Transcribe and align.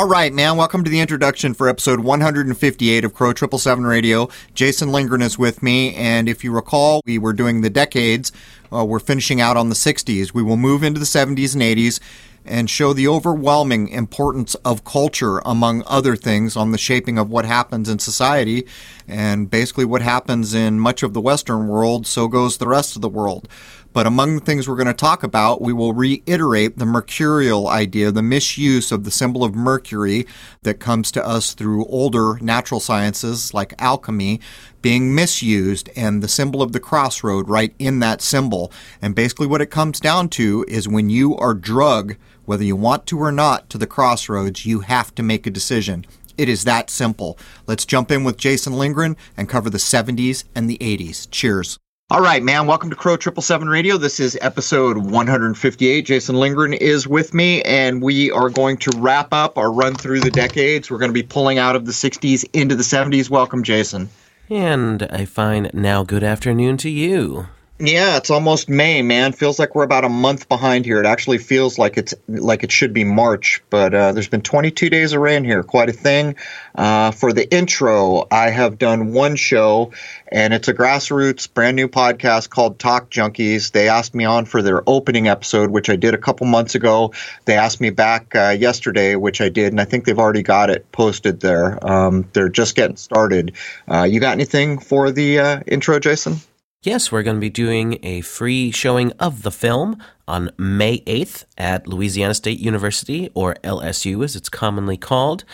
All 0.00 0.08
right, 0.08 0.32
man. 0.32 0.56
Welcome 0.56 0.82
to 0.84 0.90
the 0.90 1.00
introduction 1.00 1.52
for 1.52 1.68
episode 1.68 2.00
158 2.00 3.04
of 3.04 3.12
Crow 3.12 3.34
Triple 3.34 3.58
Seven 3.58 3.84
Radio. 3.84 4.30
Jason 4.54 4.92
Lindgren 4.92 5.20
is 5.20 5.38
with 5.38 5.62
me, 5.62 5.94
and 5.94 6.26
if 6.26 6.42
you 6.42 6.52
recall, 6.52 7.02
we 7.04 7.18
were 7.18 7.34
doing 7.34 7.60
the 7.60 7.68
decades. 7.68 8.32
Uh, 8.72 8.82
we're 8.82 8.98
finishing 8.98 9.42
out 9.42 9.58
on 9.58 9.68
the 9.68 9.74
60s. 9.74 10.32
We 10.32 10.42
will 10.42 10.56
move 10.56 10.82
into 10.82 10.98
the 10.98 11.04
70s 11.04 11.52
and 11.52 11.62
80s 11.62 12.00
and 12.46 12.70
show 12.70 12.94
the 12.94 13.06
overwhelming 13.06 13.88
importance 13.88 14.54
of 14.64 14.84
culture, 14.84 15.40
among 15.44 15.82
other 15.86 16.16
things, 16.16 16.56
on 16.56 16.72
the 16.72 16.78
shaping 16.78 17.18
of 17.18 17.28
what 17.28 17.44
happens 17.44 17.86
in 17.86 17.98
society. 17.98 18.66
And 19.06 19.50
basically, 19.50 19.84
what 19.84 20.00
happens 20.00 20.54
in 20.54 20.80
much 20.80 21.02
of 21.02 21.12
the 21.12 21.20
Western 21.20 21.68
world, 21.68 22.06
so 22.06 22.26
goes 22.26 22.56
the 22.56 22.68
rest 22.68 22.96
of 22.96 23.02
the 23.02 23.08
world. 23.10 23.48
But 23.92 24.06
among 24.06 24.36
the 24.36 24.44
things 24.44 24.68
we're 24.68 24.76
going 24.76 24.86
to 24.86 24.94
talk 24.94 25.24
about, 25.24 25.60
we 25.60 25.72
will 25.72 25.92
reiterate 25.92 26.78
the 26.78 26.86
mercurial 26.86 27.66
idea, 27.66 28.12
the 28.12 28.22
misuse 28.22 28.92
of 28.92 29.02
the 29.02 29.10
symbol 29.10 29.42
of 29.42 29.54
Mercury 29.54 30.26
that 30.62 30.78
comes 30.78 31.10
to 31.12 31.26
us 31.26 31.54
through 31.54 31.86
older 31.86 32.38
natural 32.40 32.78
sciences 32.78 33.52
like 33.52 33.74
alchemy 33.80 34.40
being 34.80 35.12
misused 35.12 35.90
and 35.96 36.22
the 36.22 36.28
symbol 36.28 36.62
of 36.62 36.70
the 36.70 36.78
crossroad 36.78 37.48
right 37.48 37.74
in 37.80 37.98
that 37.98 38.22
symbol. 38.22 38.70
And 39.02 39.16
basically 39.16 39.48
what 39.48 39.60
it 39.60 39.72
comes 39.72 39.98
down 39.98 40.28
to 40.30 40.64
is 40.68 40.88
when 40.88 41.10
you 41.10 41.36
are 41.36 41.52
drug, 41.52 42.16
whether 42.44 42.64
you 42.64 42.76
want 42.76 43.06
to 43.06 43.18
or 43.18 43.32
not, 43.32 43.68
to 43.70 43.78
the 43.78 43.88
crossroads, 43.88 44.64
you 44.64 44.80
have 44.80 45.12
to 45.16 45.22
make 45.24 45.48
a 45.48 45.50
decision. 45.50 46.06
It 46.38 46.48
is 46.48 46.62
that 46.62 46.90
simple. 46.90 47.36
Let's 47.66 47.84
jump 47.84 48.12
in 48.12 48.22
with 48.22 48.38
Jason 48.38 48.74
Lindgren 48.74 49.16
and 49.36 49.48
cover 49.48 49.68
the 49.68 49.78
70s 49.78 50.44
and 50.54 50.70
the 50.70 50.78
80s. 50.78 51.28
Cheers. 51.30 51.78
All 52.12 52.20
right, 52.20 52.42
man. 52.42 52.66
Welcome 52.66 52.90
to 52.90 52.96
Crow 52.96 53.16
Triple 53.16 53.40
Seven 53.40 53.68
Radio. 53.68 53.96
This 53.96 54.18
is 54.18 54.36
episode 54.40 54.96
158. 54.96 56.04
Jason 56.04 56.34
Lindgren 56.34 56.72
is 56.72 57.06
with 57.06 57.32
me, 57.32 57.62
and 57.62 58.02
we 58.02 58.32
are 58.32 58.50
going 58.50 58.78
to 58.78 58.90
wrap 58.96 59.32
up 59.32 59.56
our 59.56 59.70
run 59.70 59.94
through 59.94 60.18
the 60.18 60.30
decades. 60.32 60.90
We're 60.90 60.98
going 60.98 61.10
to 61.10 61.14
be 61.14 61.22
pulling 61.22 61.58
out 61.58 61.76
of 61.76 61.86
the 61.86 61.92
60s 61.92 62.44
into 62.52 62.74
the 62.74 62.82
70s. 62.82 63.30
Welcome, 63.30 63.62
Jason. 63.62 64.08
And 64.48 65.04
I 65.04 65.24
find 65.24 65.70
now 65.72 66.02
good 66.02 66.24
afternoon 66.24 66.78
to 66.78 66.90
you. 66.90 67.46
Yeah, 67.82 68.18
it's 68.18 68.28
almost 68.28 68.68
May, 68.68 69.00
man. 69.00 69.32
Feels 69.32 69.58
like 69.58 69.74
we're 69.74 69.84
about 69.84 70.04
a 70.04 70.10
month 70.10 70.50
behind 70.50 70.84
here. 70.84 71.00
It 71.00 71.06
actually 71.06 71.38
feels 71.38 71.78
like 71.78 71.96
it's 71.96 72.12
like 72.28 72.62
it 72.62 72.70
should 72.70 72.92
be 72.92 73.04
March, 73.04 73.62
but 73.70 73.94
uh, 73.94 74.12
there's 74.12 74.28
been 74.28 74.42
22 74.42 74.90
days 74.90 75.14
of 75.14 75.22
rain 75.22 75.44
here. 75.44 75.62
Quite 75.62 75.88
a 75.88 75.92
thing. 75.94 76.36
Uh, 76.74 77.10
for 77.10 77.32
the 77.32 77.50
intro, 77.50 78.26
I 78.30 78.50
have 78.50 78.78
done 78.78 79.14
one 79.14 79.34
show, 79.34 79.92
and 80.30 80.52
it's 80.52 80.68
a 80.68 80.74
grassroots 80.74 81.50
brand 81.50 81.74
new 81.74 81.88
podcast 81.88 82.50
called 82.50 82.78
Talk 82.78 83.08
Junkies. 83.10 83.72
They 83.72 83.88
asked 83.88 84.14
me 84.14 84.26
on 84.26 84.44
for 84.44 84.60
their 84.60 84.82
opening 84.86 85.28
episode, 85.28 85.70
which 85.70 85.88
I 85.88 85.96
did 85.96 86.12
a 86.12 86.18
couple 86.18 86.46
months 86.46 86.74
ago. 86.74 87.14
They 87.46 87.54
asked 87.54 87.80
me 87.80 87.88
back 87.88 88.34
uh, 88.34 88.50
yesterday, 88.58 89.16
which 89.16 89.40
I 89.40 89.48
did, 89.48 89.72
and 89.72 89.80
I 89.80 89.86
think 89.86 90.04
they've 90.04 90.18
already 90.18 90.42
got 90.42 90.68
it 90.68 90.92
posted 90.92 91.40
there. 91.40 91.78
Um, 91.86 92.28
they're 92.34 92.50
just 92.50 92.76
getting 92.76 92.96
started. 92.96 93.54
Uh, 93.88 94.02
you 94.02 94.20
got 94.20 94.32
anything 94.32 94.78
for 94.78 95.10
the 95.10 95.38
uh, 95.38 95.60
intro, 95.66 95.98
Jason? 95.98 96.40
Yes, 96.82 97.12
we're 97.12 97.22
going 97.22 97.36
to 97.36 97.40
be 97.40 97.50
doing 97.50 97.98
a 98.02 98.22
free 98.22 98.70
showing 98.70 99.12
of 99.20 99.42
the 99.42 99.50
film 99.50 100.02
on 100.26 100.50
May 100.56 101.00
8th 101.00 101.44
at 101.58 101.86
Louisiana 101.86 102.32
State 102.32 102.58
University, 102.58 103.28
or 103.34 103.56
LSU 103.62 104.24
as 104.24 104.34
it's 104.34 104.48
commonly 104.48 104.96
called, 104.96 105.44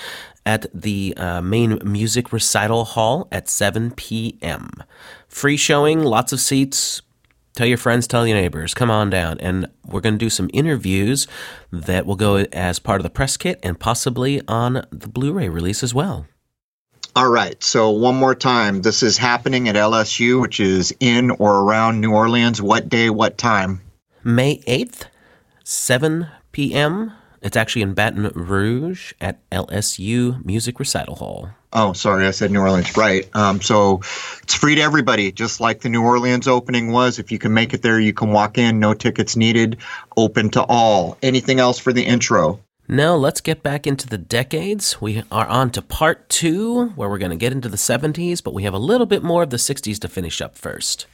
at 0.45 0.67
the 0.73 1.15
uh, 1.17 1.43
main 1.43 1.81
music 1.83 2.33
recital 2.33 2.85
hall 2.85 3.27
at 3.33 3.49
7 3.49 3.91
p.m. 3.97 4.71
Free 5.27 5.57
showing, 5.57 6.01
lots 6.05 6.33
of 6.33 6.39
seats. 6.39 7.03
Tell 7.57 7.67
your 7.67 7.77
friends, 7.77 8.07
tell 8.07 8.25
your 8.25 8.37
neighbors, 8.37 8.73
come 8.73 8.93
on 8.93 9.11
down. 9.11 9.41
And 9.41 9.69
we're 9.85 10.03
going 10.03 10.15
to 10.15 10.25
do 10.25 10.31
some 10.31 10.49
interviews 10.53 11.27
that 11.73 12.07
will 12.07 12.15
go 12.15 12.37
as 12.53 12.79
part 12.79 13.01
of 13.01 13.03
the 13.03 13.11
press 13.11 13.37
kit 13.37 13.59
and 13.65 13.81
possibly 13.81 14.43
on 14.47 14.87
the 14.93 15.09
Blu 15.09 15.33
ray 15.33 15.49
release 15.49 15.83
as 15.83 15.93
well. 15.93 16.29
All 17.17 17.31
right. 17.31 17.61
So 17.65 17.89
one 17.89 18.15
more 18.15 18.35
time, 18.35 18.83
this 18.83 19.03
is 19.03 19.17
happening 19.17 19.71
at 19.71 19.75
LSU, 19.75 20.39
which 20.39 20.61
is 20.61 20.95
in 21.01 21.31
or 21.31 21.61
around 21.61 22.03
New 22.03 22.13
Orleans. 22.13 22.61
What 22.61 22.91
day? 22.91 23.09
What 23.09 23.39
time? 23.39 23.81
May 24.23 24.63
eighth, 24.67 25.07
seven 25.65 26.27
p.m. 26.53 27.15
It's 27.41 27.57
actually 27.57 27.81
in 27.83 27.95
Baton 27.95 28.31
Rouge 28.35 29.15
at 29.19 29.39
LSU 29.49 30.45
Music 30.45 30.79
Recital 30.79 31.15
Hall. 31.15 31.49
Oh, 31.73 31.95
sorry, 31.95 32.27
I 32.27 32.33
said 32.33 32.51
New 32.51 32.61
Orleans. 32.61 32.95
Right. 32.99 33.27
Um, 33.35 33.63
so 33.63 34.01
it's 34.43 34.55
free 34.55 34.75
to 34.75 34.83
everybody, 34.83 35.33
just 35.33 35.59
like 35.59 35.81
the 35.81 35.89
New 35.89 36.03
Orleans 36.03 36.47
opening 36.47 36.93
was. 36.93 37.19
If 37.19 37.33
you 37.33 37.39
can 37.39 37.55
make 37.55 37.73
it 37.73 37.81
there, 37.81 37.99
you 37.99 38.13
can 38.13 38.31
walk 38.31 38.59
in. 38.59 38.79
No 38.79 38.93
tickets 38.93 39.37
needed. 39.37 39.79
Open 40.19 40.51
to 40.51 40.63
all. 40.63 41.17
Anything 41.23 41.61
else 41.61 41.79
for 41.79 41.95
the 41.95 42.05
intro? 42.05 42.61
Now, 42.89 43.17
let's 43.17 43.41
get 43.41 43.65
back 43.65 43.85
into 43.85 44.07
the 44.07 44.17
decades. 44.17 45.01
We 45.01 45.25
are 45.33 45.47
on 45.49 45.71
to 45.71 45.83
part 45.83 46.29
two, 46.29 46.91
where 46.91 47.09
we're 47.09 47.19
going 47.19 47.33
to 47.33 47.37
get 47.37 47.51
into 47.53 47.69
the 47.69 47.77
70s, 47.77 48.41
but 48.45 48.55
we 48.55 48.63
have 48.63 48.75
a 48.75 48.79
little 48.79 49.07
bit 49.07 49.25
more 49.25 49.43
of 49.43 49.51
the 49.51 49.57
60s 49.57 49.99
to 49.99 50.09
finish 50.09 50.41
up 50.41 50.57
first. 50.57 51.07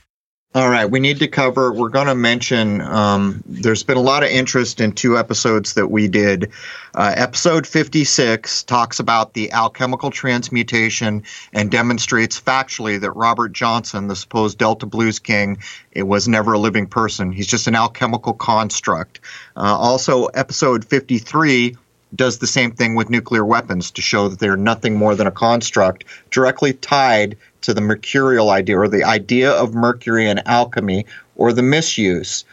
All 0.54 0.68
right, 0.68 0.84
we 0.84 1.00
need 1.00 1.20
to 1.20 1.28
cover. 1.28 1.72
We're 1.72 1.88
going 1.88 2.08
to 2.08 2.14
mention. 2.14 2.82
Um, 2.82 3.42
there's 3.46 3.84
been 3.84 3.96
a 3.96 4.02
lot 4.02 4.22
of 4.22 4.28
interest 4.28 4.82
in 4.82 4.92
two 4.92 5.16
episodes 5.16 5.72
that 5.74 5.90
we 5.90 6.08
did. 6.08 6.52
Uh, 6.94 7.14
episode 7.16 7.66
56 7.66 8.62
talks 8.64 9.00
about 9.00 9.32
the 9.32 9.52
alchemical 9.52 10.10
transmutation 10.10 11.22
and 11.54 11.70
demonstrates 11.70 12.38
factually 12.38 13.00
that 13.00 13.12
Robert 13.12 13.54
Johnson, 13.54 14.08
the 14.08 14.16
supposed 14.16 14.58
Delta 14.58 14.84
Blues 14.84 15.20
King, 15.20 15.56
it 15.90 16.02
was 16.02 16.28
never 16.28 16.52
a 16.52 16.58
living 16.58 16.86
person. 16.86 17.32
He's 17.32 17.46
just 17.46 17.66
an 17.66 17.74
alchemical 17.74 18.34
construct. 18.34 19.20
Uh, 19.56 19.60
also, 19.62 20.26
episode 20.26 20.84
53 20.84 21.78
does 22.14 22.38
the 22.38 22.46
same 22.46 22.70
thing 22.70 22.94
with 22.94 23.10
nuclear 23.10 23.44
weapons 23.44 23.90
to 23.92 24.02
show 24.02 24.28
that 24.28 24.38
they're 24.38 24.56
nothing 24.56 24.96
more 24.96 25.14
than 25.14 25.26
a 25.26 25.30
construct 25.30 26.04
directly 26.30 26.72
tied 26.74 27.36
to 27.62 27.72
the 27.72 27.80
mercurial 27.80 28.50
idea 28.50 28.78
or 28.78 28.88
the 28.88 29.04
idea 29.04 29.50
of 29.50 29.74
mercury 29.74 30.28
and 30.28 30.46
alchemy 30.46 31.06
or 31.36 31.52
the 31.52 31.62
misuse. 31.62 32.44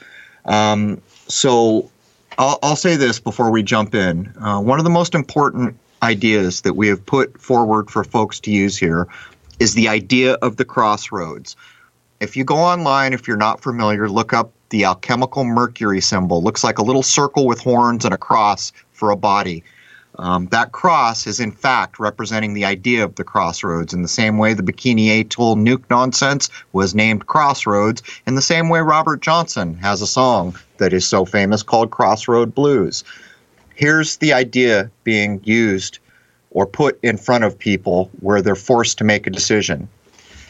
Um, 0.46 1.02
so 1.28 1.90
I'll, 2.38 2.59
I'll, 2.64 2.75
say 2.75 2.96
this 2.96 3.19
before 3.19 3.52
we 3.52 3.64
jump 3.64 3.94
in. 3.94 4.33
Uh, 4.42 4.62
one 4.62 4.80
of 4.80 4.86
the 4.86 4.89
most 4.89 5.13
important 5.13 5.78
ideas 6.01 6.62
that 6.62 6.75
we 6.75 6.88
have 6.88 7.06
put 7.06 7.39
forward 7.39 7.89
for 7.89 8.04
folks 8.04 8.39
to 8.42 8.51
use 8.51 8.78
here 8.78 9.07
is 9.60 9.74
the 9.74 9.89
idea 9.89 10.33
of 10.36 10.56
the 10.56 10.66
crossroads. 10.66 11.56
If 12.22 12.38
you 12.38 12.44
go 12.44 12.56
online, 12.56 13.13
if 13.13 13.28
you're 13.28 13.38
not 13.38 13.62
familiar, 13.62 14.10
look 14.10 14.33
up 14.33 14.51
the 14.69 14.86
alchemical 14.86 15.44
mercury 15.44 16.01
symbol. 16.01 16.42
Looks 16.42 16.63
like 16.63 16.78
a 16.78 16.83
little 16.83 17.04
circle 17.04 17.45
with 17.45 17.60
horns 17.60 18.06
and 18.06 18.13
a 18.13 18.18
cross 18.18 18.72
for 19.00 19.10
a 19.12 19.16
body. 19.18 19.63
Um, 20.19 20.48
that 20.48 20.74
cross 20.74 21.28
is 21.28 21.40
in 21.40 21.54
fact 21.54 21.98
representing 21.98 22.54
the 22.54 22.66
idea 22.66 23.06
of 23.06 23.16
the 23.16 23.24
crossroads 23.24 23.94
in 23.94 24.01
the 24.01 24.07
same 24.10 24.38
way 24.38 24.54
the 24.54 24.63
Bikini 24.63 25.22
Atoll 25.22 25.56
nuke 25.56 25.86
nonsense 25.90 26.50
was 26.74 26.94
named 26.94 27.25
Crossroads, 27.25 28.04
in 28.28 28.36
the 28.36 28.42
same 28.42 28.68
way 28.68 28.81
Robert 28.81 29.22
Johnson 29.22 29.75
has 29.75 30.01
a 30.01 30.07
song 30.07 30.56
that 30.78 30.92
is 30.92 31.07
so 31.07 31.24
famous 31.24 31.63
called 31.63 31.92
Crossroad 31.92 32.54
Blues. 32.54 33.06
Here's 33.75 34.18
the 34.18 34.34
idea 34.34 34.92
being 35.06 35.40
used 35.45 36.00
or 36.52 36.66
put 36.66 37.00
in 37.02 37.16
front 37.16 37.45
of 37.45 37.57
people 37.57 38.12
where 38.19 38.42
they're 38.42 38.56
forced 38.56 38.98
to 38.98 39.06
make 39.06 39.25
a 39.25 39.31
decision. 39.31 39.88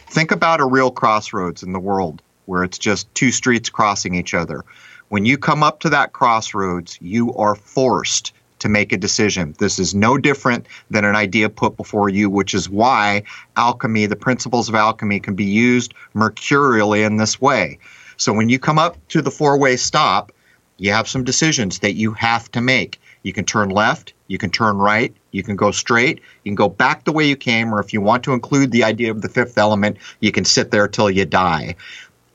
Think 0.08 0.32
about 0.32 0.60
a 0.60 0.66
real 0.66 0.90
crossroads 0.90 1.62
in 1.62 1.72
the 1.72 1.78
world 1.78 2.22
where 2.46 2.64
it's 2.64 2.78
just 2.78 3.14
two 3.14 3.30
streets 3.30 3.70
crossing 3.70 4.16
each 4.16 4.34
other. 4.34 4.64
When 5.10 5.24
you 5.24 5.38
come 5.38 5.62
up 5.62 5.80
to 5.80 5.90
that 5.90 6.12
crossroads, 6.12 6.98
you 7.00 7.32
are 7.34 7.54
forced 7.54 8.32
to 8.60 8.68
make 8.68 8.92
a 8.92 8.96
decision. 8.96 9.54
This 9.58 9.78
is 9.78 9.94
no 9.94 10.16
different 10.16 10.66
than 10.90 11.04
an 11.04 11.16
idea 11.16 11.48
put 11.48 11.76
before 11.76 12.08
you, 12.08 12.30
which 12.30 12.54
is 12.54 12.70
why 12.70 13.24
alchemy, 13.56 14.06
the 14.06 14.16
principles 14.16 14.68
of 14.68 14.74
alchemy, 14.74 15.20
can 15.20 15.34
be 15.34 15.44
used 15.44 15.92
mercurially 16.14 17.02
in 17.02 17.16
this 17.16 17.40
way. 17.40 17.78
So 18.16 18.32
when 18.32 18.48
you 18.48 18.58
come 18.58 18.78
up 18.78 18.96
to 19.08 19.22
the 19.22 19.30
four 19.30 19.58
way 19.58 19.76
stop, 19.76 20.32
you 20.76 20.92
have 20.92 21.08
some 21.08 21.24
decisions 21.24 21.80
that 21.80 21.94
you 21.94 22.12
have 22.12 22.50
to 22.52 22.60
make. 22.60 23.00
You 23.22 23.34
can 23.34 23.44
turn 23.44 23.68
left, 23.68 24.14
you 24.28 24.38
can 24.38 24.50
turn 24.50 24.78
right, 24.78 25.14
you 25.30 25.42
can 25.42 25.56
go 25.56 25.70
straight, 25.70 26.20
you 26.42 26.50
can 26.50 26.54
go 26.54 26.68
back 26.68 27.04
the 27.04 27.12
way 27.12 27.26
you 27.26 27.36
came, 27.36 27.74
or 27.74 27.80
if 27.80 27.92
you 27.92 28.00
want 28.00 28.24
to 28.24 28.32
include 28.32 28.70
the 28.70 28.84
idea 28.84 29.10
of 29.10 29.20
the 29.20 29.28
fifth 29.28 29.58
element, 29.58 29.98
you 30.20 30.32
can 30.32 30.44
sit 30.44 30.70
there 30.70 30.88
till 30.88 31.10
you 31.10 31.26
die. 31.26 31.74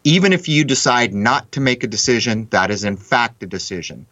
Even 0.03 0.31
if 0.31 0.47
you 0.47 0.63
decide 0.63 1.13
not 1.13 1.51
to 1.53 1.59
make 1.59 1.83
a 1.83 1.87
decision, 1.87 2.47
that 2.51 2.69
is 2.69 2.83
in 2.83 2.97
fact 2.97 3.41
a 3.41 3.47
decision. 3.47 4.05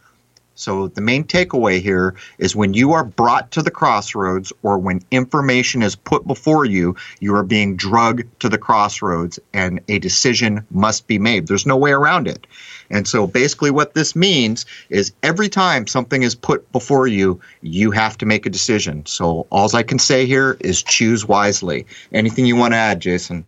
So 0.56 0.88
the 0.88 1.02
main 1.02 1.24
takeaway 1.24 1.82
here 1.82 2.16
is 2.38 2.56
when 2.56 2.74
you 2.74 2.94
are 2.94 3.04
brought 3.04 3.52
to 3.52 3.64
the 3.64 3.72
crossroads 3.72 4.54
or 4.62 4.78
when 4.78 5.02
information 5.10 5.82
is 5.82 5.96
put 5.96 6.28
before 6.28 6.66
you, 6.66 6.96
you 7.20 7.36
are 7.36 7.44
being 7.44 7.76
drugged 7.76 8.40
to 8.42 8.50
the 8.50 8.58
crossroads 8.58 9.40
and 9.54 9.82
a 9.88 9.98
decision 10.00 10.66
must 10.70 11.08
be 11.08 11.18
made. 11.18 11.48
There's 11.48 11.66
no 11.66 11.78
way 11.78 11.92
around 11.92 12.28
it. 12.28 12.46
And 12.92 13.08
so 13.08 13.26
basically 13.26 13.72
what 13.72 13.96
this 13.96 14.16
means 14.16 14.66
is 14.90 15.12
every 15.24 15.50
time 15.50 15.88
something 15.88 16.22
is 16.22 16.36
put 16.36 16.72
before 16.72 17.08
you, 17.08 17.42
you 17.62 17.90
have 17.92 18.18
to 18.20 18.26
make 18.26 18.46
a 18.46 18.52
decision. 18.52 19.06
So 19.08 19.48
all 19.50 19.76
I 19.76 19.82
can 19.82 19.98
say 19.98 20.26
here 20.28 20.58
is 20.60 20.84
choose 20.84 21.28
wisely. 21.28 21.88
Anything 22.12 22.46
you 22.46 22.56
want 22.56 22.74
to 22.74 22.78
add, 22.78 23.00
Jason? 23.00 23.46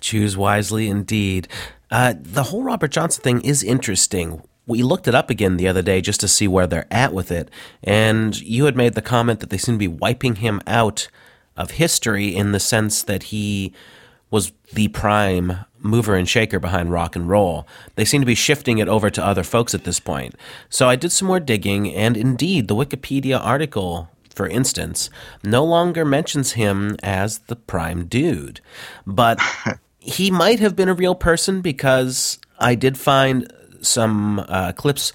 Choose 0.00 0.36
wisely 0.36 0.88
indeed. 0.88 1.48
Uh, 1.90 2.14
the 2.20 2.42
whole 2.44 2.62
Robert 2.62 2.90
Johnson 2.90 3.22
thing 3.22 3.40
is 3.40 3.62
interesting 3.62 4.42
we 4.68 4.82
looked 4.82 5.08
it 5.08 5.14
up 5.14 5.30
again 5.30 5.56
the 5.56 5.66
other 5.66 5.82
day 5.82 6.00
just 6.00 6.20
to 6.20 6.28
see 6.28 6.46
where 6.46 6.66
they're 6.66 6.86
at 6.90 7.12
with 7.12 7.32
it, 7.32 7.50
and 7.82 8.38
you 8.40 8.66
had 8.66 8.76
made 8.76 8.94
the 8.94 9.02
comment 9.02 9.40
that 9.40 9.50
they 9.50 9.58
seem 9.58 9.74
to 9.76 9.78
be 9.78 9.88
wiping 9.88 10.36
him 10.36 10.60
out 10.66 11.08
of 11.56 11.72
history 11.72 12.28
in 12.28 12.52
the 12.52 12.60
sense 12.60 13.02
that 13.02 13.24
he 13.24 13.72
was 14.30 14.52
the 14.74 14.88
prime 14.88 15.64
mover 15.80 16.14
and 16.14 16.28
shaker 16.28 16.60
behind 16.60 16.92
rock 16.92 17.16
and 17.16 17.28
roll. 17.28 17.66
They 17.94 18.04
seem 18.04 18.20
to 18.20 18.26
be 18.26 18.34
shifting 18.34 18.78
it 18.78 18.88
over 18.88 19.10
to 19.10 19.24
other 19.24 19.42
folks 19.42 19.74
at 19.74 19.84
this 19.84 20.00
point. 20.00 20.34
So 20.68 20.88
I 20.88 20.96
did 20.96 21.12
some 21.12 21.28
more 21.28 21.40
digging, 21.40 21.92
and 21.94 22.16
indeed, 22.16 22.68
the 22.68 22.76
Wikipedia 22.76 23.42
article, 23.42 24.10
for 24.34 24.46
instance, 24.46 25.08
no 25.42 25.64
longer 25.64 26.04
mentions 26.04 26.52
him 26.52 26.96
as 27.02 27.38
the 27.38 27.56
prime 27.56 28.06
dude. 28.06 28.60
But 29.06 29.40
he 29.98 30.30
might 30.30 30.60
have 30.60 30.76
been 30.76 30.88
a 30.88 30.94
real 30.94 31.14
person 31.14 31.60
because 31.60 32.38
I 32.58 32.74
did 32.74 32.98
find 32.98 33.50
some 33.88 34.44
uh, 34.48 34.72
clips 34.72 35.12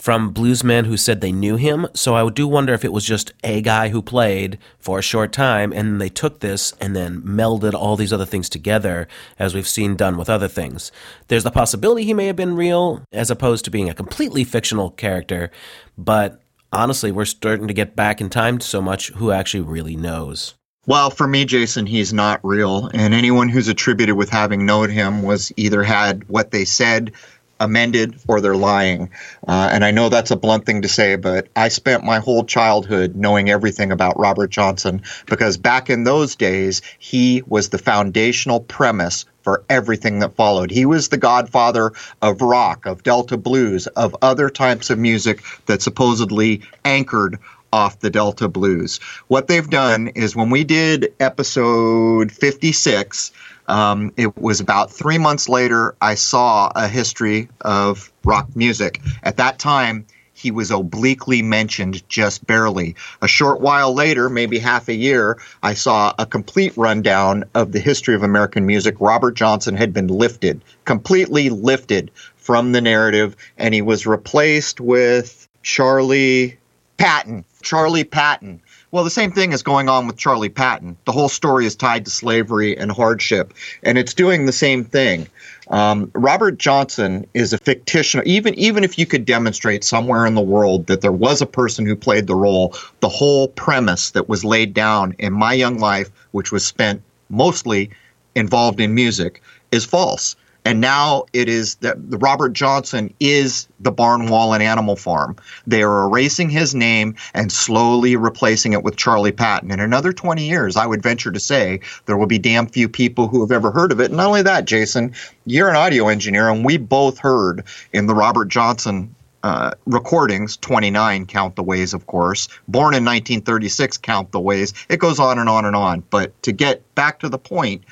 from 0.00 0.32
bluesmen 0.32 0.86
who 0.86 0.96
said 0.96 1.20
they 1.20 1.30
knew 1.30 1.56
him. 1.56 1.86
So 1.92 2.14
I 2.14 2.28
do 2.30 2.48
wonder 2.48 2.72
if 2.72 2.86
it 2.86 2.92
was 2.92 3.04
just 3.04 3.32
a 3.44 3.60
guy 3.60 3.90
who 3.90 4.00
played 4.00 4.58
for 4.78 4.98
a 4.98 5.02
short 5.02 5.30
time 5.30 5.72
and 5.74 6.00
they 6.00 6.08
took 6.08 6.40
this 6.40 6.72
and 6.80 6.96
then 6.96 7.20
melded 7.20 7.74
all 7.74 7.96
these 7.96 8.12
other 8.12 8.24
things 8.24 8.48
together, 8.48 9.06
as 9.38 9.54
we've 9.54 9.68
seen 9.68 9.96
done 9.96 10.16
with 10.16 10.30
other 10.30 10.48
things. 10.48 10.90
There's 11.28 11.44
the 11.44 11.50
possibility 11.50 12.04
he 12.04 12.14
may 12.14 12.26
have 12.26 12.36
been 12.36 12.56
real 12.56 13.04
as 13.12 13.30
opposed 13.30 13.66
to 13.66 13.70
being 13.70 13.90
a 13.90 13.94
completely 13.94 14.42
fictional 14.42 14.90
character, 14.90 15.50
but 15.98 16.40
honestly, 16.72 17.12
we're 17.12 17.26
starting 17.26 17.68
to 17.68 17.74
get 17.74 17.94
back 17.94 18.22
in 18.22 18.30
time 18.30 18.58
to 18.58 18.66
so 18.66 18.80
much 18.80 19.10
who 19.10 19.32
actually 19.32 19.64
really 19.64 19.96
knows. 19.96 20.54
Well, 20.86 21.10
for 21.10 21.28
me, 21.28 21.44
Jason, 21.44 21.84
he's 21.84 22.12
not 22.12 22.40
real. 22.42 22.88
And 22.94 23.12
anyone 23.12 23.50
who's 23.50 23.68
attributed 23.68 24.16
with 24.16 24.30
having 24.30 24.64
known 24.64 24.88
him 24.88 25.22
was 25.22 25.52
either 25.58 25.82
had 25.82 26.26
what 26.28 26.52
they 26.52 26.64
said 26.64 27.12
amended 27.60 28.18
or 28.26 28.40
they're 28.40 28.56
lying. 28.56 29.10
Uh, 29.46 29.68
and 29.72 29.84
I 29.84 29.90
know 29.90 30.08
that's 30.08 30.30
a 30.30 30.36
blunt 30.36 30.66
thing 30.66 30.82
to 30.82 30.88
say, 30.88 31.16
but 31.16 31.48
I 31.54 31.68
spent 31.68 32.04
my 32.04 32.18
whole 32.18 32.44
childhood 32.44 33.14
knowing 33.14 33.50
everything 33.50 33.92
about 33.92 34.18
Robert 34.18 34.50
Johnson 34.50 35.02
because 35.26 35.56
back 35.56 35.88
in 35.88 36.04
those 36.04 36.34
days, 36.34 36.82
he 36.98 37.42
was 37.46 37.68
the 37.68 37.78
foundational 37.78 38.60
premise 38.60 39.26
for 39.42 39.64
everything 39.70 40.18
that 40.20 40.34
followed. 40.34 40.70
He 40.70 40.86
was 40.86 41.08
the 41.08 41.16
godfather 41.16 41.92
of 42.22 42.40
rock, 42.40 42.86
of 42.86 43.02
Delta 43.02 43.36
blues, 43.36 43.86
of 43.88 44.16
other 44.22 44.50
types 44.50 44.90
of 44.90 44.98
music 44.98 45.42
that 45.66 45.82
supposedly 45.82 46.62
anchored 46.84 47.38
off 47.72 48.00
the 48.00 48.10
Delta 48.10 48.48
blues. 48.48 48.98
What 49.28 49.46
they've 49.46 49.68
done 49.68 50.08
is 50.08 50.34
when 50.34 50.50
we 50.50 50.64
did 50.64 51.12
episode 51.20 52.32
56, 52.32 53.32
um, 53.70 54.12
it 54.16 54.36
was 54.36 54.58
about 54.60 54.90
three 54.90 55.16
months 55.16 55.48
later, 55.48 55.94
I 56.00 56.16
saw 56.16 56.72
a 56.74 56.88
history 56.88 57.48
of 57.60 58.12
rock 58.24 58.48
music. 58.56 59.00
At 59.22 59.36
that 59.36 59.60
time, 59.60 60.06
he 60.32 60.50
was 60.50 60.72
obliquely 60.72 61.42
mentioned 61.42 62.08
just 62.08 62.44
barely. 62.46 62.96
A 63.22 63.28
short 63.28 63.60
while 63.60 63.94
later, 63.94 64.28
maybe 64.28 64.58
half 64.58 64.88
a 64.88 64.94
year, 64.94 65.38
I 65.62 65.74
saw 65.74 66.12
a 66.18 66.26
complete 66.26 66.76
rundown 66.76 67.44
of 67.54 67.70
the 67.70 67.78
history 67.78 68.16
of 68.16 68.24
American 68.24 68.66
music. 68.66 68.96
Robert 68.98 69.36
Johnson 69.36 69.76
had 69.76 69.92
been 69.92 70.08
lifted, 70.08 70.62
completely 70.84 71.48
lifted 71.48 72.10
from 72.36 72.72
the 72.72 72.80
narrative, 72.80 73.36
and 73.56 73.72
he 73.72 73.82
was 73.82 74.04
replaced 74.04 74.80
with 74.80 75.46
Charlie 75.62 76.58
Patton. 76.96 77.44
Charlie 77.62 78.04
Patton 78.04 78.62
well, 78.92 79.04
the 79.04 79.10
same 79.10 79.30
thing 79.30 79.52
is 79.52 79.62
going 79.62 79.88
on 79.88 80.06
with 80.06 80.16
Charlie 80.16 80.48
Patton. 80.48 80.96
The 81.04 81.12
whole 81.12 81.28
story 81.28 81.64
is 81.64 81.76
tied 81.76 82.04
to 82.06 82.10
slavery 82.10 82.76
and 82.76 82.90
hardship, 82.90 83.54
and 83.82 83.96
it's 83.96 84.14
doing 84.14 84.46
the 84.46 84.52
same 84.52 84.84
thing. 84.84 85.28
Um, 85.68 86.10
Robert 86.14 86.58
Johnson 86.58 87.24
is 87.32 87.52
a 87.52 87.58
fictitious. 87.58 88.22
Even 88.26 88.54
even 88.54 88.82
if 88.82 88.98
you 88.98 89.06
could 89.06 89.24
demonstrate 89.24 89.84
somewhere 89.84 90.26
in 90.26 90.34
the 90.34 90.40
world 90.40 90.86
that 90.88 91.02
there 91.02 91.12
was 91.12 91.40
a 91.40 91.46
person 91.46 91.86
who 91.86 91.94
played 91.94 92.26
the 92.26 92.34
role, 92.34 92.74
the 92.98 93.08
whole 93.08 93.48
premise 93.48 94.10
that 94.10 94.28
was 94.28 94.44
laid 94.44 94.74
down 94.74 95.14
in 95.18 95.32
my 95.32 95.52
young 95.52 95.78
life, 95.78 96.10
which 96.32 96.50
was 96.50 96.66
spent 96.66 97.02
mostly 97.28 97.90
involved 98.34 98.80
in 98.80 98.94
music, 98.94 99.40
is 99.70 99.84
false. 99.84 100.34
And 100.64 100.80
now 100.80 101.24
it 101.32 101.48
is 101.48 101.76
that 101.76 102.10
the 102.10 102.18
Robert 102.18 102.52
Johnson 102.52 103.14
is 103.18 103.66
the 103.80 103.90
barn 103.90 104.28
wall 104.28 104.52
and 104.52 104.62
animal 104.62 104.96
farm. 104.96 105.36
They 105.66 105.82
are 105.82 106.04
erasing 106.04 106.50
his 106.50 106.74
name 106.74 107.14
and 107.34 107.50
slowly 107.50 108.16
replacing 108.16 108.72
it 108.72 108.82
with 108.82 108.96
Charlie 108.96 109.32
Patton. 109.32 109.70
In 109.70 109.80
another 109.80 110.12
20 110.12 110.46
years, 110.46 110.76
I 110.76 110.86
would 110.86 111.02
venture 111.02 111.32
to 111.32 111.40
say 111.40 111.80
there 112.06 112.16
will 112.16 112.26
be 112.26 112.38
damn 112.38 112.66
few 112.66 112.88
people 112.88 113.28
who 113.28 113.40
have 113.40 113.52
ever 113.52 113.70
heard 113.70 113.92
of 113.92 114.00
it. 114.00 114.06
And 114.06 114.16
not 114.16 114.26
only 114.26 114.42
that, 114.42 114.66
Jason, 114.66 115.14
you're 115.46 115.70
an 115.70 115.76
audio 115.76 116.08
engineer, 116.08 116.48
and 116.50 116.64
we 116.64 116.76
both 116.76 117.18
heard 117.18 117.64
in 117.92 118.06
the 118.06 118.14
Robert 118.14 118.48
Johnson 118.48 119.14
uh, 119.42 119.72
recordings, 119.86 120.56
29 120.58 121.26
count 121.26 121.56
the 121.56 121.62
ways, 121.62 121.94
of 121.94 122.06
course. 122.06 122.48
Born 122.68 122.94
in 122.94 123.04
1936, 123.04 123.96
count 123.98 124.32
the 124.32 124.40
ways. 124.40 124.74
It 124.88 124.98
goes 124.98 125.18
on 125.18 125.38
and 125.38 125.48
on 125.48 125.64
and 125.64 125.74
on. 125.74 126.00
But 126.10 126.40
to 126.42 126.52
get 126.52 126.94
back 126.94 127.20
to 127.20 127.28
the 127.28 127.38
point, 127.38 127.84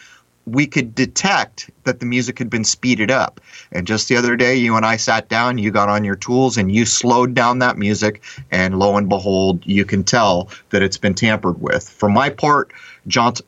we 0.53 0.67
could 0.67 0.95
detect 0.95 1.71
that 1.85 2.01
the 2.01 2.07
music 2.07 2.39
had 2.39 2.51
been 2.51 2.65
speeded 2.65 3.11
up. 3.11 3.41
And 3.73 3.87
just 3.87 4.09
the 4.09 4.17
other 4.17 4.37
day, 4.37 4.57
you 4.57 4.77
and 4.77 4.85
I 4.85 4.97
sat 4.97 5.29
down, 5.29 5.59
you 5.59 5.71
got 5.71 5.89
on 5.89 6.05
your 6.05 6.15
tools, 6.15 6.57
and 6.57 6.71
you 6.71 6.85
slowed 6.85 7.35
down 7.35 7.59
that 7.61 7.79
music. 7.79 8.23
And 8.51 8.79
lo 8.79 8.97
and 8.97 9.09
behold, 9.09 9.63
you 9.67 9.85
can 9.85 10.05
tell 10.05 10.51
that 10.71 10.83
it's 10.83 10.99
been 10.99 11.15
tampered 11.15 11.61
with. 11.61 11.89
For 11.89 12.09
my 12.09 12.31
part, 12.31 12.73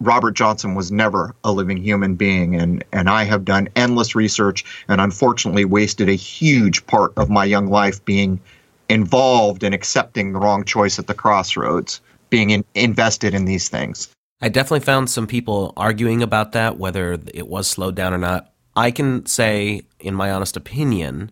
Robert 0.00 0.33
Johnson 0.33 0.75
was 0.75 0.90
never 0.90 1.35
a 1.45 1.52
living 1.52 1.76
human 1.76 2.14
being. 2.14 2.57
And, 2.57 2.85
and 2.92 3.09
I 3.09 3.25
have 3.25 3.45
done 3.45 3.69
endless 3.76 4.14
research 4.14 4.64
and 4.88 5.00
unfortunately 5.00 5.64
wasted 5.64 6.09
a 6.09 6.14
huge 6.14 6.87
part 6.87 7.12
of 7.16 7.30
my 7.30 7.45
young 7.45 7.69
life 7.69 8.04
being 8.04 8.40
involved 8.88 9.62
in 9.62 9.73
accepting 9.73 10.33
the 10.33 10.38
wrong 10.38 10.64
choice 10.64 10.99
at 10.99 11.07
the 11.07 11.14
crossroads, 11.14 12.00
being 12.28 12.50
in, 12.50 12.64
invested 12.75 13.35
in 13.35 13.45
these 13.45 13.69
things. 13.69 14.09
I 14.40 14.49
definitely 14.49 14.80
found 14.80 15.11
some 15.11 15.26
people 15.26 15.73
arguing 15.76 16.23
about 16.23 16.52
that, 16.52 16.78
whether 16.78 17.18
it 17.35 17.47
was 17.47 17.68
slowed 17.68 17.94
down 17.94 18.14
or 18.14 18.18
not. 18.18 18.52
I 18.75 18.90
can 18.90 19.26
say, 19.26 19.82
in 19.99 20.14
my 20.14 20.30
honest 20.30 20.56
opinion, 20.56 21.30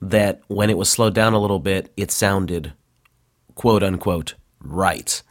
that 0.00 0.40
when 0.48 0.70
it 0.70 0.78
was 0.78 0.88
slowed 0.88 1.14
down 1.14 1.34
a 1.34 1.38
little 1.38 1.58
bit, 1.58 1.92
it 1.96 2.10
sounded 2.10 2.72
quote 3.54 3.82
unquote 3.82 4.34
right. 4.60 5.22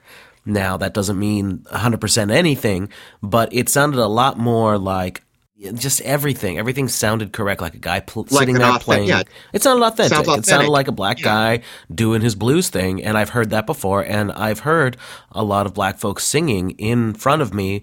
Now, 0.45 0.77
that 0.77 0.93
doesn't 0.93 1.19
mean 1.19 1.59
100% 1.71 2.31
anything, 2.31 2.89
but 3.21 3.51
it 3.51 3.67
sounded 3.67 3.99
a 3.99 4.07
lot 4.07 4.37
more 4.37 4.77
like 4.77 5.23
just 5.73 6.01
everything. 6.01 6.57
Everything 6.57 6.87
sounded 6.87 7.33
correct, 7.33 7.61
like 7.61 7.73
a 7.73 7.79
guy 7.79 7.99
pl- 7.99 8.27
like 8.29 8.39
sitting 8.39 8.55
there 8.55 8.77
playing. 8.79 9.07
Yeah. 9.07 9.23
It 9.53 9.63
sounded 9.63 9.85
authentic. 9.85 10.19
authentic. 10.19 10.43
It 10.43 10.47
sounded 10.47 10.69
like 10.69 10.87
a 10.87 10.91
black 10.91 11.19
yeah. 11.19 11.23
guy 11.23 11.63
doing 11.93 12.21
his 12.21 12.35
blues 12.35 12.69
thing, 12.69 13.03
and 13.03 13.17
I've 13.17 13.29
heard 13.29 13.49
that 13.49 13.65
before. 13.65 14.03
And 14.03 14.31
I've 14.31 14.59
heard 14.59 14.97
a 15.31 15.43
lot 15.43 15.65
of 15.65 15.73
black 15.73 15.97
folks 15.97 16.23
singing 16.23 16.71
in 16.71 17.13
front 17.13 17.41
of 17.41 17.53
me 17.53 17.81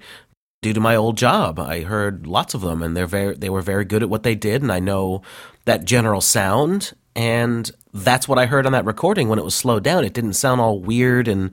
due 0.63 0.73
to 0.73 0.81
my 0.81 0.95
old 0.95 1.17
job. 1.17 1.59
I 1.59 1.83
heard 1.83 2.27
lots 2.27 2.55
of 2.55 2.61
them, 2.61 2.83
and 2.83 2.97
they're 2.97 3.07
very 3.07 3.35
they 3.35 3.51
were 3.51 3.63
very 3.63 3.85
good 3.85 4.03
at 4.03 4.11
what 4.11 4.23
they 4.23 4.35
did, 4.35 4.63
and 4.63 4.71
I 4.71 4.81
know 4.81 5.23
that 5.65 5.85
general 5.85 6.21
sound. 6.21 6.93
And 7.17 7.71
that's 7.93 8.27
what 8.27 8.39
I 8.39 8.47
heard 8.47 8.67
on 8.67 8.73
that 8.73 8.85
recording 8.85 9.29
when 9.29 9.39
it 9.39 9.45
was 9.45 9.55
slowed 9.55 9.85
down. 9.85 10.05
It 10.05 10.15
didn't 10.15 10.33
sound 10.33 10.61
all 10.61 10.81
weird 10.81 11.29
and 11.29 11.53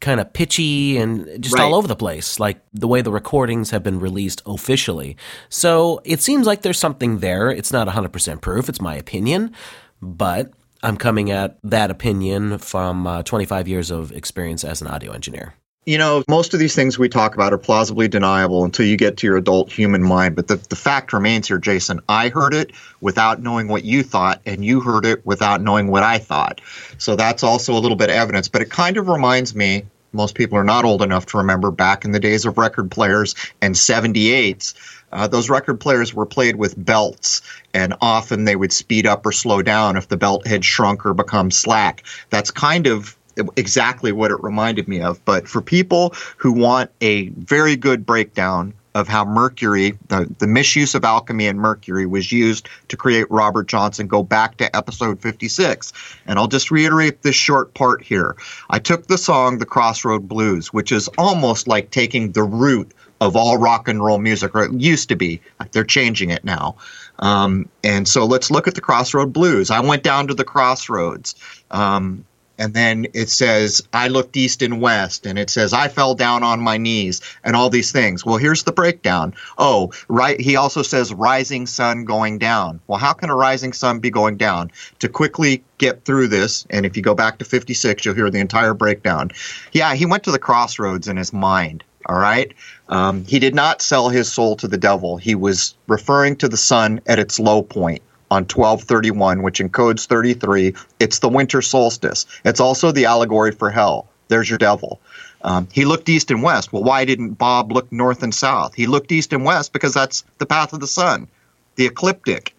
kind 0.00 0.20
of 0.20 0.32
pitchy 0.32 0.98
and 0.98 1.42
just 1.42 1.54
right. 1.54 1.64
all 1.64 1.74
over 1.74 1.88
the 1.88 1.96
place, 1.96 2.38
like 2.38 2.60
the 2.72 2.86
way 2.86 3.00
the 3.00 3.10
recordings 3.10 3.70
have 3.70 3.82
been 3.82 4.00
released 4.00 4.42
officially. 4.46 5.16
So 5.48 6.00
it 6.04 6.20
seems 6.20 6.46
like 6.46 6.62
there's 6.62 6.78
something 6.78 7.18
there. 7.18 7.50
It's 7.50 7.72
not 7.72 7.88
100% 7.88 8.40
proof, 8.40 8.68
it's 8.68 8.80
my 8.80 8.94
opinion, 8.94 9.54
but 10.02 10.52
I'm 10.82 10.98
coming 10.98 11.30
at 11.30 11.58
that 11.64 11.90
opinion 11.90 12.58
from 12.58 13.06
uh, 13.06 13.22
25 13.22 13.66
years 13.66 13.90
of 13.90 14.12
experience 14.12 14.64
as 14.64 14.82
an 14.82 14.88
audio 14.88 15.12
engineer. 15.12 15.54
You 15.86 15.98
know, 15.98 16.24
most 16.28 16.54
of 16.54 16.60
these 16.60 16.74
things 16.74 16.98
we 16.98 17.10
talk 17.10 17.34
about 17.34 17.52
are 17.52 17.58
plausibly 17.58 18.08
deniable 18.08 18.64
until 18.64 18.86
you 18.86 18.96
get 18.96 19.18
to 19.18 19.26
your 19.26 19.36
adult 19.36 19.70
human 19.70 20.02
mind. 20.02 20.34
But 20.34 20.48
the, 20.48 20.56
the 20.56 20.76
fact 20.76 21.12
remains 21.12 21.48
here, 21.48 21.58
Jason. 21.58 22.00
I 22.08 22.30
heard 22.30 22.54
it 22.54 22.72
without 23.02 23.42
knowing 23.42 23.68
what 23.68 23.84
you 23.84 24.02
thought, 24.02 24.40
and 24.46 24.64
you 24.64 24.80
heard 24.80 25.04
it 25.04 25.26
without 25.26 25.60
knowing 25.60 25.88
what 25.88 26.02
I 26.02 26.18
thought. 26.18 26.62
So 26.96 27.16
that's 27.16 27.42
also 27.42 27.74
a 27.74 27.80
little 27.80 27.98
bit 27.98 28.08
of 28.08 28.16
evidence. 28.16 28.48
But 28.48 28.62
it 28.62 28.70
kind 28.70 28.96
of 28.96 29.08
reminds 29.08 29.54
me 29.54 29.84
most 30.14 30.36
people 30.36 30.56
are 30.56 30.64
not 30.64 30.84
old 30.84 31.02
enough 31.02 31.26
to 31.26 31.38
remember 31.38 31.70
back 31.70 32.04
in 32.04 32.12
the 32.12 32.20
days 32.20 32.46
of 32.46 32.56
record 32.56 32.90
players 32.90 33.34
and 33.60 33.74
78s. 33.74 34.74
Uh, 35.12 35.26
those 35.26 35.50
record 35.50 35.80
players 35.80 36.14
were 36.14 36.26
played 36.26 36.56
with 36.56 36.82
belts, 36.82 37.42
and 37.74 37.94
often 38.00 38.44
they 38.44 38.56
would 38.56 38.72
speed 38.72 39.06
up 39.06 39.26
or 39.26 39.32
slow 39.32 39.60
down 39.60 39.96
if 39.96 40.08
the 40.08 40.16
belt 40.16 40.46
had 40.46 40.64
shrunk 40.64 41.04
or 41.04 41.14
become 41.14 41.50
slack. 41.50 42.04
That's 42.30 42.50
kind 42.50 42.86
of 42.86 43.16
exactly 43.56 44.12
what 44.12 44.30
it 44.30 44.42
reminded 44.42 44.88
me 44.88 45.00
of. 45.00 45.24
But 45.24 45.48
for 45.48 45.60
people 45.60 46.14
who 46.36 46.52
want 46.52 46.90
a 47.00 47.28
very 47.30 47.76
good 47.76 48.06
breakdown 48.06 48.74
of 48.94 49.08
how 49.08 49.24
mercury, 49.24 49.98
the, 50.08 50.32
the 50.38 50.46
misuse 50.46 50.94
of 50.94 51.04
alchemy 51.04 51.48
and 51.48 51.58
mercury, 51.58 52.06
was 52.06 52.30
used 52.30 52.68
to 52.88 52.96
create 52.96 53.28
Robert 53.28 53.66
Johnson. 53.66 54.06
Go 54.06 54.22
back 54.22 54.56
to 54.58 54.76
episode 54.76 55.20
56. 55.20 55.92
And 56.26 56.38
I'll 56.38 56.46
just 56.46 56.70
reiterate 56.70 57.22
this 57.22 57.34
short 57.34 57.74
part 57.74 58.02
here. 58.02 58.36
I 58.70 58.78
took 58.78 59.08
the 59.08 59.18
song 59.18 59.58
The 59.58 59.66
Crossroad 59.66 60.28
Blues, 60.28 60.72
which 60.72 60.92
is 60.92 61.08
almost 61.18 61.66
like 61.66 61.90
taking 61.90 62.32
the 62.32 62.44
root 62.44 62.92
of 63.20 63.36
all 63.36 63.58
rock 63.58 63.88
and 63.88 64.04
roll 64.04 64.18
music, 64.18 64.54
or 64.54 64.64
it 64.64 64.72
used 64.74 65.08
to 65.08 65.16
be. 65.16 65.40
They're 65.72 65.84
changing 65.84 66.30
it 66.30 66.44
now. 66.44 66.76
Um, 67.18 67.68
and 67.82 68.06
so 68.06 68.24
let's 68.24 68.50
look 68.50 68.68
at 68.68 68.74
the 68.74 68.80
Crossroad 68.80 69.32
Blues. 69.32 69.70
I 69.70 69.80
went 69.80 70.02
down 70.02 70.28
to 70.28 70.34
the 70.34 70.44
Crossroads. 70.44 71.34
Um, 71.70 72.24
and 72.58 72.74
then 72.74 73.06
it 73.14 73.28
says 73.28 73.82
i 73.92 74.08
looked 74.08 74.36
east 74.36 74.62
and 74.62 74.80
west 74.80 75.26
and 75.26 75.38
it 75.38 75.50
says 75.50 75.72
i 75.72 75.88
fell 75.88 76.14
down 76.14 76.42
on 76.42 76.60
my 76.60 76.76
knees 76.76 77.20
and 77.42 77.56
all 77.56 77.70
these 77.70 77.92
things. 77.92 78.24
Well 78.24 78.36
here's 78.36 78.62
the 78.62 78.72
breakdown. 78.72 79.34
Oh 79.58 79.92
right 80.08 80.40
he 80.40 80.56
also 80.56 80.82
says 80.82 81.12
rising 81.12 81.66
sun 81.66 82.04
going 82.04 82.38
down. 82.38 82.80
Well 82.86 82.98
how 82.98 83.12
can 83.12 83.30
a 83.30 83.36
rising 83.36 83.72
sun 83.72 83.98
be 84.00 84.10
going 84.10 84.36
down? 84.36 84.70
To 85.00 85.08
quickly 85.08 85.64
get 85.78 86.04
through 86.04 86.28
this 86.28 86.66
and 86.70 86.86
if 86.86 86.96
you 86.96 87.02
go 87.02 87.14
back 87.14 87.38
to 87.38 87.44
56 87.44 88.04
you'll 88.04 88.14
hear 88.14 88.30
the 88.30 88.40
entire 88.40 88.74
breakdown. 88.74 89.30
Yeah 89.72 89.94
he 89.94 90.06
went 90.06 90.24
to 90.24 90.32
the 90.32 90.38
crossroads 90.38 91.08
in 91.08 91.16
his 91.16 91.32
mind 91.32 91.84
all 92.06 92.18
right? 92.18 92.52
Um, 92.90 93.24
he 93.24 93.38
did 93.38 93.54
not 93.54 93.80
sell 93.80 94.10
his 94.10 94.30
soul 94.30 94.56
to 94.56 94.68
the 94.68 94.76
devil. 94.76 95.16
He 95.16 95.34
was 95.34 95.74
referring 95.86 96.36
to 96.36 96.50
the 96.50 96.56
sun 96.58 97.00
at 97.06 97.18
its 97.18 97.40
low 97.40 97.62
point 97.62 98.02
on 98.30 98.42
1231, 98.42 99.42
which 99.42 99.60
encodes 99.60 100.06
33. 100.06 100.74
It's 101.00 101.18
the 101.18 101.28
winter 101.28 101.62
solstice. 101.62 102.26
It's 102.44 102.60
also 102.60 102.92
the 102.92 103.06
allegory 103.06 103.52
for 103.52 103.70
hell. 103.70 104.08
There's 104.28 104.48
your 104.48 104.58
devil. 104.58 105.00
Um, 105.42 105.68
he 105.72 105.84
looked 105.84 106.08
east 106.08 106.30
and 106.30 106.42
west. 106.42 106.72
Well, 106.72 106.82
why 106.82 107.04
didn't 107.04 107.34
Bob 107.34 107.70
look 107.70 107.92
north 107.92 108.22
and 108.22 108.34
south? 108.34 108.74
He 108.74 108.86
looked 108.86 109.12
east 109.12 109.32
and 109.32 109.44
west 109.44 109.72
because 109.72 109.92
that's 109.92 110.24
the 110.38 110.46
path 110.46 110.72
of 110.72 110.80
the 110.80 110.86
sun, 110.86 111.28
the 111.76 111.86
ecliptic. 111.86 112.54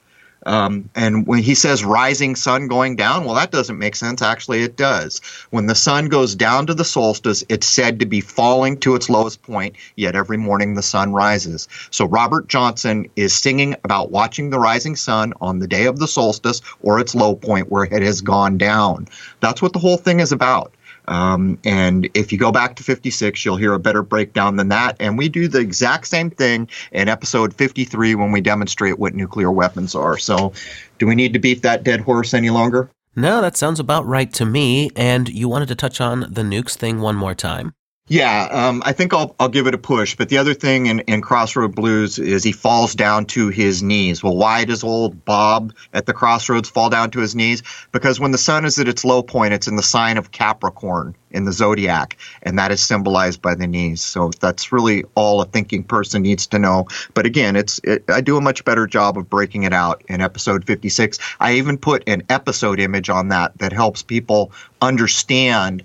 Um, 0.46 0.90
and 0.96 1.26
when 1.28 1.40
he 1.42 1.56
says 1.56 1.84
rising 1.84 2.36
sun 2.36 2.68
going 2.68 2.96
down, 2.96 3.26
well, 3.26 3.36
that 3.36 3.52
doesn't 3.52 3.80
make 3.80 3.96
sense. 3.96 4.22
Actually, 4.22 4.64
it 4.64 4.78
does. 4.78 5.20
When 5.50 5.66
the 5.68 5.76
sun 5.76 6.08
goes 6.08 6.36
down 6.36 6.68
to 6.68 6.74
the 6.74 6.86
solstice, 6.86 7.44
it's 7.50 7.68
said 7.68 8.00
to 8.00 8.06
be 8.06 8.22
falling 8.22 8.78
to 8.82 8.96
its 8.96 9.10
lowest 9.10 9.42
point, 9.42 9.76
yet 9.96 10.16
every 10.16 10.38
morning 10.38 10.76
the 10.76 10.84
sun 10.84 11.14
rises. 11.14 11.68
So 11.92 12.06
Robert 12.06 12.48
Johnson 12.48 13.10
is 13.16 13.36
singing 13.36 13.76
about 13.84 14.12
watching 14.12 14.50
the 14.52 14.60
rising 14.60 14.96
sun 14.96 15.34
on 15.42 15.60
the 15.60 15.68
day 15.68 15.86
of 15.86 16.00
the 16.00 16.08
solstice 16.08 16.62
or 16.82 17.00
its 17.00 17.16
low 17.16 17.36
point 17.36 17.72
where 17.72 17.86
it 17.86 18.04
has 18.04 18.22
gone 18.22 18.58
down. 18.58 19.08
That's 19.40 19.62
what 19.62 19.74
the 19.74 19.80
whole 19.80 19.98
thing 19.98 20.20
is 20.20 20.32
about. 20.32 20.72
Um, 21.08 21.60
and 21.64 22.10
if 22.14 22.32
you 22.32 22.38
go 22.38 22.52
back 22.52 22.76
to 22.78 22.84
56, 22.84 23.44
you'll 23.46 23.58
hear 23.58 23.74
a 23.74 23.80
better 23.80 24.04
breakdown 24.04 24.56
than 24.56 24.70
that. 24.70 24.96
And 25.00 25.18
we 25.18 25.30
do 25.30 25.48
the 25.48 25.60
exact 25.60 26.08
same 26.08 26.30
thing 26.30 26.70
in 26.92 27.10
episode 27.10 27.54
53 27.54 28.16
when 28.16 28.32
we 28.32 28.42
demonstrate 28.42 29.00
what 29.00 29.14
nuclear 29.14 29.52
weapons 29.52 29.96
are. 29.96 30.18
So, 30.18 30.54
do 30.98 31.08
we 31.08 31.16
need 31.16 31.34
to 31.34 31.40
beat 31.40 31.62
that 31.64 31.84
dead 31.84 32.02
horse 32.02 32.34
any 32.34 32.50
longer? 32.50 32.90
No, 33.16 33.42
that 33.42 33.56
sounds 33.56 33.80
about 33.80 34.06
right 34.06 34.32
to 34.34 34.46
me. 34.46 34.92
And 34.96 35.30
you 35.30 35.48
wanted 35.48 35.68
to 35.70 35.76
touch 35.76 36.02
on 36.02 36.22
the 36.22 36.42
nukes 36.42 36.76
thing 36.76 37.00
one 37.00 37.16
more 37.16 37.36
time. 37.36 37.74
Yeah, 38.08 38.48
um, 38.52 38.84
I 38.86 38.92
think 38.92 39.16
I'll 39.16 39.36
I'll 39.40 39.50
give 39.50 39.66
it 39.66 39.74
a 39.74 39.80
push. 39.80 40.16
But 40.16 40.30
the 40.30 40.38
other 40.38 40.54
thing 40.54 40.86
in, 40.86 41.00
in 41.02 41.22
Crossroad 41.24 41.74
Blues 41.74 42.20
is 42.20 42.44
he 42.44 42.52
falls 42.52 42.94
down 42.94 43.26
to 43.28 43.50
his 43.50 43.82
knees. 43.82 44.24
Well, 44.24 44.38
why 44.38 44.64
does 44.64 44.84
old 44.84 45.26
Bob 45.26 45.74
at 45.92 46.06
the 46.06 46.14
crossroads 46.14 46.70
fall 46.70 46.92
down 46.92 47.10
to 47.12 47.20
his 47.20 47.34
knees? 47.34 47.64
Because 47.92 48.20
when 48.20 48.30
the 48.30 48.38
sun 48.38 48.64
is 48.64 48.78
at 48.78 48.88
its 48.88 49.06
low 49.06 49.24
point, 49.24 49.56
it's 49.56 49.68
in 49.68 49.76
the 49.76 49.82
sign 49.82 50.20
of 50.20 50.32
Capricorn 50.32 51.16
in 51.32 51.46
the 51.46 51.52
zodiac, 51.52 52.16
and 52.44 52.60
that 52.60 52.72
is 52.72 52.80
symbolized 52.80 53.42
by 53.42 53.56
the 53.56 53.66
knees. 53.66 54.04
So 54.04 54.30
that's 54.40 54.72
really 54.72 55.04
all 55.16 55.42
a 55.42 55.46
thinking 55.46 55.84
person 55.84 56.22
needs 56.22 56.46
to 56.48 56.60
know. 56.60 56.88
But 57.16 57.26
again, 57.26 57.56
it's 57.56 57.80
it, 57.84 58.04
I 58.08 58.22
do 58.22 58.38
a 58.38 58.42
much 58.42 58.64
better 58.66 58.86
job 58.86 59.18
of 59.18 59.32
breaking 59.32 59.64
it 59.64 59.74
out 59.74 60.04
in 60.10 60.22
episode 60.22 60.64
56. 60.66 61.18
I 61.40 61.54
even 61.54 61.80
put 61.80 62.08
an 62.08 62.22
episode 62.30 62.80
image 62.80 63.10
on 63.10 63.30
that 63.30 63.58
that 63.58 63.74
helps 63.74 64.04
people 64.04 64.52
understand 64.80 65.84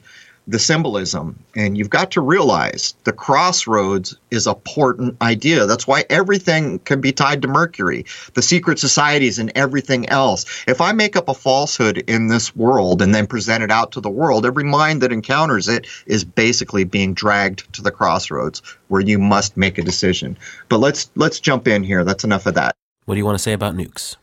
the 0.50 0.59
symbolism. 0.59 1.38
And 1.54 1.76
you've 1.76 1.90
got 1.90 2.11
to 2.12 2.21
realize 2.21 2.95
the 3.04 3.12
crossroads 3.12 4.16
is 4.30 4.47
a 4.47 4.54
important 4.61 5.16
idea. 5.23 5.64
That's 5.64 5.87
why 5.87 6.04
everything 6.11 6.80
can 6.80 7.00
be 7.00 7.12
tied 7.12 7.40
to 7.42 7.49
Mercury, 7.49 8.04
the 8.35 8.42
secret 8.42 8.78
societies 8.78 9.38
and 9.38 9.50
everything 9.54 10.07
else. 10.11 10.45
If 10.69 10.83
I 10.83 10.92
make 10.92 11.16
up 11.16 11.28
a 11.28 11.35
falsehood 11.35 11.99
in 12.07 12.28
this 12.28 12.54
world 12.54 13.00
and 13.00 13.14
then 13.14 13.26
present 13.26 13.64
it 13.64 13.71
out 13.71 13.92
to 13.92 14.00
the 14.00 14.11
world, 14.11 14.45
every 14.45 14.64
mind 14.64 15.00
that 15.00 15.12
encounters 15.12 15.66
it 15.66 15.87
is 16.04 16.25
basically 16.25 16.85
being 16.85 17.14
dragged 17.14 17.73
to 17.73 17.83
the 17.83 17.90
crossroads 17.90 18.61
where 18.88 19.00
you 19.00 19.19
must 19.19 19.57
make 19.57 19.78
a 19.78 19.83
decision. 19.83 20.37
But 20.69 20.78
let's 20.78 21.11
let's 21.16 21.40
jump 21.40 21.66
in 21.66 21.83
here. 21.83 22.04
That's 22.04 22.25
enough 22.25 22.45
of 22.45 22.54
that. 22.54 22.75
What 23.07 23.14
do 23.14 23.19
you 23.19 23.25
want 23.25 23.38
to 23.38 23.42
say 23.42 23.54
about 23.54 23.75
nukes? 23.75 24.16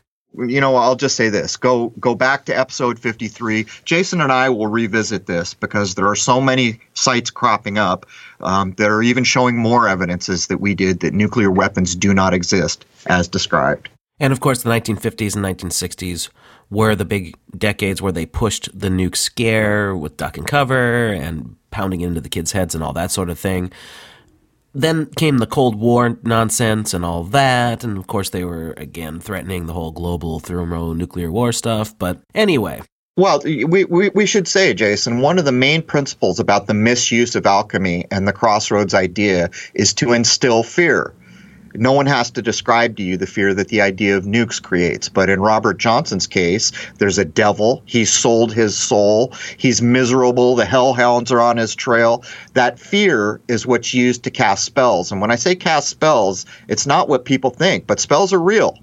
You 0.46 0.60
know, 0.60 0.76
I'll 0.76 0.96
just 0.96 1.16
say 1.16 1.28
this: 1.28 1.56
go 1.56 1.88
go 2.00 2.14
back 2.14 2.44
to 2.46 2.58
episode 2.58 2.98
53. 2.98 3.66
Jason 3.84 4.20
and 4.20 4.32
I 4.32 4.48
will 4.48 4.66
revisit 4.66 5.26
this 5.26 5.54
because 5.54 5.94
there 5.94 6.06
are 6.06 6.16
so 6.16 6.40
many 6.40 6.80
sites 6.94 7.30
cropping 7.30 7.78
up 7.78 8.06
um, 8.40 8.72
that 8.72 8.90
are 8.90 9.02
even 9.02 9.24
showing 9.24 9.56
more 9.56 9.88
evidences 9.88 10.46
that 10.48 10.60
we 10.60 10.74
did 10.74 11.00
that 11.00 11.14
nuclear 11.14 11.50
weapons 11.50 11.94
do 11.94 12.14
not 12.14 12.34
exist 12.34 12.84
as 13.06 13.28
described. 13.28 13.88
And 14.20 14.32
of 14.32 14.40
course, 14.40 14.62
the 14.62 14.70
1950s 14.70 15.36
and 15.36 15.44
1960s 15.44 16.28
were 16.70 16.94
the 16.94 17.04
big 17.04 17.36
decades 17.56 18.02
where 18.02 18.12
they 18.12 18.26
pushed 18.26 18.68
the 18.78 18.88
nuke 18.88 19.16
scare 19.16 19.96
with 19.96 20.16
duck 20.16 20.36
and 20.36 20.46
cover 20.46 21.08
and 21.12 21.56
pounding 21.70 22.00
into 22.00 22.20
the 22.20 22.28
kids' 22.28 22.52
heads 22.52 22.74
and 22.74 22.82
all 22.82 22.92
that 22.92 23.10
sort 23.10 23.30
of 23.30 23.38
thing. 23.38 23.72
Then 24.74 25.06
came 25.06 25.38
the 25.38 25.46
Cold 25.46 25.76
War 25.76 26.18
nonsense 26.22 26.94
and 26.94 27.04
all 27.04 27.24
that, 27.24 27.84
and 27.84 27.96
of 27.96 28.06
course 28.06 28.30
they 28.30 28.44
were 28.44 28.74
again 28.76 29.20
threatening 29.20 29.66
the 29.66 29.72
whole 29.72 29.92
global 29.92 30.40
thermonuclear 30.40 31.30
war 31.30 31.52
stuff. 31.52 31.96
But 31.98 32.20
anyway, 32.34 32.82
well, 33.18 33.40
we, 33.44 33.64
we, 33.64 34.10
we 34.10 34.26
should 34.26 34.46
say, 34.46 34.72
Jason, 34.74 35.20
one 35.20 35.40
of 35.40 35.44
the 35.44 35.50
main 35.50 35.82
principles 35.82 36.38
about 36.38 36.68
the 36.68 36.74
misuse 36.74 37.34
of 37.34 37.46
alchemy 37.46 38.06
and 38.12 38.28
the 38.28 38.32
crossroads 38.32 38.94
idea 38.94 39.50
is 39.74 39.92
to 39.94 40.12
instill 40.12 40.62
fear 40.62 41.12
no 41.78 41.92
one 41.92 42.06
has 42.06 42.30
to 42.32 42.42
describe 42.42 42.96
to 42.96 43.02
you 43.02 43.16
the 43.16 43.26
fear 43.26 43.54
that 43.54 43.68
the 43.68 43.80
idea 43.80 44.16
of 44.16 44.24
nukes 44.24 44.62
creates. 44.62 45.08
But 45.08 45.30
in 45.30 45.40
Robert 45.40 45.78
Johnson's 45.78 46.26
case, 46.26 46.72
there's 46.98 47.18
a 47.18 47.24
devil. 47.24 47.82
He 47.86 48.04
sold 48.04 48.52
his 48.52 48.76
soul. 48.76 49.32
He's 49.56 49.80
miserable. 49.80 50.56
The 50.56 50.64
hellhounds 50.64 51.30
are 51.30 51.40
on 51.40 51.56
his 51.56 51.74
trail. 51.74 52.24
That 52.54 52.78
fear 52.78 53.40
is 53.48 53.66
what's 53.66 53.94
used 53.94 54.24
to 54.24 54.30
cast 54.30 54.64
spells. 54.64 55.12
And 55.12 55.20
when 55.20 55.30
I 55.30 55.36
say 55.36 55.54
cast 55.54 55.88
spells, 55.88 56.46
it's 56.66 56.86
not 56.86 57.08
what 57.08 57.24
people 57.24 57.50
think, 57.50 57.86
but 57.86 58.00
spells 58.00 58.32
are 58.32 58.40
real. 58.40 58.78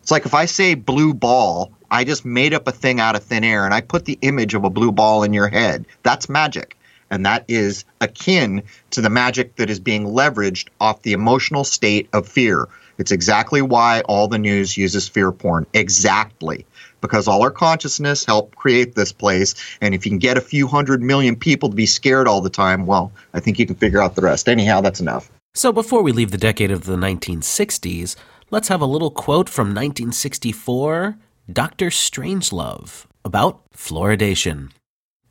It's 0.00 0.10
like 0.10 0.24
if 0.24 0.34
I 0.34 0.46
say 0.46 0.74
blue 0.74 1.12
ball, 1.12 1.72
I 1.90 2.04
just 2.04 2.24
made 2.24 2.54
up 2.54 2.66
a 2.66 2.72
thing 2.72 3.00
out 3.00 3.16
of 3.16 3.22
thin 3.22 3.44
air 3.44 3.64
and 3.64 3.74
I 3.74 3.82
put 3.82 4.06
the 4.06 4.18
image 4.22 4.54
of 4.54 4.64
a 4.64 4.70
blue 4.70 4.92
ball 4.92 5.22
in 5.22 5.34
your 5.34 5.48
head. 5.48 5.84
That's 6.02 6.28
magic 6.28 6.77
and 7.10 7.24
that 7.26 7.44
is 7.48 7.84
akin 8.00 8.62
to 8.90 9.00
the 9.00 9.10
magic 9.10 9.56
that 9.56 9.70
is 9.70 9.80
being 9.80 10.06
leveraged 10.06 10.68
off 10.80 11.02
the 11.02 11.12
emotional 11.12 11.64
state 11.64 12.08
of 12.12 12.28
fear. 12.28 12.68
It's 12.98 13.12
exactly 13.12 13.62
why 13.62 14.02
all 14.02 14.28
the 14.28 14.38
news 14.38 14.76
uses 14.76 15.08
fear 15.08 15.30
porn. 15.30 15.66
Exactly. 15.72 16.66
Because 17.00 17.28
all 17.28 17.42
our 17.42 17.50
consciousness 17.50 18.24
helped 18.24 18.56
create 18.56 18.96
this 18.96 19.12
place. 19.12 19.54
And 19.80 19.94
if 19.94 20.04
you 20.04 20.10
can 20.10 20.18
get 20.18 20.36
a 20.36 20.40
few 20.40 20.66
hundred 20.66 21.00
million 21.00 21.36
people 21.36 21.68
to 21.70 21.76
be 21.76 21.86
scared 21.86 22.26
all 22.26 22.40
the 22.40 22.50
time, 22.50 22.86
well, 22.86 23.12
I 23.32 23.40
think 23.40 23.58
you 23.58 23.66
can 23.66 23.76
figure 23.76 24.02
out 24.02 24.16
the 24.16 24.22
rest. 24.22 24.48
Anyhow, 24.48 24.80
that's 24.80 25.00
enough. 25.00 25.30
So 25.54 25.72
before 25.72 26.02
we 26.02 26.12
leave 26.12 26.32
the 26.32 26.38
decade 26.38 26.72
of 26.72 26.84
the 26.84 26.96
1960s, 26.96 28.16
let's 28.50 28.68
have 28.68 28.80
a 28.80 28.86
little 28.86 29.12
quote 29.12 29.48
from 29.48 29.68
1964 29.68 31.16
Dr. 31.50 31.86
Strangelove 31.86 33.06
about 33.24 33.62
fluoridation. 33.72 34.70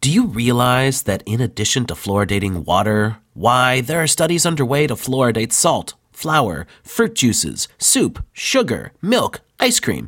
Do 0.08 0.14
you 0.14 0.28
realize 0.28 1.04
that 1.04 1.22
in 1.26 1.42
addition 1.42 1.86
to 1.88 1.94
fluoridating 1.94 2.64
water, 2.64 3.18
why, 3.34 3.82
there 3.82 4.02
are 4.02 4.08
studies 4.08 4.46
underway 4.46 4.88
to 4.88 4.96
fluoridate 4.96 5.52
salt, 5.52 5.96
flour, 6.14 6.66
fruit 6.82 7.14
juices, 7.14 7.68
soup, 7.78 8.24
sugar, 8.32 8.94
milk, 9.02 9.42
ice 9.60 9.82
cream? 9.82 10.08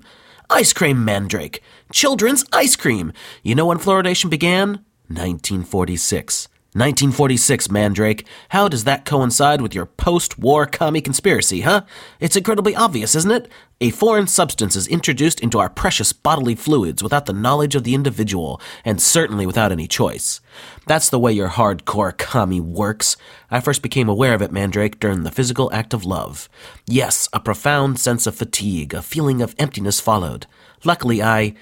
Ice 0.50 0.72
cream 0.72 1.04
mandrake! 1.04 1.62
Children's 1.92 2.46
ice 2.54 2.78
cream! 2.78 3.12
You 3.44 3.56
know 3.56 3.66
when 3.66 3.78
fluoridation 3.78 4.30
began? 4.30 4.86
1946. 5.10 6.48
1946, 6.80 7.70
Mandrake. 7.70 8.26
How 8.50 8.70
does 8.70 8.86
that 8.86 9.04
coincide 9.04 9.62
with 9.62 9.76
your 9.76 9.86
post 9.86 10.40
war 10.40 10.66
commie 10.66 11.02
conspiracy, 11.02 11.62
huh? 11.62 11.82
It's 12.22 12.38
incredibly 12.38 12.74
obvious, 12.74 13.16
isn't 13.16 13.32
it? 13.32 13.50
A 13.82 13.90
foreign 13.90 14.28
substance 14.28 14.78
is 14.78 14.88
introduced 14.88 15.42
into 15.42 15.60
our 15.60 15.70
precious 15.70 16.14
bodily 16.14 16.56
fluids 16.56 17.04
without 17.04 17.26
the 17.26 17.34
knowledge 17.34 17.76
of 17.76 17.84
the 17.84 17.96
individual, 17.96 18.62
and 18.86 19.02
certainly 19.02 19.46
without 19.46 19.74
any 19.74 19.88
choice. 19.88 20.40
That's 20.88 21.10
the 21.10 21.20
way 21.20 21.34
your 21.34 21.50
hardcore 21.50 22.18
commie 22.18 22.62
works. 22.62 23.18
I 23.52 23.60
first 23.60 23.82
became 23.82 24.08
aware 24.08 24.34
of 24.34 24.42
it, 24.42 24.54
Mandrake, 24.54 25.02
during 25.02 25.24
the 25.24 25.32
physical 25.32 25.70
act 25.74 25.94
of 25.94 26.06
love. 26.06 26.48
Yes, 26.88 27.28
a 27.34 27.42
profound 27.42 28.00
sense 28.00 28.26
of 28.26 28.36
fatigue, 28.36 28.94
a 28.94 29.02
feeling 29.02 29.42
of 29.42 29.54
emptiness 29.60 30.00
followed. 30.00 30.48
Luckily, 30.86 31.22
I. 31.22 31.56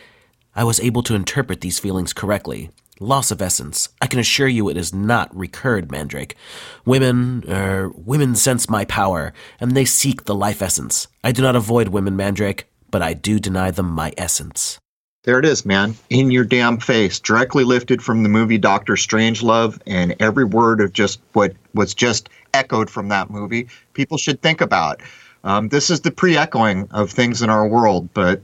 I 0.55 0.63
was 0.63 0.79
able 0.79 1.01
to 1.03 1.15
interpret 1.15 1.61
these 1.61 1.79
feelings 1.79 2.13
correctly. 2.13 2.69
Loss 2.99 3.29
of 3.29 3.43
essence. 3.43 3.89
I 4.01 4.07
can 4.07 4.19
assure 4.19 4.47
you 4.47 4.69
it 4.69 4.77
is 4.77 4.91
not 4.91 5.35
recurred, 5.35 5.91
Mandrake. 5.91 6.35
Women, 6.83 7.43
er, 7.47 7.91
women 7.93 8.33
sense 8.33 8.69
my 8.69 8.85
power, 8.85 9.33
and 9.59 9.73
they 9.73 9.85
seek 9.85 10.23
the 10.23 10.33
life 10.33 10.63
essence. 10.63 11.07
I 11.23 11.31
do 11.31 11.43
not 11.43 11.55
avoid 11.55 11.89
women, 11.89 12.15
Mandrake, 12.15 12.67
but 12.89 13.03
I 13.03 13.13
do 13.13 13.39
deny 13.39 13.69
them 13.69 13.91
my 13.91 14.13
essence. 14.17 14.79
There 15.25 15.37
it 15.37 15.45
is, 15.45 15.63
man. 15.63 15.95
In 16.09 16.31
your 16.31 16.43
damn 16.43 16.79
face. 16.79 17.19
Directly 17.19 17.63
lifted 17.63 18.01
from 18.01 18.23
the 18.23 18.29
movie 18.29 18.57
Doctor 18.57 18.93
Strangelove, 18.93 19.79
and 19.85 20.15
every 20.19 20.45
word 20.45 20.81
of 20.81 20.91
just 20.91 21.19
what 21.33 21.53
was 21.75 21.93
just 21.93 22.29
echoed 22.55 22.89
from 22.89 23.09
that 23.09 23.29
movie, 23.29 23.67
people 23.93 24.17
should 24.17 24.41
think 24.41 24.59
about. 24.59 25.01
Um, 25.43 25.69
this 25.69 25.91
is 25.91 26.01
the 26.01 26.11
pre 26.11 26.35
echoing 26.35 26.87
of 26.89 27.11
things 27.11 27.43
in 27.43 27.51
our 27.51 27.67
world, 27.67 28.09
but 28.15 28.41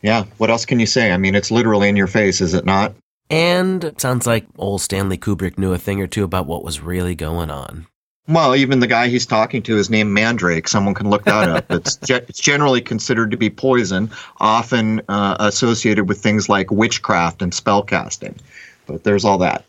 yeah, 0.00 0.24
what 0.38 0.48
else 0.48 0.64
can 0.64 0.80
you 0.80 0.86
say? 0.86 1.12
I 1.12 1.18
mean, 1.18 1.34
it's 1.34 1.50
literally 1.50 1.90
in 1.90 1.96
your 1.96 2.06
face, 2.06 2.40
is 2.40 2.54
it 2.54 2.64
not? 2.64 2.94
And 3.32 3.82
it 3.82 3.98
sounds 3.98 4.26
like 4.26 4.46
old 4.58 4.82
Stanley 4.82 5.16
Kubrick 5.16 5.56
knew 5.56 5.72
a 5.72 5.78
thing 5.78 6.02
or 6.02 6.06
two 6.06 6.22
about 6.22 6.46
what 6.46 6.62
was 6.62 6.80
really 6.80 7.14
going 7.14 7.50
on. 7.50 7.86
Well, 8.28 8.54
even 8.54 8.80
the 8.80 8.86
guy 8.86 9.08
he's 9.08 9.24
talking 9.24 9.62
to 9.62 9.78
is 9.78 9.88
named 9.88 10.10
Mandrake. 10.10 10.68
Someone 10.68 10.94
can 10.94 11.08
look 11.08 11.24
that 11.24 11.48
up. 11.48 11.64
It's, 11.70 11.96
ge- 12.04 12.10
it's 12.10 12.38
generally 12.38 12.82
considered 12.82 13.30
to 13.30 13.38
be 13.38 13.48
poison, 13.48 14.10
often 14.38 15.00
uh, 15.08 15.38
associated 15.40 16.10
with 16.10 16.20
things 16.20 16.50
like 16.50 16.70
witchcraft 16.70 17.40
and 17.40 17.52
spellcasting. 17.52 18.36
But 18.86 19.02
there's 19.02 19.24
all 19.24 19.38
that. 19.38 19.64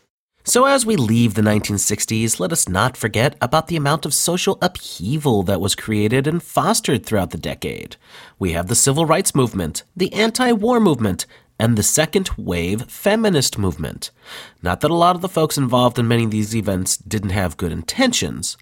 So, 0.46 0.66
as 0.66 0.84
we 0.84 0.96
leave 0.96 1.32
the 1.32 1.40
1960s, 1.40 2.38
let 2.38 2.52
us 2.52 2.68
not 2.68 2.98
forget 2.98 3.34
about 3.40 3.68
the 3.68 3.76
amount 3.76 4.04
of 4.04 4.12
social 4.12 4.58
upheaval 4.60 5.42
that 5.44 5.58
was 5.58 5.74
created 5.74 6.26
and 6.26 6.42
fostered 6.42 7.06
throughout 7.06 7.30
the 7.30 7.38
decade. 7.38 7.96
We 8.38 8.52
have 8.52 8.66
the 8.66 8.74
civil 8.74 9.06
rights 9.06 9.34
movement, 9.34 9.84
the 9.96 10.12
anti 10.12 10.52
war 10.52 10.80
movement, 10.80 11.24
and 11.58 11.76
the 11.76 11.82
second 11.82 12.30
wave 12.36 12.82
feminist 12.90 13.58
movement. 13.58 14.10
Not 14.62 14.80
that 14.80 14.90
a 14.90 14.94
lot 14.94 15.16
of 15.16 15.22
the 15.22 15.28
folks 15.28 15.56
involved 15.58 15.98
in 15.98 16.08
many 16.08 16.24
of 16.24 16.30
these 16.30 16.54
events 16.54 16.96
didn't 16.96 17.30
have 17.30 17.56
good 17.56 17.72
intentions. 17.72 18.56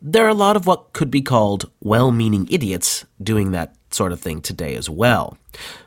There 0.00 0.24
are 0.24 0.30
a 0.30 0.34
lot 0.34 0.56
of 0.56 0.66
what 0.66 0.92
could 0.92 1.10
be 1.10 1.22
called 1.22 1.70
well 1.80 2.10
meaning 2.10 2.48
idiots 2.50 3.04
doing 3.22 3.50
that 3.52 3.74
sort 3.90 4.12
of 4.12 4.20
thing 4.20 4.40
today 4.40 4.74
as 4.76 4.88
well. 4.88 5.36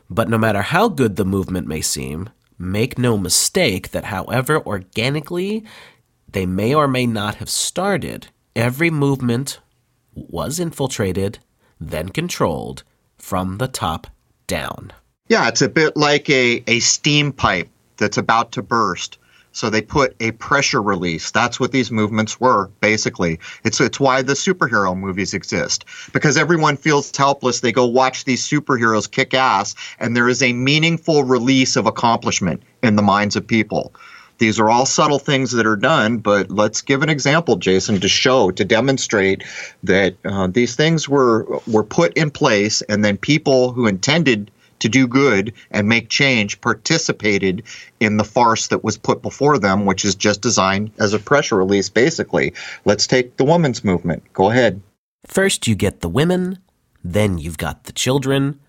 But 0.08 0.28
no 0.28 0.38
matter 0.38 0.62
how 0.62 0.88
good 0.88 1.16
the 1.16 1.24
movement 1.24 1.66
may 1.66 1.80
seem, 1.80 2.30
make 2.58 2.98
no 2.98 3.16
mistake 3.18 3.90
that 3.90 4.04
however 4.04 4.60
organically 4.64 5.64
they 6.30 6.46
may 6.46 6.74
or 6.74 6.86
may 6.86 7.06
not 7.06 7.36
have 7.36 7.50
started, 7.50 8.28
every 8.54 8.90
movement 8.90 9.60
was 10.14 10.60
infiltrated, 10.60 11.38
then 11.80 12.08
controlled 12.08 12.84
from 13.18 13.58
the 13.58 13.68
top 13.68 14.06
down. 14.46 14.92
Yeah, 15.28 15.48
it's 15.48 15.62
a 15.62 15.70
bit 15.70 15.96
like 15.96 16.28
a, 16.28 16.62
a 16.66 16.80
steam 16.80 17.32
pipe 17.32 17.70
that's 17.96 18.18
about 18.18 18.52
to 18.52 18.62
burst. 18.62 19.16
So 19.52 19.70
they 19.70 19.80
put 19.80 20.14
a 20.20 20.32
pressure 20.32 20.82
release. 20.82 21.30
That's 21.30 21.58
what 21.58 21.72
these 21.72 21.90
movements 21.90 22.38
were, 22.40 22.68
basically. 22.80 23.38
It's 23.62 23.80
it's 23.80 23.98
why 23.98 24.20
the 24.20 24.34
superhero 24.34 24.94
movies 24.94 25.32
exist. 25.32 25.86
Because 26.12 26.36
everyone 26.36 26.76
feels 26.76 27.16
helpless. 27.16 27.60
They 27.60 27.72
go 27.72 27.86
watch 27.86 28.24
these 28.24 28.46
superheroes 28.46 29.10
kick 29.10 29.32
ass, 29.32 29.74
and 29.98 30.14
there 30.14 30.28
is 30.28 30.42
a 30.42 30.52
meaningful 30.52 31.24
release 31.24 31.76
of 31.76 31.86
accomplishment 31.86 32.62
in 32.82 32.96
the 32.96 33.02
minds 33.02 33.34
of 33.34 33.46
people. 33.46 33.94
These 34.38 34.58
are 34.58 34.68
all 34.68 34.84
subtle 34.84 35.20
things 35.20 35.52
that 35.52 35.64
are 35.64 35.76
done, 35.76 36.18
but 36.18 36.50
let's 36.50 36.82
give 36.82 37.02
an 37.02 37.08
example, 37.08 37.56
Jason, 37.56 38.00
to 38.00 38.08
show, 38.08 38.50
to 38.50 38.64
demonstrate 38.64 39.44
that 39.84 40.16
uh, 40.24 40.48
these 40.48 40.76
things 40.76 41.08
were 41.08 41.60
were 41.66 41.84
put 41.84 42.12
in 42.14 42.30
place, 42.30 42.82
and 42.82 43.02
then 43.02 43.16
people 43.16 43.72
who 43.72 43.86
intended 43.86 44.50
to 44.84 44.88
do 44.90 45.06
good 45.06 45.54
and 45.70 45.88
make 45.88 46.10
change 46.10 46.60
participated 46.60 47.62
in 48.00 48.18
the 48.18 48.24
farce 48.24 48.66
that 48.66 48.84
was 48.84 48.98
put 48.98 49.22
before 49.22 49.58
them, 49.58 49.86
which 49.86 50.04
is 50.04 50.14
just 50.14 50.42
designed 50.42 50.90
as 50.98 51.14
a 51.14 51.18
pressure 51.18 51.56
release, 51.56 51.88
basically. 51.88 52.52
Let's 52.84 53.06
take 53.06 53.38
the 53.38 53.44
women's 53.44 53.82
movement. 53.82 54.30
Go 54.34 54.50
ahead. 54.50 54.82
First, 55.26 55.66
you 55.66 55.74
get 55.74 56.02
the 56.02 56.08
women, 56.10 56.58
then 57.02 57.38
you've 57.38 57.56
got 57.56 57.84
the 57.84 57.92
children. 57.92 58.60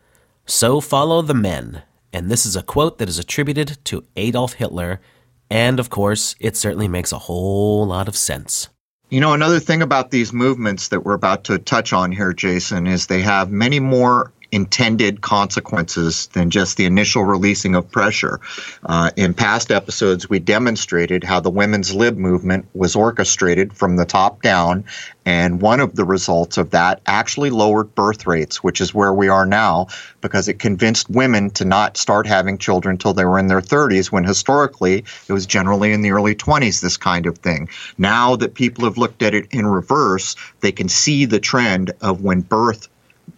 So 0.46 0.80
follow 0.80 1.22
the 1.22 1.34
men. 1.34 1.82
And 2.14 2.32
this 2.32 2.46
is 2.46 2.56
a 2.56 2.64
quote 2.64 2.98
that 3.00 3.10
is 3.10 3.20
attributed 3.20 3.78
to 3.86 4.06
Adolf 4.16 4.54
Hitler. 4.54 5.02
And 5.50 5.82
of 5.82 5.90
course, 5.90 6.38
it 6.40 6.56
certainly 6.56 6.88
makes 6.88 7.12
a 7.12 7.20
whole 7.20 7.86
lot 7.86 8.08
of 8.08 8.16
sense. 8.16 8.70
You 9.10 9.20
know, 9.20 9.34
another 9.34 9.60
thing 9.60 9.82
about 9.82 10.10
these 10.10 10.34
movements 10.34 10.88
that 10.88 11.02
we're 11.02 11.14
about 11.14 11.44
to 11.46 11.60
touch 11.60 11.94
on 11.94 12.12
here, 12.12 12.34
Jason, 12.34 12.88
is 12.88 13.06
they 13.06 13.22
have 13.22 13.52
many 13.52 13.80
more 13.80 14.32
intended 14.52 15.22
consequences 15.22 16.28
than 16.28 16.50
just 16.50 16.78
the 16.78 16.86
initial 16.86 17.24
releasing 17.24 17.76
of 17.76 17.90
pressure. 17.92 18.40
Uh, 18.84 19.12
in 19.16 19.34
past 19.34 19.72
episodes, 19.72 20.30
we 20.30 20.40
demonstrated 20.40 21.24
how 21.24 21.40
the 21.40 21.50
women's 21.50 21.94
lib 21.94 22.18
movement 22.18 22.66
was 22.74 22.96
orchestrated 22.96 23.74
from 23.74 23.96
the 23.96 24.06
top 24.06 24.42
down, 24.42 24.84
and 25.26 25.62
one 25.62 25.80
of 25.80 25.96
the 25.96 26.06
results 26.06 26.58
of 26.58 26.70
that 26.72 27.02
actually 27.08 27.50
lowered 27.50 27.96
birth 27.96 28.28
rates, 28.28 28.64
which 28.64 28.80
is 28.80 28.94
where 28.94 29.14
we 29.14 29.28
are 29.28 29.46
now, 29.46 29.88
because 30.22 30.48
it 30.48 30.60
convinced 30.60 31.10
women 31.10 31.50
to 31.52 31.66
not 31.66 31.98
start 31.98 32.28
having 32.28 32.58
children 32.58 32.94
until 32.94 33.14
they 33.14 33.26
were 33.26 33.40
in 33.40 33.48
their 33.48 33.62
30s, 33.62 34.12
when 34.12 34.24
historically 34.24 35.04
it 35.28 35.34
was 35.34 35.46
generally 35.46 35.92
in 35.92 36.02
the 36.02 36.12
early 36.12 36.36
20s, 36.36 36.82
this 36.82 36.98
kind 36.98 37.26
of 37.26 37.38
thing. 37.40 37.68
Now 37.98 38.36
that 38.36 38.54
people 38.54 38.84
have 38.84 38.98
looked 38.98 39.24
at 39.24 39.34
it 39.34 39.48
in 39.52 39.66
reverse, 39.66 40.36
they 40.60 40.72
can 40.72 40.90
see 40.90 41.26
the 41.26 41.40
trend 41.40 41.92
of 42.02 42.22
when 42.22 42.42
birth 42.42 42.88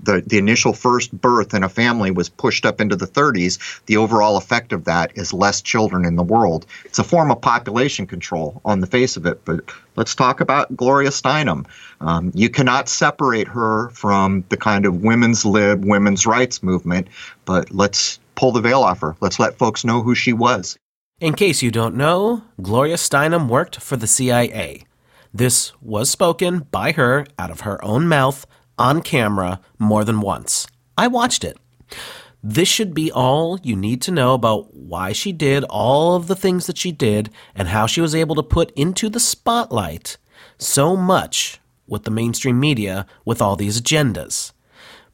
the, 0.02 0.22
the 0.26 0.38
initial 0.38 0.74
first 0.74 1.12
birth 1.12 1.54
in 1.54 1.64
a 1.64 1.70
family 1.70 2.12
was 2.12 2.30
pushed 2.30 2.66
up 2.66 2.80
into 2.80 2.96
the 2.96 3.08
30s, 3.08 3.82
the 3.86 3.98
overall 3.98 4.38
effect 4.38 4.74
of 4.74 4.86
that 4.86 5.12
is 5.16 5.34
less 5.34 5.62
children 5.62 6.06
in 6.06 6.16
the 6.16 6.24
world. 6.24 6.66
It's 6.86 7.00
a 7.00 7.04
form 7.04 7.32
of 7.32 7.42
population 7.42 8.08
control 8.08 8.62
on 8.66 8.80
the 8.80 8.88
face 8.88 9.18
of 9.18 9.26
it, 9.26 9.44
but 9.46 9.60
let's 9.96 10.16
talk 10.16 10.40
about 10.40 10.76
Gloria 10.76 11.10
Steinem. 11.10 11.66
Um, 12.02 12.32
you 12.34 12.50
cannot 12.50 12.90
separate 12.90 13.48
her 13.48 13.90
from 13.90 14.44
the 14.50 14.58
kind 14.58 14.86
of 14.86 15.04
women's 15.04 15.46
lib, 15.46 15.84
women's 15.84 16.26
rights 16.26 16.64
movement, 16.64 17.08
but 17.46 17.72
let's 17.72 18.20
pull 18.36 18.52
the 18.52 18.62
veil 18.62 18.82
off 18.82 19.02
her. 19.02 19.16
Let's 19.20 19.40
let 19.40 19.58
folks 19.58 19.84
know 19.84 20.02
who 20.02 20.16
she 20.16 20.34
was. 20.34 20.78
In 21.20 21.34
case 21.34 21.64
you 21.64 21.72
don't 21.72 21.96
know, 21.96 22.44
Gloria 22.62 22.96
Steinem 22.96 23.48
worked 23.50 23.82
for 23.82 23.98
the 23.98 24.06
CIA. 24.08 24.84
This 25.34 25.74
was 25.82 26.10
spoken 26.10 26.60
by 26.72 26.92
her 26.94 27.26
out 27.38 27.52
of 27.52 27.62
her 27.62 27.84
own 27.84 28.08
mouth 28.08 28.46
on 28.78 29.02
camera 29.02 29.60
more 29.80 30.04
than 30.04 30.22
once. 30.22 30.68
I 30.98 31.08
watched 31.08 31.44
it. 31.44 31.58
This 32.44 32.68
should 32.68 32.94
be 32.94 33.12
all 33.12 33.60
you 33.64 33.76
need 33.76 34.02
to 34.04 34.12
know 34.12 34.34
about 34.34 34.74
why 34.74 35.12
she 35.12 35.32
did 35.32 35.64
all 35.66 36.16
of 36.16 36.28
the 36.28 36.36
things 36.36 36.68
that 36.68 36.78
she 36.78 36.92
did 36.92 37.30
and 37.56 37.68
how 37.68 37.88
she 37.88 38.00
was 38.00 38.16
able 38.16 38.36
to 38.36 38.44
put 38.44 38.72
into 38.72 39.10
the 39.10 39.20
spotlight 39.20 40.18
so 40.58 40.96
much 40.96 41.60
with 41.88 42.04
the 42.04 42.12
mainstream 42.12 42.60
media 42.60 43.06
with 43.26 43.42
all 43.42 43.56
these 43.56 43.82
agendas. 43.82 44.52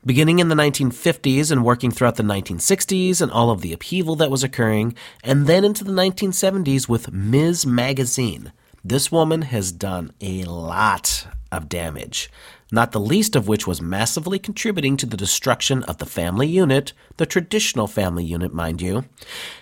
Beginning 0.06 0.40
in 0.40 0.50
the 0.50 0.56
1950s 0.56 1.50
and 1.50 1.64
working 1.64 1.90
throughout 1.90 2.16
the 2.16 2.24
1960s 2.24 3.22
and 3.22 3.32
all 3.32 3.50
of 3.50 3.62
the 3.62 3.72
upheaval 3.72 4.16
that 4.18 4.32
was 4.32 4.44
occurring, 4.44 4.96
and 5.24 5.48
then 5.48 5.64
into 5.64 5.86
the 5.86 5.94
1970s 5.94 6.90
with 6.90 7.14
Ms. 7.14 7.66
Magazine. 7.66 8.52
This 8.84 9.14
woman 9.14 9.44
has 9.44 9.72
done 9.72 10.12
a 10.20 10.44
lot 10.44 11.26
of 11.54 11.70
damage 11.70 12.30
not 12.74 12.92
the 12.92 13.00
least 13.00 13.36
of 13.36 13.48
which 13.48 13.68
was 13.68 13.84
massively 13.84 14.40
contributing 14.40 14.98
to 14.98 15.06
the 15.06 15.16
destruction 15.16 15.84
of 15.84 16.00
the 16.00 16.08
family 16.08 16.48
unit, 16.48 16.92
the 17.18 17.26
traditional 17.26 17.86
family 17.86 18.26
unit, 18.26 18.52
mind 18.52 18.82
you, 18.82 19.06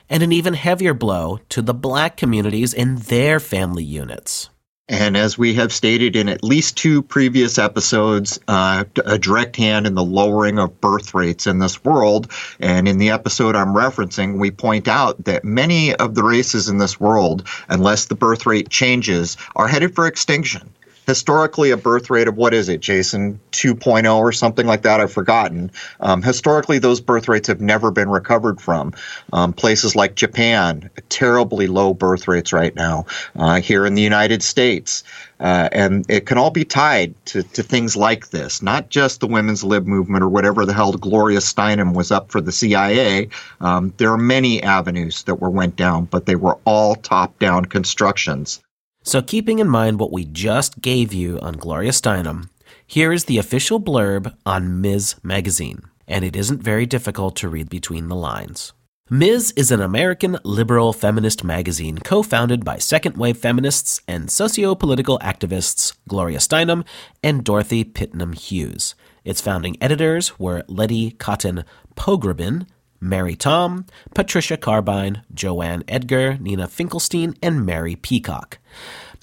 and 0.09 0.23
an 0.23 0.31
even 0.31 0.53
heavier 0.53 0.93
blow 0.93 1.37
to 1.49 1.61
the 1.61 1.73
black 1.73 2.15
communities 2.15 2.73
in 2.73 2.95
their 2.95 3.41
family 3.41 3.83
units. 3.83 4.49
And 4.87 5.17
as 5.17 5.37
we 5.37 5.53
have 5.55 5.73
stated 5.73 6.15
in 6.15 6.29
at 6.29 6.41
least 6.43 6.77
two 6.77 7.01
previous 7.01 7.57
episodes, 7.57 8.39
uh, 8.47 8.85
a 9.05 9.19
direct 9.19 9.57
hand 9.57 9.87
in 9.87 9.95
the 9.95 10.03
lowering 10.03 10.57
of 10.57 10.79
birth 10.79 11.13
rates 11.13 11.47
in 11.47 11.59
this 11.59 11.83
world. 11.83 12.31
And 12.61 12.87
in 12.87 12.97
the 12.97 13.09
episode 13.09 13.57
I'm 13.57 13.73
referencing, 13.73 14.37
we 14.37 14.51
point 14.51 14.87
out 14.87 15.23
that 15.25 15.43
many 15.43 15.93
of 15.95 16.15
the 16.15 16.23
races 16.23 16.69
in 16.69 16.77
this 16.77 16.99
world, 16.99 17.45
unless 17.67 18.05
the 18.05 18.15
birth 18.15 18.45
rate 18.45 18.69
changes, 18.69 19.35
are 19.57 19.67
headed 19.67 19.95
for 19.95 20.07
extinction 20.07 20.69
historically 21.07 21.71
a 21.71 21.77
birth 21.77 22.09
rate 22.09 22.27
of 22.27 22.35
what 22.35 22.53
is 22.53 22.69
it, 22.69 22.79
Jason, 22.79 23.39
2.0 23.51 24.17
or 24.17 24.31
something 24.31 24.67
like 24.67 24.83
that? 24.83 24.99
I've 24.99 25.11
forgotten. 25.11 25.71
Um, 25.99 26.21
historically, 26.21 26.79
those 26.79 27.01
birth 27.01 27.27
rates 27.27 27.47
have 27.47 27.61
never 27.61 27.91
been 27.91 28.09
recovered 28.09 28.61
from. 28.61 28.93
Um, 29.33 29.53
places 29.53 29.95
like 29.95 30.15
Japan, 30.15 30.89
terribly 31.09 31.67
low 31.67 31.93
birth 31.93 32.27
rates 32.27 32.53
right 32.53 32.75
now. 32.75 33.05
Uh, 33.35 33.61
here 33.61 33.85
in 33.85 33.95
the 33.95 34.01
United 34.01 34.43
States. 34.43 35.03
Uh, 35.39 35.69
and 35.71 36.05
it 36.07 36.25
can 36.25 36.37
all 36.37 36.51
be 36.51 36.63
tied 36.63 37.15
to, 37.25 37.41
to 37.41 37.63
things 37.63 37.95
like 37.95 38.29
this, 38.29 38.61
not 38.61 38.89
just 38.89 39.19
the 39.19 39.27
women's 39.27 39.63
lib 39.63 39.87
movement 39.87 40.23
or 40.23 40.29
whatever 40.29 40.65
the 40.65 40.73
hell 40.73 40.91
Gloria 40.91 41.39
Steinem 41.39 41.95
was 41.95 42.11
up 42.11 42.31
for 42.31 42.41
the 42.41 42.51
CIA. 42.51 43.29
Um, 43.59 43.93
there 43.97 44.11
are 44.11 44.17
many 44.17 44.61
avenues 44.61 45.23
that 45.23 45.35
were 45.35 45.49
went 45.49 45.75
down, 45.75 46.05
but 46.05 46.27
they 46.27 46.35
were 46.35 46.59
all 46.65 46.95
top-down 46.95 47.65
constructions. 47.65 48.61
So, 49.03 49.23
keeping 49.23 49.57
in 49.57 49.67
mind 49.67 49.99
what 49.99 50.11
we 50.11 50.25
just 50.25 50.79
gave 50.79 51.11
you 51.11 51.39
on 51.39 51.53
Gloria 51.53 51.89
Steinem, 51.91 52.49
here 52.85 53.11
is 53.11 53.25
the 53.25 53.39
official 53.39 53.79
blurb 53.79 54.35
on 54.45 54.79
Ms. 54.79 55.15
Magazine, 55.23 55.81
and 56.07 56.23
it 56.23 56.35
isn't 56.35 56.61
very 56.61 56.85
difficult 56.85 57.35
to 57.37 57.49
read 57.49 57.67
between 57.67 58.09
the 58.09 58.15
lines. 58.15 58.73
Ms. 59.09 59.53
is 59.57 59.71
an 59.71 59.81
American 59.81 60.37
liberal 60.43 60.93
feminist 60.93 61.43
magazine 61.43 61.97
co 61.97 62.21
founded 62.21 62.63
by 62.63 62.77
second 62.77 63.17
wave 63.17 63.37
feminists 63.37 64.01
and 64.07 64.29
socio 64.29 64.75
political 64.75 65.17
activists 65.19 65.97
Gloria 66.07 66.37
Steinem 66.37 66.85
and 67.23 67.43
Dorothy 67.43 67.83
Pitman 67.83 68.33
Hughes. 68.33 68.93
Its 69.25 69.41
founding 69.41 69.77
editors 69.81 70.39
were 70.39 70.63
Letty 70.67 71.11
Cottin 71.11 71.65
Pogrebin, 71.95 72.67
Mary 72.99 73.33
Thom, 73.35 73.87
Patricia 74.13 74.57
Carbine, 74.57 75.23
Joanne 75.33 75.83
Edgar, 75.87 76.37
Nina 76.37 76.67
Finkelstein, 76.67 77.35
and 77.41 77.65
Mary 77.65 77.95
Peacock. 77.95 78.59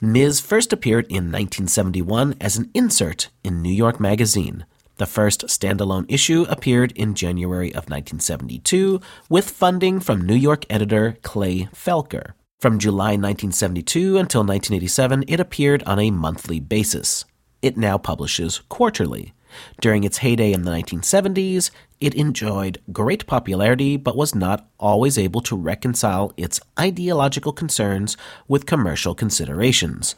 Ms. 0.00 0.40
first 0.40 0.72
appeared 0.72 1.06
in 1.06 1.32
1971 1.32 2.36
as 2.40 2.56
an 2.56 2.70
insert 2.74 3.28
in 3.42 3.60
New 3.62 3.72
York 3.72 3.98
Magazine. 3.98 4.64
The 4.96 5.06
first 5.06 5.46
standalone 5.46 6.06
issue 6.08 6.44
appeared 6.48 6.92
in 6.92 7.14
January 7.14 7.68
of 7.68 7.88
1972 7.88 9.00
with 9.28 9.50
funding 9.50 10.00
from 10.00 10.26
New 10.26 10.34
York 10.34 10.64
editor 10.68 11.16
Clay 11.22 11.68
Felker. 11.74 12.32
From 12.60 12.80
July 12.80 13.10
1972 13.10 14.18
until 14.18 14.40
1987, 14.40 15.24
it 15.28 15.38
appeared 15.38 15.84
on 15.84 16.00
a 16.00 16.10
monthly 16.10 16.58
basis. 16.58 17.24
It 17.62 17.76
now 17.76 17.98
publishes 17.98 18.62
quarterly. 18.68 19.32
During 19.80 20.04
its 20.04 20.18
heyday 20.18 20.52
in 20.52 20.62
the 20.62 20.70
1970s, 20.70 21.70
it 22.00 22.14
enjoyed 22.14 22.80
great 22.92 23.26
popularity 23.26 23.96
but 23.96 24.16
was 24.16 24.34
not 24.34 24.68
always 24.78 25.18
able 25.18 25.40
to 25.42 25.56
reconcile 25.56 26.32
its 26.36 26.60
ideological 26.78 27.52
concerns 27.52 28.16
with 28.46 28.66
commercial 28.66 29.14
considerations. 29.14 30.14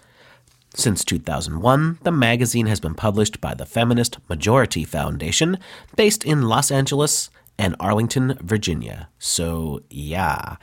Since 0.75 1.05
2001, 1.05 1.99
the 2.03 2.13
magazine 2.13 2.67
has 2.67 2.79
been 2.81 2.95
published 2.95 3.41
by 3.41 3.55
the 3.55 3.67
Feminist 3.67 4.19
Majority 4.29 4.85
Foundation, 4.85 5.59
based 5.97 6.25
in 6.25 6.43
Los 6.43 6.71
Angeles 6.71 7.29
and 7.59 7.75
Arlington, 7.81 8.39
Virginia. 8.41 9.09
So, 9.19 9.83
yeah, 9.91 10.57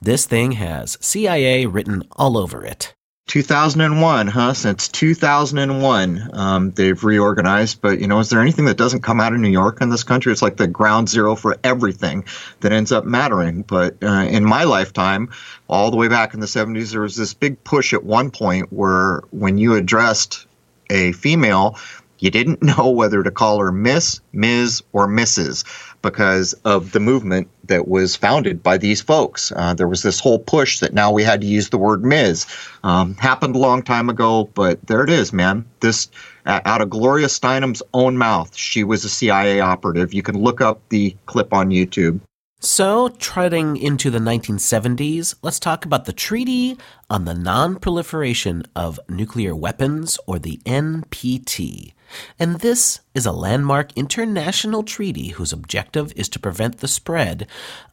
this 0.00 0.26
thing 0.26 0.52
has 0.52 0.96
CIA 1.00 1.66
written 1.66 2.02
all 2.12 2.38
over 2.38 2.64
it. 2.64 2.94
2001, 3.32 4.26
huh? 4.26 4.52
Since 4.52 4.88
2001, 4.88 6.30
um, 6.34 6.70
they've 6.72 7.02
reorganized. 7.02 7.80
But, 7.80 7.98
you 7.98 8.06
know, 8.06 8.18
is 8.18 8.28
there 8.28 8.42
anything 8.42 8.66
that 8.66 8.76
doesn't 8.76 9.00
come 9.00 9.20
out 9.20 9.32
of 9.32 9.40
New 9.40 9.48
York 9.48 9.80
in 9.80 9.88
this 9.88 10.04
country? 10.04 10.32
It's 10.32 10.42
like 10.42 10.58
the 10.58 10.66
ground 10.66 11.08
zero 11.08 11.34
for 11.34 11.56
everything 11.64 12.26
that 12.60 12.72
ends 12.72 12.92
up 12.92 13.06
mattering. 13.06 13.62
But 13.62 13.96
uh, 14.02 14.26
in 14.28 14.44
my 14.44 14.64
lifetime, 14.64 15.30
all 15.66 15.90
the 15.90 15.96
way 15.96 16.08
back 16.08 16.34
in 16.34 16.40
the 16.40 16.46
70s, 16.46 16.92
there 16.92 17.00
was 17.00 17.16
this 17.16 17.32
big 17.32 17.64
push 17.64 17.94
at 17.94 18.04
one 18.04 18.30
point 18.30 18.70
where 18.70 19.22
when 19.30 19.56
you 19.56 19.76
addressed 19.76 20.46
a 20.90 21.12
female, 21.12 21.78
you 22.18 22.30
didn't 22.30 22.62
know 22.78 22.90
whether 22.90 23.22
to 23.22 23.30
call 23.30 23.60
her 23.60 23.72
Miss, 23.72 24.20
Ms., 24.34 24.82
or 24.92 25.08
Mrs. 25.08 25.64
because 26.02 26.52
of 26.64 26.92
the 26.92 27.00
movement 27.00 27.48
that 27.64 27.88
was 27.88 28.16
founded 28.16 28.62
by 28.62 28.76
these 28.76 29.00
folks. 29.00 29.52
Uh, 29.54 29.72
there 29.72 29.88
was 29.88 30.02
this 30.02 30.20
whole 30.20 30.38
push 30.38 30.80
that 30.80 30.92
now 30.92 31.10
we 31.10 31.22
had 31.22 31.40
to 31.40 31.46
use 31.46 31.70
the 31.70 31.78
word 31.78 32.04
Ms. 32.04 32.46
Um, 32.82 33.14
happened 33.14 33.54
a 33.54 33.58
long 33.58 33.82
time 33.82 34.10
ago, 34.10 34.50
but 34.54 34.84
there 34.86 35.02
it 35.04 35.10
is, 35.10 35.32
man. 35.32 35.64
This 35.80 36.08
out 36.44 36.80
of 36.82 36.90
Gloria 36.90 37.28
Steinem's 37.28 37.82
own 37.94 38.18
mouth. 38.18 38.54
She 38.56 38.84
was 38.84 39.04
a 39.04 39.08
CIA 39.08 39.60
operative. 39.60 40.12
You 40.12 40.22
can 40.22 40.36
look 40.36 40.60
up 40.60 40.80
the 40.88 41.16
clip 41.26 41.52
on 41.52 41.70
YouTube. 41.70 42.20
So, 42.64 43.08
treading 43.08 43.76
into 43.76 44.08
the 44.08 44.20
1970s, 44.20 45.34
let's 45.42 45.58
talk 45.58 45.84
about 45.84 46.04
the 46.04 46.12
Treaty 46.12 46.78
on 47.10 47.24
the 47.24 47.34
Non 47.34 47.74
Proliferation 47.74 48.62
of 48.76 49.00
Nuclear 49.08 49.54
Weapons, 49.56 50.16
or 50.28 50.38
the 50.38 50.58
NPT. 50.64 51.92
And 52.38 52.60
this 52.60 53.00
is 53.14 53.26
a 53.26 53.32
landmark 53.32 53.92
international 53.96 54.82
treaty 54.82 55.28
whose 55.28 55.52
objective 55.52 56.12
is 56.16 56.28
to 56.30 56.38
prevent 56.38 56.78
the 56.78 56.88
spread 56.88 57.46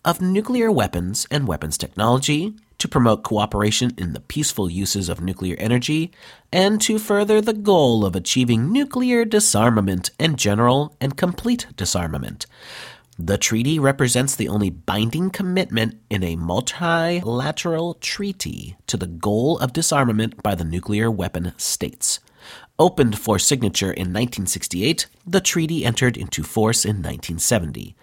of 0.03 0.21
nuclear 0.21 0.71
weapons 0.71 1.27
and 1.29 1.47
weapons 1.47 1.77
technology, 1.77 2.53
to 2.79 2.88
promote 2.88 3.23
cooperation 3.23 3.93
in 3.97 4.13
the 4.13 4.21
peaceful 4.21 4.69
uses 4.69 5.10
of 5.10 5.21
nuclear 5.21 5.55
energy, 5.60 6.12
and 6.51 6.82
to 6.82 6.97
further 6.97 7.41
the 7.41 7.53
goal 7.53 8.05
of 8.05 8.15
achieving 8.15 8.71
nuclear 8.71 9.25
disarmament 9.25 10.12
and 10.17 10.39
general 10.39 10.95
and 11.01 11.17
complete 11.17 11.67
disarmament. 11.75 12.45
The 13.21 13.38
treaty 13.38 13.79
represents 13.79 14.34
the 14.34 14.47
only 14.47 14.69
binding 14.69 15.29
commitment 15.29 15.99
in 16.10 16.23
a 16.23 16.38
multilateral 16.38 17.95
treaty 17.95 18.77
to 18.88 18.95
the 18.95 19.08
goal 19.08 19.60
of 19.60 19.73
disarmament 19.73 20.41
by 20.41 20.55
the 20.55 20.63
nuclear 20.63 21.12
weapon 21.12 21.51
states. 21.58 22.21
Opened 22.78 23.19
for 23.19 23.39
signature 23.39 23.91
in 23.91 24.13
1968, 24.13 25.08
the 25.25 25.41
treaty 25.41 25.86
entered 25.86 26.17
into 26.17 26.43
force 26.43 26.86
in 26.86 26.97
1970. 26.97 27.95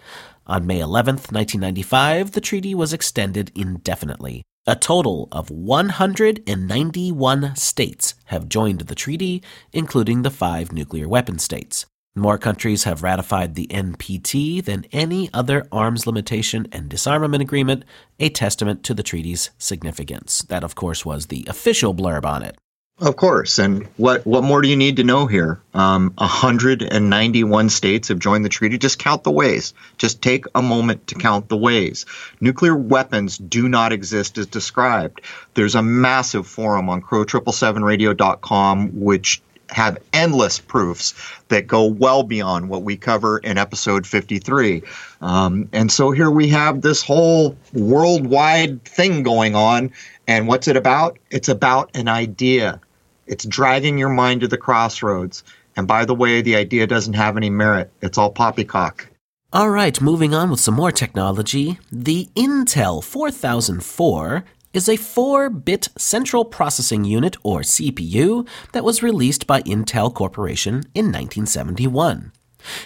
On 0.45 0.65
May 0.65 0.79
11, 0.79 1.15
1995, 1.15 2.31
the 2.31 2.41
treaty 2.41 2.75
was 2.75 2.93
extended 2.93 3.51
indefinitely. 3.55 4.43
A 4.65 4.75
total 4.75 5.29
of 5.31 5.49
191 5.49 7.55
states 7.55 8.15
have 8.25 8.49
joined 8.49 8.81
the 8.81 8.95
treaty, 8.95 9.41
including 9.71 10.21
the 10.21 10.29
five 10.29 10.71
nuclear 10.71 11.07
weapon 11.07 11.39
states. 11.39 11.85
More 12.17 12.37
countries 12.37 12.83
have 12.83 13.03
ratified 13.03 13.55
the 13.55 13.67
NPT 13.67 14.65
than 14.65 14.85
any 14.91 15.29
other 15.33 15.67
arms 15.71 16.07
limitation 16.07 16.67
and 16.71 16.89
disarmament 16.89 17.43
agreement, 17.43 17.85
a 18.19 18.29
testament 18.29 18.83
to 18.83 18.93
the 18.93 19.03
treaty's 19.03 19.51
significance. 19.59 20.41
That, 20.41 20.63
of 20.63 20.75
course, 20.75 21.05
was 21.05 21.27
the 21.27 21.45
official 21.47 21.93
blurb 21.93 22.25
on 22.25 22.41
it. 22.41 22.57
Of 22.99 23.15
course. 23.15 23.59
And 23.59 23.85
what, 23.97 24.25
what 24.25 24.43
more 24.43 24.63
do 24.63 24.67
you 24.67 24.75
need 24.75 24.95
to 24.95 25.03
know 25.03 25.27
here? 25.27 25.59
Um, 25.75 26.13
191 26.17 27.69
states 27.69 28.07
have 28.07 28.17
joined 28.17 28.43
the 28.43 28.49
treaty. 28.49 28.79
Just 28.79 28.97
count 28.97 29.23
the 29.23 29.29
ways. 29.29 29.75
Just 29.99 30.23
take 30.23 30.45
a 30.55 30.63
moment 30.63 31.05
to 31.07 31.15
count 31.15 31.47
the 31.47 31.57
ways. 31.57 32.07
Nuclear 32.41 32.75
weapons 32.75 33.37
do 33.37 33.69
not 33.69 33.93
exist 33.93 34.39
as 34.39 34.47
described. 34.47 35.21
There's 35.53 35.75
a 35.75 35.83
massive 35.83 36.47
forum 36.47 36.89
on 36.89 37.03
crow777radio.com 37.03 38.99
which 38.99 39.43
have 39.69 39.97
endless 40.13 40.57
proofs 40.57 41.13
that 41.49 41.67
go 41.67 41.85
well 41.85 42.23
beyond 42.23 42.69
what 42.69 42.81
we 42.81 42.97
cover 42.97 43.37
in 43.37 43.59
episode 43.59 44.07
53. 44.07 44.81
Um, 45.21 45.69
and 45.71 45.91
so 45.91 46.09
here 46.11 46.31
we 46.31 46.47
have 46.49 46.81
this 46.81 47.03
whole 47.03 47.55
worldwide 47.73 48.83
thing 48.85 49.21
going 49.21 49.55
on. 49.55 49.91
And 50.27 50.47
what's 50.47 50.67
it 50.67 50.77
about? 50.77 51.19
It's 51.29 51.49
about 51.49 51.91
an 51.93 52.07
idea. 52.07 52.81
It's 53.27 53.45
dragging 53.45 53.97
your 53.97 54.09
mind 54.09 54.41
to 54.41 54.47
the 54.47 54.57
crossroads. 54.57 55.43
And 55.75 55.87
by 55.87 56.05
the 56.05 56.15
way, 56.15 56.41
the 56.41 56.55
idea 56.55 56.87
doesn't 56.87 57.13
have 57.13 57.37
any 57.37 57.49
merit. 57.49 57.91
It's 58.01 58.17
all 58.17 58.31
poppycock. 58.31 59.09
All 59.53 59.69
right, 59.69 60.01
moving 60.01 60.33
on 60.33 60.49
with 60.49 60.59
some 60.59 60.73
more 60.73 60.91
technology. 60.91 61.79
The 61.91 62.27
Intel 62.35 63.03
4004 63.03 64.43
is 64.73 64.89
a 64.89 64.97
4 64.97 65.49
bit 65.49 65.87
central 65.97 66.43
processing 66.45 67.05
unit, 67.05 67.37
or 67.43 67.61
CPU, 67.61 68.47
that 68.73 68.83
was 68.83 69.01
released 69.01 69.47
by 69.47 69.61
Intel 69.61 70.13
Corporation 70.13 70.83
in 70.93 71.05
1971. 71.05 72.31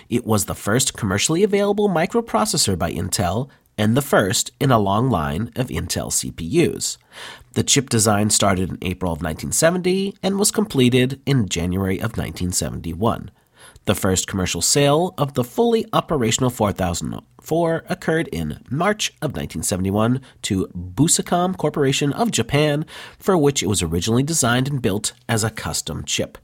It 0.09 0.25
was 0.25 0.45
the 0.45 0.53
first 0.53 0.95
commercially 0.95 1.43
available 1.43 1.89
microprocessor 1.89 2.77
by 2.77 2.91
Intel 2.91 3.49
and 3.77 3.97
the 3.97 4.01
first 4.01 4.51
in 4.59 4.69
a 4.69 4.77
long 4.77 5.09
line 5.09 5.51
of 5.55 5.69
Intel 5.69 6.11
CPUs. 6.11 6.97
The 7.53 7.63
chip 7.63 7.89
design 7.89 8.29
started 8.29 8.69
in 8.69 8.77
April 8.81 9.11
of 9.11 9.17
1970 9.17 10.15
and 10.23 10.39
was 10.39 10.51
completed 10.51 11.21
in 11.25 11.49
January 11.49 11.97
of 11.97 12.15
1971. 12.15 13.29
The 13.85 13.95
first 13.95 14.25
commercial 14.25 14.61
sale 14.61 15.13
of 15.17 15.33
the 15.33 15.43
fully 15.43 15.85
operational 15.91 16.49
4004 16.49 17.83
occurred 17.89 18.29
in 18.29 18.63
March 18.69 19.09
of 19.21 19.31
1971 19.31 20.21
to 20.43 20.67
Busicom 20.67 21.57
Corporation 21.57 22.13
of 22.13 22.31
Japan, 22.31 22.85
for 23.19 23.37
which 23.37 23.61
it 23.61 23.67
was 23.67 23.81
originally 23.81 24.23
designed 24.23 24.69
and 24.69 24.81
built 24.81 25.11
as 25.27 25.43
a 25.43 25.49
custom 25.49 26.05
chip. 26.05 26.37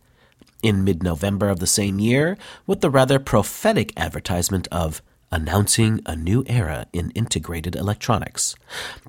In 0.62 0.84
mid 0.84 1.04
November 1.04 1.48
of 1.48 1.60
the 1.60 1.68
same 1.68 2.00
year, 2.00 2.38
with 2.66 2.82
the 2.82 2.90
rather 2.90 3.20
prophetic 3.20 3.94
advertisement 3.96 4.68
of 4.72 5.02
announcing 5.32 6.02
a 6.06 6.16
new 6.16 6.44
era 6.48 6.88
in 6.94 7.12
integrated 7.12 7.76
electronics. 7.76 8.56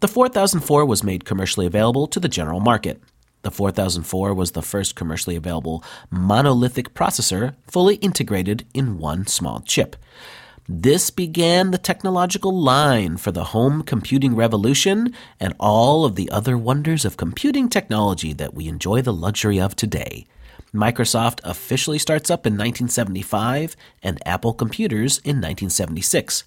The 0.01 0.09
4004 0.09 0.85
was 0.85 1.05
made 1.05 1.25
commercially 1.25 1.67
available 1.67 2.07
to 2.09 2.21
the 2.21 2.29
general 2.29 2.61
market. 2.61 3.01
The 3.43 3.51
4004 3.51 4.35
was 4.35 4.53
the 4.53 4.63
first 4.63 4.97
commercially 4.97 5.37
available 5.37 5.85
monolithic 6.11 6.93
processor 6.95 7.55
fully 7.67 7.97
integrated 7.97 8.67
in 8.75 8.99
one 8.99 9.27
small 9.27 9.61
chip. 9.61 9.97
This 10.69 11.09
began 11.09 11.71
the 11.71 11.79
technological 11.79 12.53
line 12.53 13.17
for 13.17 13.33
the 13.33 13.45
home 13.45 13.83
computing 13.83 14.37
revolution 14.37 15.15
and 15.41 15.55
all 15.59 16.05
of 16.05 16.15
the 16.15 16.31
other 16.31 16.59
wonders 16.59 17.07
of 17.07 17.17
computing 17.17 17.71
technology 17.71 18.35
that 18.35 18.53
we 18.53 18.69
enjoy 18.69 19.01
the 19.01 19.15
luxury 19.15 19.59
of 19.59 19.75
today. 19.75 20.27
Microsoft 20.73 21.41
officially 21.45 21.99
starts 21.99 22.31
up 22.31 22.47
in 22.47 22.53
1975 22.53 23.77
and 24.03 24.21
Apple 24.27 24.53
Computers 24.53 25.19
in 25.19 25.37
1976, 25.37 26.45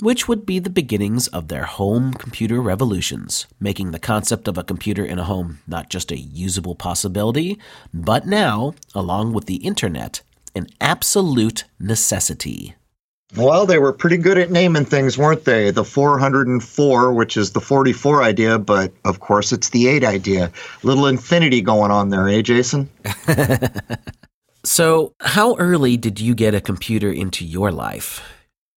which 0.00 0.28
would 0.28 0.46
be 0.46 0.58
the 0.58 0.70
beginnings 0.70 1.26
of 1.28 1.48
their 1.48 1.64
home 1.64 2.12
computer 2.14 2.60
revolutions, 2.60 3.46
making 3.58 3.90
the 3.90 3.98
concept 3.98 4.46
of 4.46 4.56
a 4.56 4.64
computer 4.64 5.04
in 5.04 5.18
a 5.18 5.24
home 5.24 5.58
not 5.66 5.90
just 5.90 6.12
a 6.12 6.18
usable 6.18 6.76
possibility, 6.76 7.58
but 7.92 8.26
now, 8.26 8.74
along 8.94 9.32
with 9.32 9.46
the 9.46 9.56
internet, 9.56 10.22
an 10.54 10.68
absolute 10.80 11.64
necessity. 11.80 12.74
Well, 13.36 13.66
they 13.66 13.78
were 13.78 13.92
pretty 13.92 14.16
good 14.16 14.38
at 14.38 14.50
naming 14.50 14.86
things, 14.86 15.18
weren't 15.18 15.44
they? 15.44 15.70
The 15.70 15.84
404, 15.84 17.12
which 17.12 17.36
is 17.36 17.52
the 17.52 17.60
44 17.60 18.22
idea, 18.22 18.58
but 18.58 18.92
of 19.04 19.20
course 19.20 19.52
it's 19.52 19.68
the 19.68 19.88
8 19.88 20.04
idea. 20.04 20.50
Little 20.82 21.06
infinity 21.06 21.60
going 21.60 21.90
on 21.90 22.08
there, 22.08 22.26
eh, 22.26 22.40
Jason? 22.40 22.88
so, 24.64 25.12
how 25.20 25.56
early 25.56 25.98
did 25.98 26.20
you 26.20 26.34
get 26.34 26.54
a 26.54 26.60
computer 26.60 27.12
into 27.12 27.44
your 27.44 27.70
life? 27.70 28.22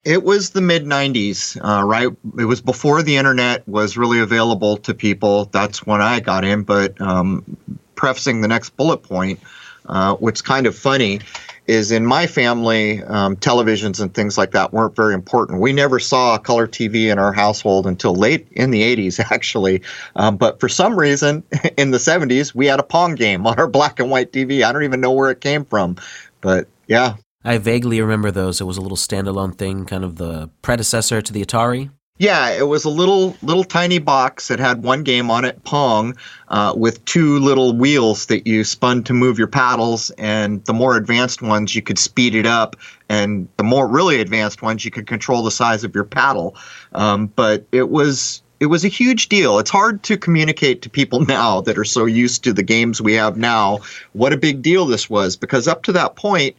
It 0.04 0.24
was 0.24 0.50
the 0.50 0.62
mid 0.62 0.84
90s, 0.84 1.58
uh, 1.64 1.86
right? 1.86 2.10
It 2.38 2.46
was 2.46 2.60
before 2.60 3.04
the 3.04 3.18
internet 3.18 3.66
was 3.68 3.98
really 3.98 4.20
available 4.20 4.78
to 4.78 4.94
people. 4.94 5.46
That's 5.46 5.86
when 5.86 6.02
I 6.02 6.20
got 6.20 6.44
in. 6.44 6.64
But 6.64 7.00
um, 7.00 7.56
prefacing 7.96 8.42
the 8.42 8.48
next 8.48 8.72
bullet 8.72 8.98
point, 8.98 9.40
uh, 9.86 10.16
what's 10.16 10.42
kind 10.42 10.66
of 10.66 10.76
funny 10.76 11.22
is 11.68 11.92
in 11.92 12.06
my 12.06 12.28
family, 12.28 13.04
um, 13.04 13.36
televisions 13.38 14.02
and 14.02 14.14
things 14.14 14.38
like 14.38 14.52
that 14.52 14.74
weren't 14.74 14.96
very 14.96 15.14
important. 15.14 15.62
We 15.62 15.74
never 15.74 16.00
saw 16.00 16.36
a 16.36 16.40
color 16.40 16.68
TV 16.68 17.12
in 17.12 17.20
our 17.20 17.32
household 17.32 17.88
until 17.88 18.16
late 18.16 18.48
in 18.52 18.72
the 18.72 18.82
80s, 18.82 19.20
actually. 19.32 19.82
Um, 20.16 20.38
but 20.38 20.60
for 20.60 20.68
some 20.70 20.98
reason, 20.98 21.44
in 21.78 21.92
the 21.92 21.98
70s, 21.98 22.54
we 22.56 22.66
had 22.66 22.80
a 22.80 22.84
Pong 22.84 23.16
game 23.16 23.46
on 23.48 23.60
our 23.60 23.68
black 23.68 24.00
and 24.00 24.10
white 24.10 24.32
TV. 24.32 24.64
I 24.64 24.72
don't 24.72 24.84
even 24.84 25.02
know 25.02 25.12
where 25.12 25.30
it 25.30 25.42
came 25.42 25.66
from. 25.66 25.98
But 26.42 26.68
yeah, 26.88 27.16
I 27.44 27.58
vaguely 27.58 28.02
remember 28.02 28.32
those. 28.32 28.62
It 28.62 28.66
was 28.66 28.78
a 28.78 28.82
little 28.82 28.98
standalone 28.98 29.56
thing, 29.56 29.86
kind 29.86 30.04
of 30.04 30.18
the 30.18 30.50
predecessor 30.62 31.22
to 31.22 31.34
the 31.34 31.44
Atari. 31.44 31.92
Yeah, 32.22 32.52
it 32.52 32.68
was 32.68 32.86
a 32.86 32.90
little 32.90 33.36
little 33.42 33.64
tiny 33.64 33.98
box 33.98 34.50
that 34.50 34.60
had 34.60 34.84
one 34.84 35.02
game 35.02 35.32
on 35.32 35.44
it, 35.44 35.64
Pong, 35.64 36.16
uh, 36.50 36.72
with 36.78 37.04
two 37.06 37.40
little 37.40 37.76
wheels 37.76 38.28
that 38.28 38.46
you 38.46 38.64
spun 38.64 39.02
to 39.06 39.14
move 39.14 39.40
your 39.40 39.48
paddles, 39.48 40.12
and 40.20 40.64
the 40.66 40.74
more 40.74 40.98
advanced 40.98 41.42
ones 41.42 41.74
you 41.74 41.82
could 41.82 41.98
speed 41.98 42.36
it 42.36 42.46
up, 42.46 42.76
and 43.10 43.48
the 43.58 43.64
more 43.64 43.88
really 43.88 44.22
advanced 44.22 44.62
ones 44.62 44.86
you 44.86 44.92
could 44.92 45.08
control 45.08 45.42
the 45.42 45.50
size 45.50 45.84
of 45.84 45.96
your 45.96 46.04
paddle. 46.04 46.56
Um, 46.94 47.26
but 47.26 47.66
it 47.72 47.90
was 47.90 48.44
it 48.60 48.68
was 48.68 48.86
a 48.86 48.88
huge 48.88 49.28
deal. 49.28 49.58
It's 49.58 49.72
hard 49.72 50.04
to 50.04 50.16
communicate 50.16 50.84
to 50.84 50.92
people 50.92 51.22
now 51.26 51.62
that 51.62 51.76
are 51.76 51.84
so 51.84 52.06
used 52.06 52.44
to 52.44 52.54
the 52.54 52.62
games 52.62 53.02
we 53.02 53.16
have 53.16 53.36
now 53.36 53.80
what 54.14 54.32
a 54.32 54.38
big 54.38 54.62
deal 54.62 54.86
this 54.86 55.10
was 55.10 55.36
because 55.36 55.68
up 55.68 55.82
to 55.86 55.92
that 55.94 56.18
point 56.18 56.56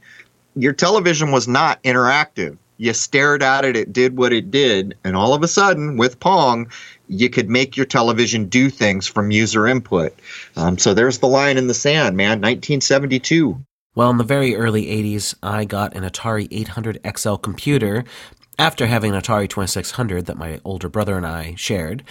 your 0.57 0.73
television 0.73 1.31
was 1.31 1.47
not 1.47 1.81
interactive. 1.85 2.59
You 2.83 2.93
stared 2.95 3.45
at 3.45 3.65
it, 3.65 3.77
it 3.77 3.93
did 3.93 4.17
what 4.17 4.33
it 4.33 4.51
did, 4.51 4.99
and 5.05 5.15
all 5.15 5.35
of 5.35 5.45
a 5.45 5.47
sudden, 5.47 5.97
with 5.97 6.19
Pong, 6.19 6.69
you 7.07 7.31
could 7.31 7.49
make 7.49 7.77
your 7.77 7.87
television 7.87 8.47
do 8.47 8.71
things 8.71 9.07
from 9.07 9.31
user 9.31 9.69
input. 9.69 10.19
Um, 10.57 10.77
so 10.79 10.93
there's 10.93 11.19
the 11.19 11.29
line 11.29 11.59
in 11.59 11.69
the 11.69 11.75
sand, 11.75 12.17
man. 12.17 12.41
1972. 12.41 13.57
Well, 13.95 14.11
in 14.11 14.17
the 14.17 14.25
very 14.25 14.57
early 14.57 14.87
80s, 14.87 15.33
I 15.45 15.65
got 15.65 15.95
an 15.95 16.03
Atari 16.03 16.49
800 16.51 16.99
XL 17.17 17.37
computer 17.37 18.03
after 18.59 18.89
having 18.89 19.15
an 19.15 19.23
Atari 19.23 19.49
2600 19.49 20.27
that 20.27 20.37
my 20.37 20.59
older 20.65 20.89
brother 20.89 21.17
and 21.17 21.25
I 21.25 21.55
shared. 21.55 22.03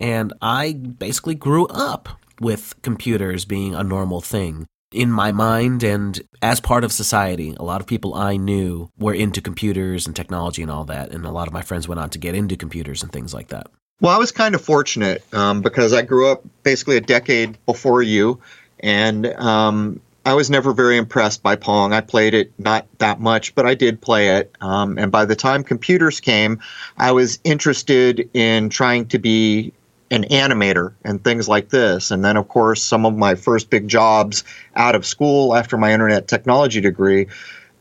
And 0.00 0.32
I 0.42 0.72
basically 0.72 1.36
grew 1.36 1.68
up 1.68 2.08
with 2.40 2.74
computers 2.82 3.44
being 3.44 3.72
a 3.72 3.84
normal 3.84 4.20
thing 4.20 4.66
in 4.92 5.10
my 5.10 5.32
mind 5.32 5.82
and 5.82 6.20
as 6.42 6.60
part 6.60 6.84
of 6.84 6.92
society. 6.92 7.54
A 7.58 7.64
lot 7.64 7.80
of 7.80 7.86
people 7.86 8.14
I 8.14 8.36
knew 8.36 8.90
were 8.98 9.14
into 9.14 9.40
computers 9.40 10.06
and 10.06 10.16
technology 10.16 10.62
and 10.62 10.70
all 10.70 10.84
that, 10.84 11.10
and 11.10 11.24
a 11.26 11.30
lot 11.30 11.46
of 11.46 11.52
my 11.52 11.62
friends 11.62 11.88
went 11.88 12.00
on 12.00 12.10
to 12.10 12.18
get 12.18 12.34
into 12.34 12.56
computers 12.56 13.02
and 13.02 13.12
things 13.12 13.34
like 13.34 13.48
that. 13.48 13.68
Well, 14.00 14.14
I 14.14 14.18
was 14.18 14.30
kind 14.30 14.54
of 14.54 14.60
fortunate 14.60 15.22
um, 15.34 15.60
because 15.60 15.92
I 15.92 16.02
grew 16.02 16.30
up 16.30 16.44
basically 16.62 16.96
a 16.96 17.00
decade 17.00 17.58
before 17.66 18.00
you, 18.00 18.40
and 18.80 19.26
um, 19.26 20.00
I 20.24 20.34
was 20.34 20.50
never 20.50 20.72
very 20.72 20.96
impressed 20.96 21.42
by 21.42 21.56
Pong. 21.56 21.92
I 21.92 22.00
played 22.00 22.34
it 22.34 22.52
not 22.58 22.86
that 22.98 23.18
much, 23.18 23.54
but 23.54 23.66
I 23.66 23.74
did 23.74 24.00
play 24.00 24.36
it. 24.36 24.54
Um, 24.60 24.98
and 24.98 25.10
by 25.10 25.24
the 25.24 25.34
time 25.34 25.64
computers 25.64 26.20
came, 26.20 26.60
I 26.96 27.12
was 27.12 27.40
interested 27.44 28.28
in 28.34 28.68
trying 28.68 29.06
to 29.08 29.18
be 29.18 29.72
an 30.10 30.24
animator 30.24 30.94
and 31.04 31.22
things 31.22 31.48
like 31.48 31.68
this. 31.68 32.10
And 32.10 32.24
then, 32.24 32.36
of 32.36 32.48
course, 32.48 32.82
some 32.82 33.04
of 33.04 33.16
my 33.16 33.34
first 33.34 33.70
big 33.70 33.88
jobs 33.88 34.44
out 34.76 34.94
of 34.94 35.04
school 35.04 35.54
after 35.54 35.76
my 35.76 35.92
internet 35.92 36.28
technology 36.28 36.80
degree 36.80 37.26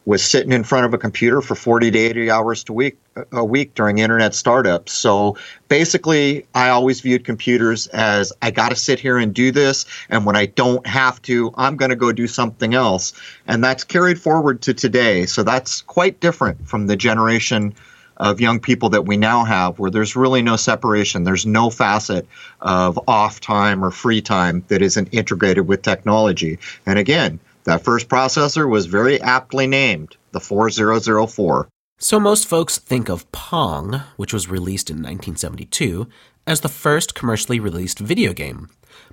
was 0.06 0.24
sitting 0.24 0.54
in 0.54 0.64
front 0.64 0.86
of 0.86 0.94
a 0.94 0.98
computer 0.98 1.42
for 1.42 1.54
40 1.54 1.92
to 1.92 2.00
80 2.00 2.32
hours 2.32 2.64
a 2.70 2.74
week 2.74 2.98
a 3.32 3.44
week 3.44 3.74
during 3.76 3.98
internet 3.98 4.34
startups. 4.34 4.94
So 4.94 5.38
basically, 5.70 6.46
I 6.54 6.70
always 6.70 7.02
viewed 7.02 7.26
computers 7.26 7.88
as 7.88 8.32
I 8.42 8.52
got 8.52 8.70
to 8.70 8.76
sit 8.76 9.00
here 9.00 9.18
and 9.18 9.34
do 9.34 9.52
this, 9.52 9.86
and 10.10 10.26
when 10.26 10.36
I 10.36 10.46
don't 10.46 10.86
have 10.88 11.22
to, 11.24 11.54
I'm 11.56 11.76
going 11.78 11.90
to 11.90 11.96
go 11.96 12.12
do 12.12 12.28
something 12.28 12.74
else. 12.74 13.14
And 13.48 13.64
that's 13.64 13.84
carried 13.84 14.22
forward 14.22 14.62
to 14.64 14.74
today. 14.74 15.26
So 15.26 15.44
that's 15.44 15.82
quite 15.82 16.20
different 16.20 16.68
from 16.68 16.88
the 16.88 16.96
generation 16.96 17.74
of 18.18 18.42
young 18.42 18.60
people 18.60 18.90
that 18.90 19.06
we 19.06 19.18
now 19.18 19.44
have 19.44 19.80
where 19.80 19.92
there's 19.92 20.16
really 20.16 20.42
no 20.42 20.56
separation. 20.56 21.24
There's 21.24 21.46
no 21.46 21.70
facet 21.70 22.28
of 22.62 23.00
off 23.08 23.40
time 23.40 23.84
or 23.84 23.92
free 23.92 24.22
time 24.22 24.66
that 24.68 24.82
isn't 24.82 25.14
integrated 25.14 25.68
with 25.68 25.82
technology. 25.82 26.60
And 26.86 27.00
again, 27.00 27.40
that 27.64 27.84
first 27.84 28.10
processor 28.10 28.70
was 28.70 28.86
very 28.86 29.22
aptly 29.22 29.68
named 29.68 30.16
the 30.32 30.40
4004. 30.40 31.68
So 32.00 32.20
most 32.20 32.48
folks 32.48 32.78
think 32.78 33.10
of 33.10 33.32
Pong, 33.32 34.02
which 34.18 34.34
was 34.34 34.50
released 34.50 34.90
in 34.90 34.98
1972, 34.98 36.08
as 36.46 36.62
the 36.62 36.70
first 36.70 37.16
commercially 37.16 37.60
released 37.60 38.00
video 38.00 38.34
game. 38.34 38.70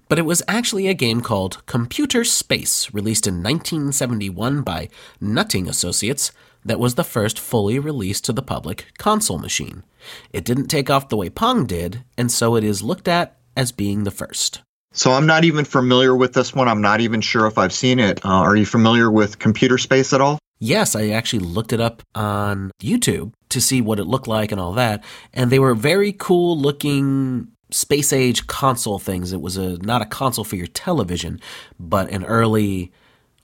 But 0.08 0.18
it 0.18 0.26
was 0.26 0.42
actually 0.46 0.86
a 0.86 0.94
game 0.94 1.22
called 1.22 1.64
Computer 1.66 2.24
Space, 2.24 2.92
released 2.92 3.26
in 3.26 3.42
1971 3.42 4.62
by 4.62 4.88
Nutting 5.20 5.66
Associates, 5.66 6.30
that 6.64 6.81
was 6.81 6.94
the 6.94 7.05
first 7.05 7.38
fully 7.38 7.79
released 7.79 8.24
to 8.24 8.33
the 8.33 8.42
public 8.42 8.87
console 8.98 9.38
machine. 9.38 9.85
It 10.33 10.44
didn't 10.44 10.68
take 10.68 10.90
off 10.90 11.09
the 11.09 11.16
way 11.16 11.31
Pong 11.31 11.66
did, 11.66 12.05
and 12.16 12.31
so 12.31 12.57
it 12.57 12.64
is 12.64 12.83
looked 12.83 13.09
at 13.09 13.37
as 13.57 13.72
being 13.72 14.05
the 14.05 14.11
first. 14.11 14.62
So 14.92 15.12
I'm 15.12 15.27
not 15.27 15.44
even 15.44 15.64
familiar 15.64 16.14
with 16.14 16.35
this 16.35 16.55
one. 16.55 16.68
I'm 16.68 16.81
not 16.81 17.00
even 17.00 17.20
sure 17.20 17.46
if 17.46 17.59
I've 17.59 17.72
seen 17.72 17.98
it. 17.98 18.24
Uh, 18.24 18.29
are 18.29 18.57
you 18.57 18.64
familiar 18.64 19.11
with 19.11 19.38
Computer 19.38 19.77
Space 19.77 20.12
at 20.12 20.20
all? 20.20 20.38
Yes, 20.61 20.94
I 20.94 21.09
actually 21.09 21.40
looked 21.40 21.72
it 21.72 21.81
up 21.81 22.03
on 22.14 22.70
YouTube 22.81 23.33
to 23.48 23.61
see 23.61 23.81
what 23.81 23.98
it 23.98 24.05
looked 24.05 24.29
like 24.29 24.53
and 24.53 24.61
all 24.61 24.72
that, 24.74 25.03
and 25.33 25.50
they 25.50 25.59
were 25.59 25.74
very 25.74 26.12
cool 26.12 26.57
looking 26.57 27.48
space 27.70 28.12
age 28.12 28.46
console 28.46 29.00
things. 29.00 29.33
It 29.33 29.40
was 29.40 29.57
a 29.57 29.79
not 29.79 30.00
a 30.00 30.07
console 30.07 30.44
for 30.44 30.57
your 30.57 30.68
television, 30.68 31.40
but 31.79 32.11
an 32.11 32.24
early 32.24 32.92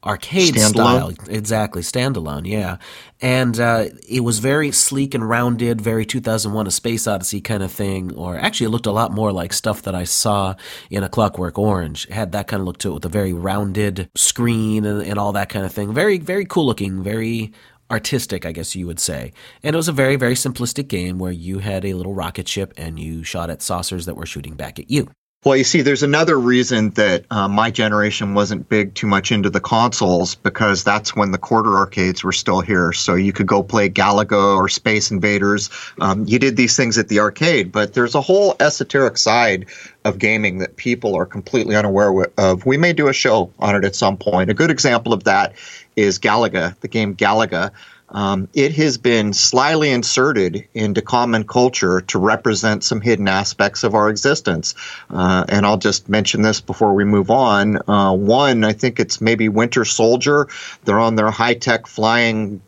arcade 0.04 0.54
standalone. 0.54 0.68
style. 0.68 1.12
Exactly, 1.28 1.82
standalone, 1.82 2.46
yeah. 2.46 2.78
And 3.20 3.60
uh, 3.60 3.86
it 4.08 4.20
was 4.20 4.38
very 4.38 4.70
sleek 4.72 5.14
and 5.14 5.28
rounded, 5.28 5.80
very 5.80 6.06
2001 6.06 6.66
A 6.66 6.70
Space 6.70 7.06
Odyssey 7.06 7.40
kind 7.40 7.62
of 7.62 7.70
thing. 7.70 8.14
Or 8.14 8.36
actually, 8.36 8.66
it 8.66 8.70
looked 8.70 8.86
a 8.86 8.92
lot 8.92 9.12
more 9.12 9.32
like 9.32 9.52
stuff 9.52 9.82
that 9.82 9.94
I 9.94 10.04
saw 10.04 10.54
in 10.90 11.02
A 11.02 11.08
Clockwork 11.08 11.58
Orange. 11.58 12.06
It 12.06 12.12
had 12.12 12.32
that 12.32 12.46
kind 12.46 12.60
of 12.60 12.66
look 12.66 12.78
to 12.78 12.90
it 12.90 12.94
with 12.94 13.04
a 13.04 13.10
very 13.10 13.32
rounded 13.32 14.08
screen 14.16 14.84
and, 14.84 15.02
and 15.02 15.18
all 15.18 15.32
that 15.32 15.48
kind 15.48 15.66
of 15.66 15.72
thing. 15.72 15.92
Very, 15.92 16.18
very 16.18 16.46
cool 16.46 16.66
looking, 16.66 17.02
very 17.02 17.52
artistic, 17.90 18.46
I 18.46 18.52
guess 18.52 18.74
you 18.76 18.86
would 18.86 19.00
say. 19.00 19.32
And 19.62 19.74
it 19.74 19.76
was 19.76 19.88
a 19.88 19.92
very, 19.92 20.16
very 20.16 20.34
simplistic 20.34 20.88
game 20.88 21.18
where 21.18 21.32
you 21.32 21.58
had 21.58 21.84
a 21.84 21.94
little 21.94 22.14
rocket 22.14 22.48
ship 22.48 22.72
and 22.76 22.98
you 22.98 23.24
shot 23.24 23.50
at 23.50 23.62
saucers 23.62 24.06
that 24.06 24.14
were 24.16 24.26
shooting 24.26 24.54
back 24.54 24.78
at 24.78 24.90
you. 24.90 25.08
Well, 25.42 25.56
you 25.56 25.64
see, 25.64 25.80
there's 25.80 26.02
another 26.02 26.38
reason 26.38 26.90
that 26.90 27.24
uh, 27.30 27.48
my 27.48 27.70
generation 27.70 28.34
wasn't 28.34 28.68
big 28.68 28.94
too 28.94 29.06
much 29.06 29.32
into 29.32 29.48
the 29.48 29.58
consoles 29.58 30.34
because 30.34 30.84
that's 30.84 31.16
when 31.16 31.30
the 31.30 31.38
quarter 31.38 31.78
arcades 31.78 32.22
were 32.22 32.32
still 32.32 32.60
here. 32.60 32.92
So 32.92 33.14
you 33.14 33.32
could 33.32 33.46
go 33.46 33.62
play 33.62 33.88
Galaga 33.88 34.58
or 34.58 34.68
Space 34.68 35.10
Invaders. 35.10 35.70
Um, 35.98 36.26
you 36.26 36.38
did 36.38 36.58
these 36.58 36.76
things 36.76 36.98
at 36.98 37.08
the 37.08 37.20
arcade, 37.20 37.72
but 37.72 37.94
there's 37.94 38.14
a 38.14 38.20
whole 38.20 38.54
esoteric 38.60 39.16
side 39.16 39.64
of 40.04 40.18
gaming 40.18 40.58
that 40.58 40.76
people 40.76 41.14
are 41.16 41.24
completely 41.24 41.74
unaware 41.74 42.26
of. 42.36 42.66
We 42.66 42.76
may 42.76 42.92
do 42.92 43.08
a 43.08 43.14
show 43.14 43.50
on 43.60 43.74
it 43.74 43.86
at 43.86 43.96
some 43.96 44.18
point. 44.18 44.50
A 44.50 44.54
good 44.54 44.70
example 44.70 45.14
of 45.14 45.24
that 45.24 45.54
is 45.96 46.18
Galaga, 46.18 46.78
the 46.80 46.88
game 46.88 47.16
Galaga 47.16 47.70
um, 48.10 48.48
it 48.54 48.72
has 48.74 48.98
been 48.98 49.32
slyly 49.32 49.90
inserted 49.90 50.66
into 50.74 51.02
common 51.02 51.44
culture 51.44 52.00
to 52.02 52.18
represent 52.18 52.84
some 52.84 53.00
hidden 53.00 53.28
aspects 53.28 53.84
of 53.84 53.94
our 53.94 54.08
existence. 54.08 54.74
Uh, 55.10 55.44
and 55.48 55.64
I'll 55.64 55.78
just 55.78 56.08
mention 56.08 56.42
this 56.42 56.60
before 56.60 56.94
we 56.94 57.04
move 57.04 57.30
on. 57.30 57.78
Uh, 57.88 58.14
one, 58.14 58.64
I 58.64 58.72
think 58.72 59.00
it's 59.00 59.20
maybe 59.20 59.48
Winter 59.48 59.84
Soldier. 59.84 60.48
They're 60.84 61.00
on 61.00 61.16
their 61.16 61.30
high 61.30 61.54
tech 61.54 61.86
flying 61.86 62.60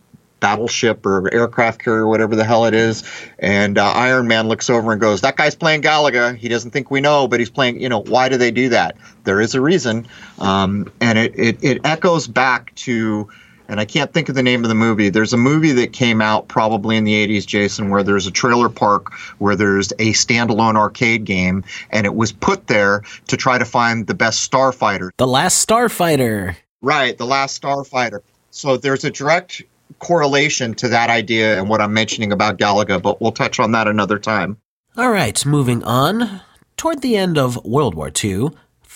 battleship 0.43 1.07
or 1.07 1.33
aircraft 1.33 1.83
carrier, 1.83 2.07
whatever 2.07 2.35
the 2.37 2.45
hell 2.45 2.67
it 2.67 2.75
is. 2.75 3.05
And 3.39 3.79
uh, 3.79 3.85
Iron 3.85 4.27
Man 4.27 4.49
looks 4.49 4.69
over 4.69 4.93
and 4.93 5.01
goes, 5.01 5.23
That 5.23 5.37
guy's 5.37 5.55
playing 5.55 5.83
Galaga. 5.83 6.37
He 6.37 6.49
doesn't 6.49 6.73
think 6.73 6.91
we 6.91 7.01
know, 7.01 7.29
but 7.29 7.41
he's 7.41 7.49
playing, 7.49 7.81
you 7.81 7.89
know, 7.89 8.01
why 8.01 8.29
do 8.29 8.37
they 8.37 8.51
do 8.51 8.69
that? 8.71 8.97
There 9.25 9.41
is 9.41 9.55
a 9.55 9.61
reason. 9.61 10.09
Um, 10.39 10.93
and 11.01 11.17
it, 11.17 11.39
it, 11.39 11.59
it 11.63 11.81
echoes 11.85 12.27
back 12.27 12.75
to 12.75 13.31
and 13.69 13.81
I 13.81 13.85
can't 13.85 14.13
think 14.13 14.29
of 14.29 14.35
the 14.35 14.43
name 14.43 14.65
of 14.65 14.69
the 14.69 14.75
movie. 14.75 15.09
There's 15.09 15.33
a 15.33 15.39
movie 15.39 15.73
that 15.73 15.93
came 15.93 16.21
out 16.21 16.49
probably 16.49 16.97
in 16.97 17.05
the 17.05 17.27
80s, 17.27 17.47
Jason, 17.47 17.91
where 17.91 18.03
there's 18.03 18.27
a 18.27 18.31
trailer 18.31 18.69
park 18.69 19.13
where 19.39 19.57
there's 19.57 19.93
a 19.93 20.13
standalone 20.13 20.77
arcade 20.77 21.25
game, 21.25 21.65
and 21.91 22.07
it 22.07 22.15
was 22.15 22.33
put 22.33 22.67
there 22.67 23.03
to 23.29 23.37
try 23.37 23.59
to 23.59 23.65
find 23.65 24.07
the 24.07 24.15
best 24.15 24.51
starfighter. 24.51 25.11
The 25.17 25.27
Last 25.27 25.67
Starfighter. 25.67 26.57
Right, 26.81 27.17
The 27.17 27.27
Last 27.27 27.61
Starfighter. 27.63 28.21
So 28.51 28.77
there's 28.77 29.05
a 29.05 29.11
direct 29.11 29.63
correlation 29.99 30.75
to 30.75 30.89
that 30.89 31.11
idea 31.11 31.59
and 31.59 31.69
what 31.69 31.81
I'm 31.81 31.95
mentioning 31.95 32.33
about 32.33 32.59
Galaga, 32.59 33.01
but 33.01 33.21
we'll 33.21 33.33
touch 33.33 33.59
on 33.61 33.73
that 33.73 33.89
another 33.89 34.19
time. 34.19 34.59
All 34.97 35.11
right, 35.11 35.45
moving 35.47 35.83
on. 35.85 36.41
Toward 36.77 37.01
the 37.01 37.17
end 37.17 37.39
of 37.39 37.65
World 37.65 37.95
War 37.95 38.11
II, 38.23 38.51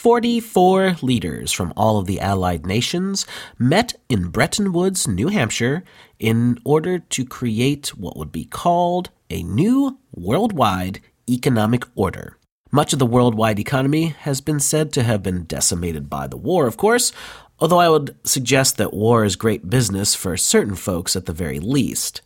44 0.06 0.98
leaders 1.02 1.50
from 1.50 1.72
all 1.76 1.98
of 1.98 2.06
the 2.06 2.20
Allied 2.20 2.64
nations 2.64 3.26
met 3.58 3.94
in 4.08 4.28
Bretton 4.28 4.72
Woods, 4.72 5.08
New 5.08 5.26
Hampshire, 5.26 5.82
in 6.20 6.60
order 6.64 7.00
to 7.00 7.24
create 7.24 7.88
what 7.88 8.16
would 8.16 8.30
be 8.30 8.44
called 8.44 9.10
a 9.30 9.42
new 9.42 9.98
worldwide 10.14 11.00
economic 11.28 11.82
order. 11.96 12.38
Much 12.70 12.92
of 12.92 13.00
the 13.00 13.04
worldwide 13.04 13.58
economy 13.58 14.14
has 14.20 14.40
been 14.40 14.60
said 14.60 14.92
to 14.92 15.02
have 15.02 15.24
been 15.24 15.42
decimated 15.42 16.08
by 16.08 16.28
the 16.28 16.36
war, 16.36 16.68
of 16.68 16.76
course, 16.76 17.10
although 17.58 17.80
I 17.80 17.88
would 17.88 18.14
suggest 18.22 18.76
that 18.76 18.94
war 18.94 19.24
is 19.24 19.34
great 19.34 19.68
business 19.68 20.14
for 20.14 20.36
certain 20.36 20.76
folks 20.76 21.16
at 21.16 21.26
the 21.26 21.32
very 21.32 21.58
least. 21.58 22.22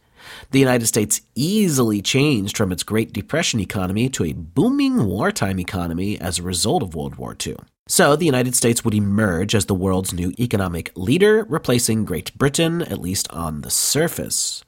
The 0.50 0.58
United 0.58 0.86
States 0.86 1.22
easily 1.34 2.02
changed 2.02 2.58
from 2.58 2.72
its 2.72 2.82
Great 2.82 3.14
Depression 3.14 3.58
economy 3.58 4.10
to 4.10 4.24
a 4.24 4.34
booming 4.34 5.06
wartime 5.06 5.58
economy 5.58 6.20
as 6.20 6.38
a 6.38 6.42
result 6.42 6.82
of 6.82 6.94
World 6.94 7.16
War 7.16 7.34
II. 7.46 7.56
So, 7.90 8.14
the 8.14 8.24
United 8.24 8.54
States 8.54 8.84
would 8.84 8.94
emerge 8.94 9.52
as 9.52 9.66
the 9.66 9.74
world's 9.74 10.12
new 10.12 10.32
economic 10.38 10.92
leader, 10.94 11.44
replacing 11.48 12.04
Great 12.04 12.32
Britain, 12.38 12.82
at 12.82 13.00
least 13.00 13.28
on 13.32 13.62
the 13.62 13.70
surface. 13.70 14.64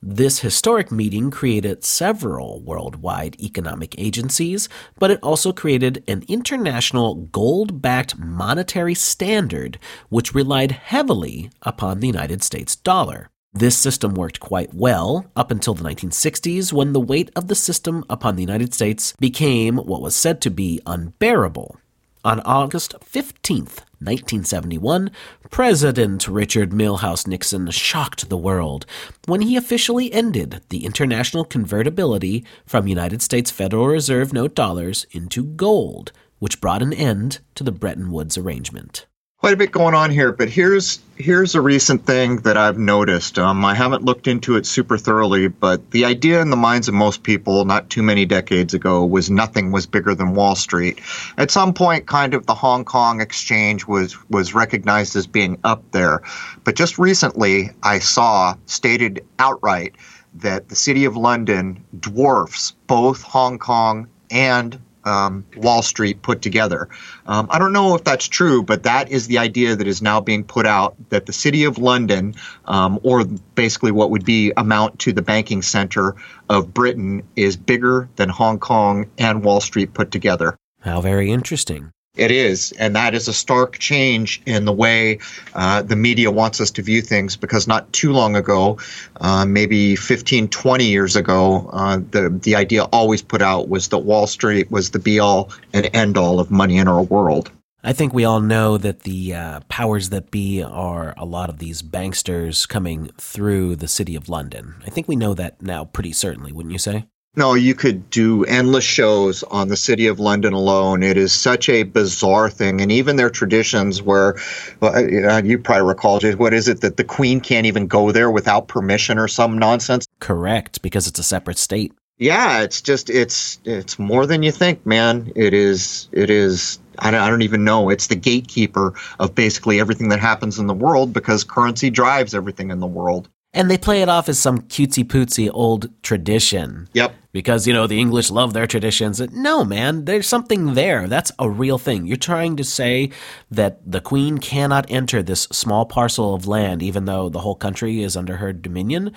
This 0.00 0.38
historic 0.38 0.92
meeting 0.92 1.32
created 1.32 1.84
several 1.84 2.60
worldwide 2.60 3.34
economic 3.40 3.96
agencies, 3.98 4.68
but 5.00 5.10
it 5.10 5.18
also 5.20 5.52
created 5.52 6.04
an 6.06 6.22
international 6.28 7.16
gold 7.16 7.82
backed 7.82 8.16
monetary 8.16 8.94
standard 8.94 9.80
which 10.08 10.32
relied 10.32 10.70
heavily 10.70 11.50
upon 11.62 11.98
the 11.98 12.06
United 12.06 12.40
States 12.44 12.76
dollar. 12.76 13.30
This 13.52 13.76
system 13.76 14.14
worked 14.14 14.38
quite 14.38 14.72
well 14.72 15.26
up 15.34 15.50
until 15.50 15.74
the 15.74 15.82
1960s 15.82 16.72
when 16.72 16.92
the 16.92 17.00
weight 17.00 17.32
of 17.34 17.48
the 17.48 17.56
system 17.56 18.04
upon 18.08 18.36
the 18.36 18.44
United 18.44 18.72
States 18.72 19.12
became 19.18 19.78
what 19.78 20.00
was 20.02 20.14
said 20.14 20.40
to 20.42 20.50
be 20.50 20.80
unbearable. 20.86 21.76
On 22.22 22.40
August 22.40 22.94
15th, 23.00 23.80
1971, 23.98 25.10
President 25.50 26.28
Richard 26.28 26.70
Milhous 26.70 27.26
Nixon 27.26 27.70
shocked 27.70 28.28
the 28.28 28.36
world 28.36 28.84
when 29.24 29.40
he 29.40 29.56
officially 29.56 30.12
ended 30.12 30.60
the 30.68 30.84
international 30.84 31.46
convertibility 31.46 32.44
from 32.66 32.86
United 32.86 33.22
States 33.22 33.50
Federal 33.50 33.86
Reserve 33.86 34.34
note 34.34 34.54
dollars 34.54 35.06
into 35.12 35.42
gold, 35.42 36.12
which 36.40 36.60
brought 36.60 36.82
an 36.82 36.92
end 36.92 37.38
to 37.54 37.64
the 37.64 37.72
Bretton 37.72 38.12
Woods 38.12 38.36
arrangement 38.36 39.06
quite 39.40 39.54
a 39.54 39.56
bit 39.56 39.72
going 39.72 39.94
on 39.94 40.10
here, 40.10 40.32
but 40.32 40.50
here's 40.50 41.00
here's 41.16 41.54
a 41.54 41.60
recent 41.62 42.04
thing 42.04 42.36
that 42.42 42.58
I've 42.58 42.78
noticed. 42.78 43.38
Um, 43.38 43.64
I 43.64 43.74
haven't 43.74 44.04
looked 44.04 44.28
into 44.28 44.56
it 44.56 44.66
super 44.66 44.98
thoroughly, 44.98 45.48
but 45.48 45.90
the 45.92 46.04
idea 46.04 46.42
in 46.42 46.50
the 46.50 46.56
minds 46.56 46.88
of 46.88 46.94
most 46.94 47.22
people, 47.22 47.64
not 47.64 47.88
too 47.88 48.02
many 48.02 48.26
decades 48.26 48.74
ago, 48.74 49.04
was 49.04 49.30
nothing 49.30 49.72
was 49.72 49.86
bigger 49.86 50.14
than 50.14 50.34
Wall 50.34 50.54
Street. 50.54 51.00
At 51.38 51.50
some 51.50 51.72
point, 51.72 52.06
kind 52.06 52.34
of 52.34 52.44
the 52.44 52.54
Hong 52.54 52.84
Kong 52.84 53.22
exchange 53.22 53.86
was 53.86 54.14
was 54.28 54.54
recognized 54.54 55.16
as 55.16 55.26
being 55.26 55.58
up 55.64 55.82
there, 55.92 56.20
but 56.64 56.76
just 56.76 56.98
recently, 56.98 57.70
I 57.82 57.98
saw 57.98 58.54
stated 58.66 59.24
outright 59.38 59.94
that 60.34 60.68
the 60.68 60.76
city 60.76 61.06
of 61.06 61.16
London 61.16 61.82
dwarfs 61.98 62.74
both 62.86 63.22
Hong 63.22 63.58
Kong 63.58 64.06
and 64.30 64.78
um, 65.10 65.44
Wall 65.56 65.82
Street 65.82 66.22
put 66.22 66.40
together. 66.40 66.88
Um, 67.26 67.48
I 67.50 67.58
don't 67.58 67.72
know 67.72 67.96
if 67.96 68.04
that's 68.04 68.28
true, 68.28 68.62
but 68.62 68.84
that 68.84 69.10
is 69.10 69.26
the 69.26 69.38
idea 69.38 69.74
that 69.74 69.86
is 69.86 70.00
now 70.00 70.20
being 70.20 70.44
put 70.44 70.66
out 70.66 70.94
that 71.10 71.26
the 71.26 71.32
city 71.32 71.64
of 71.64 71.78
London, 71.78 72.34
um, 72.66 73.00
or 73.02 73.24
basically 73.24 73.90
what 73.90 74.10
would 74.10 74.24
be 74.24 74.52
amount 74.56 75.00
to 75.00 75.12
the 75.12 75.22
banking 75.22 75.62
center 75.62 76.14
of 76.48 76.72
Britain, 76.72 77.22
is 77.34 77.56
bigger 77.56 78.08
than 78.16 78.28
Hong 78.28 78.58
Kong 78.58 79.10
and 79.18 79.42
Wall 79.42 79.60
Street 79.60 79.92
put 79.92 80.10
together. 80.10 80.56
How 80.80 81.00
very 81.00 81.30
interesting. 81.30 81.92
It 82.16 82.32
is, 82.32 82.72
and 82.72 82.96
that 82.96 83.14
is 83.14 83.28
a 83.28 83.32
stark 83.32 83.78
change 83.78 84.42
in 84.44 84.64
the 84.64 84.72
way 84.72 85.20
uh, 85.54 85.82
the 85.82 85.94
media 85.94 86.30
wants 86.30 86.60
us 86.60 86.70
to 86.72 86.82
view 86.82 87.02
things 87.02 87.36
because 87.36 87.68
not 87.68 87.90
too 87.92 88.12
long 88.12 88.34
ago, 88.34 88.78
uh, 89.20 89.46
maybe 89.46 89.94
15, 89.94 90.48
20 90.48 90.84
years 90.84 91.14
ago, 91.14 91.70
uh, 91.72 91.98
the, 92.10 92.28
the 92.42 92.56
idea 92.56 92.82
always 92.84 93.22
put 93.22 93.40
out 93.40 93.68
was 93.68 93.88
that 93.88 93.98
Wall 93.98 94.26
Street 94.26 94.70
was 94.72 94.90
the 94.90 94.98
be 94.98 95.20
all 95.20 95.50
and 95.72 95.88
end 95.94 96.18
all 96.18 96.40
of 96.40 96.50
money 96.50 96.78
in 96.78 96.88
our 96.88 97.02
world. 97.02 97.50
I 97.82 97.92
think 97.92 98.12
we 98.12 98.24
all 98.24 98.40
know 98.40 98.76
that 98.76 99.00
the 99.00 99.34
uh, 99.34 99.60
powers 99.68 100.10
that 100.10 100.30
be 100.30 100.62
are 100.62 101.14
a 101.16 101.24
lot 101.24 101.48
of 101.48 101.58
these 101.58 101.80
banksters 101.80 102.68
coming 102.68 103.10
through 103.18 103.76
the 103.76 103.88
city 103.88 104.16
of 104.16 104.28
London. 104.28 104.74
I 104.84 104.90
think 104.90 105.08
we 105.08 105.16
know 105.16 105.32
that 105.34 105.62
now 105.62 105.84
pretty 105.84 106.12
certainly, 106.12 106.52
wouldn't 106.52 106.72
you 106.72 106.78
say? 106.78 107.06
No, 107.36 107.54
you 107.54 107.76
could 107.76 108.10
do 108.10 108.44
endless 108.44 108.82
shows 108.82 109.44
on 109.44 109.68
the 109.68 109.76
city 109.76 110.08
of 110.08 110.18
London 110.18 110.52
alone. 110.52 111.04
It 111.04 111.16
is 111.16 111.32
such 111.32 111.68
a 111.68 111.84
bizarre 111.84 112.50
thing, 112.50 112.80
and 112.80 112.90
even 112.90 113.14
their 113.14 113.30
traditions, 113.30 114.02
where 114.02 114.36
well, 114.80 115.08
you 115.44 115.58
probably 115.58 115.86
recall, 115.86 116.20
what 116.32 116.52
is 116.52 116.66
it 116.66 116.80
that 116.80 116.96
the 116.96 117.04
Queen 117.04 117.40
can't 117.40 117.66
even 117.66 117.86
go 117.86 118.10
there 118.10 118.32
without 118.32 118.66
permission 118.66 119.16
or 119.16 119.28
some 119.28 119.58
nonsense? 119.58 120.08
Correct, 120.18 120.82
because 120.82 121.06
it's 121.06 121.20
a 121.20 121.22
separate 121.22 121.58
state. 121.58 121.92
Yeah, 122.18 122.62
it's 122.62 122.82
just 122.82 123.08
it's 123.08 123.60
it's 123.64 123.98
more 123.98 124.26
than 124.26 124.42
you 124.42 124.50
think, 124.50 124.84
man. 124.84 125.32
It 125.36 125.54
is 125.54 126.08
it 126.12 126.30
is. 126.30 126.80
I 126.98 127.12
don't, 127.12 127.20
I 127.20 127.30
don't 127.30 127.42
even 127.42 127.64
know. 127.64 127.90
It's 127.90 128.08
the 128.08 128.16
gatekeeper 128.16 128.92
of 129.20 129.34
basically 129.34 129.80
everything 129.80 130.08
that 130.08 130.18
happens 130.18 130.58
in 130.58 130.66
the 130.66 130.74
world 130.74 131.14
because 131.14 131.44
currency 131.44 131.88
drives 131.90 132.34
everything 132.34 132.70
in 132.70 132.80
the 132.80 132.86
world. 132.86 133.28
And 133.52 133.68
they 133.68 133.78
play 133.78 134.00
it 134.00 134.08
off 134.08 134.28
as 134.28 134.38
some 134.38 134.62
cutesy 134.62 135.04
pootsy 135.04 135.50
old 135.52 135.90
tradition. 136.02 136.88
Yep. 136.92 137.14
Because, 137.32 137.66
you 137.66 137.72
know, 137.72 137.86
the 137.86 137.98
English 137.98 138.30
love 138.30 138.52
their 138.52 138.66
traditions. 138.66 139.20
No, 139.32 139.64
man, 139.64 140.04
there's 140.04 140.28
something 140.28 140.74
there. 140.74 141.08
That's 141.08 141.32
a 141.38 141.50
real 141.50 141.78
thing. 141.78 142.06
You're 142.06 142.16
trying 142.16 142.56
to 142.56 142.64
say 142.64 143.10
that 143.50 143.80
the 143.84 144.00
queen 144.00 144.38
cannot 144.38 144.88
enter 144.88 145.22
this 145.22 145.42
small 145.50 145.84
parcel 145.84 146.34
of 146.34 146.46
land, 146.46 146.82
even 146.82 147.06
though 147.06 147.28
the 147.28 147.40
whole 147.40 147.56
country 147.56 148.02
is 148.02 148.16
under 148.16 148.36
her 148.36 148.52
dominion, 148.52 149.12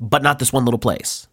but 0.00 0.22
not 0.22 0.38
this 0.38 0.52
one 0.52 0.64
little 0.64 0.78
place. 0.78 1.28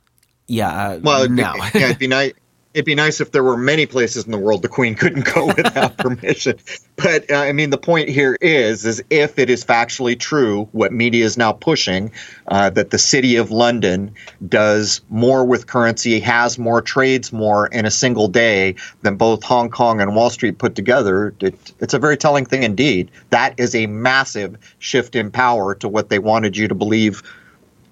Yeah. 0.47 0.69
Uh, 0.69 0.99
well, 1.01 1.29
no. 1.29 1.55
yeah, 1.73 1.87
it'd 1.87 1.99
be 1.99 2.07
nice 2.07 2.33
it'd 2.73 2.85
be 2.85 2.95
nice 2.95 3.21
if 3.21 3.31
there 3.31 3.43
were 3.43 3.57
many 3.57 3.85
places 3.85 4.25
in 4.25 4.31
the 4.31 4.37
world 4.37 4.61
the 4.61 4.67
queen 4.67 4.95
couldn't 4.95 5.25
go 5.33 5.45
without 5.57 5.97
permission. 5.97 6.57
But 6.95 7.29
uh, 7.29 7.35
I 7.35 7.51
mean, 7.51 7.69
the 7.69 7.77
point 7.77 8.09
here 8.09 8.37
is, 8.41 8.85
is 8.85 9.03
if 9.09 9.37
it 9.37 9.49
is 9.49 9.63
factually 9.63 10.19
true, 10.19 10.67
what 10.71 10.91
media 10.91 11.25
is 11.25 11.37
now 11.37 11.51
pushing, 11.51 12.11
uh, 12.47 12.69
that 12.71 12.89
the 12.89 12.97
city 12.97 13.35
of 13.35 13.51
London 13.51 14.13
does 14.47 15.01
more 15.09 15.45
with 15.45 15.67
currency, 15.67 16.19
has 16.19 16.57
more 16.57 16.81
trades 16.81 17.31
more 17.31 17.67
in 17.67 17.85
a 17.85 17.91
single 17.91 18.27
day 18.27 18.75
than 19.01 19.15
both 19.15 19.43
Hong 19.43 19.69
Kong 19.69 20.01
and 20.01 20.15
Wall 20.15 20.29
Street 20.29 20.57
put 20.57 20.75
together, 20.75 21.33
it, 21.39 21.73
it's 21.79 21.93
a 21.93 21.99
very 21.99 22.17
telling 22.17 22.45
thing 22.45 22.63
indeed. 22.63 23.11
That 23.29 23.53
is 23.57 23.75
a 23.75 23.87
massive 23.87 24.57
shift 24.79 25.15
in 25.15 25.31
power 25.31 25.75
to 25.75 25.87
what 25.87 26.09
they 26.09 26.19
wanted 26.19 26.57
you 26.57 26.67
to 26.67 26.75
believe 26.75 27.21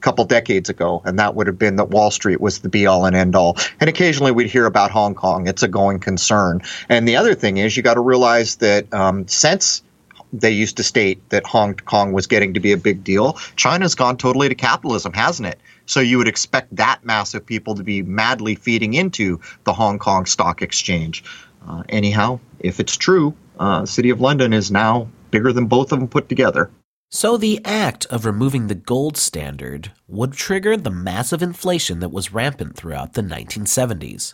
couple 0.02 0.26
decades 0.26 0.70
ago, 0.70 1.02
and 1.06 1.20
that 1.20 1.36
would 1.36 1.48
have 1.48 1.58
been 1.58 1.78
that 1.78 1.90
Wall 1.90 2.12
Street 2.12 2.42
was 2.42 2.60
the 2.60 2.70
be 2.70 2.86
all 2.86 3.06
and 3.06 3.16
end 3.16 3.36
all. 3.36 3.58
And 3.80 3.90
occasionally 3.90 4.32
we'd 4.32 4.50
hear 4.50 4.66
about 4.66 4.92
Hong 4.92 5.16
Kong. 5.16 5.48
It's 5.48 5.64
a 5.64 5.68
going 5.68 6.00
concern. 6.00 6.62
And 6.90 7.08
the 7.08 7.16
other 7.16 7.36
thing 7.36 7.58
is, 7.58 7.78
you 7.78 7.84
got 7.84 7.94
to 7.96 8.02
realize 8.02 8.58
that 8.58 8.94
um, 8.94 9.28
since 9.28 9.84
they 10.34 10.52
used 10.52 10.78
to 10.78 10.84
state 10.84 11.30
that 11.30 11.46
Hong 11.46 11.76
Kong 11.76 12.14
was 12.14 12.28
getting 12.28 12.54
to 12.54 12.60
be 12.60 12.72
a 12.72 12.78
big 12.78 13.04
deal, 13.04 13.38
China's 13.56 13.96
gone 13.96 14.18
totally 14.18 14.50
to 14.50 14.56
capitalism, 14.56 15.14
hasn't 15.14 15.48
it? 15.48 15.60
So 15.86 16.00
you 16.00 16.18
would 16.18 16.28
expect 16.28 16.76
that 16.76 17.04
mass 17.04 17.34
of 17.34 17.46
people 17.46 17.76
to 17.76 17.84
be 17.84 18.02
madly 18.02 18.56
feeding 18.56 18.94
into 18.94 19.40
the 19.66 19.74
Hong 19.74 20.00
Kong 20.00 20.26
Stock 20.26 20.62
Exchange. 20.62 21.24
Uh, 21.68 21.84
anyhow, 21.90 22.40
if 22.60 22.80
it's 22.80 22.96
true, 22.96 23.36
uh, 23.60 23.86
City 23.86 24.10
of 24.10 24.22
London 24.22 24.54
is 24.54 24.72
now 24.72 25.08
bigger 25.32 25.52
than 25.54 25.66
both 25.66 25.92
of 25.92 26.00
them 26.00 26.08
put 26.08 26.30
together. 26.30 26.72
So, 27.14 27.36
the 27.36 27.60
act 27.66 28.06
of 28.06 28.24
removing 28.26 28.68
the 28.68 28.74
gold 28.74 29.18
standard 29.18 29.92
would 30.08 30.32
trigger 30.32 30.78
the 30.78 30.90
massive 30.90 31.44
inflation 31.44 32.00
that 32.00 32.14
was 32.14 32.32
rampant 32.32 32.78
throughout 32.78 33.16
the 33.16 33.22
1970s. 33.22 34.34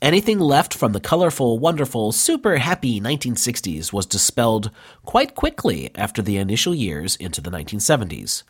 Anything 0.00 0.38
left 0.40 0.72
from 0.72 0.92
the 0.92 1.00
colorful, 1.00 1.58
wonderful, 1.58 2.12
super 2.12 2.56
happy 2.56 2.98
1960s 2.98 3.92
was 3.92 4.06
dispelled 4.06 4.70
quite 5.04 5.34
quickly 5.34 5.90
after 5.96 6.22
the 6.22 6.38
initial 6.38 6.74
years 6.74 7.14
into 7.16 7.42
the 7.42 7.50
1970s. 7.50 8.42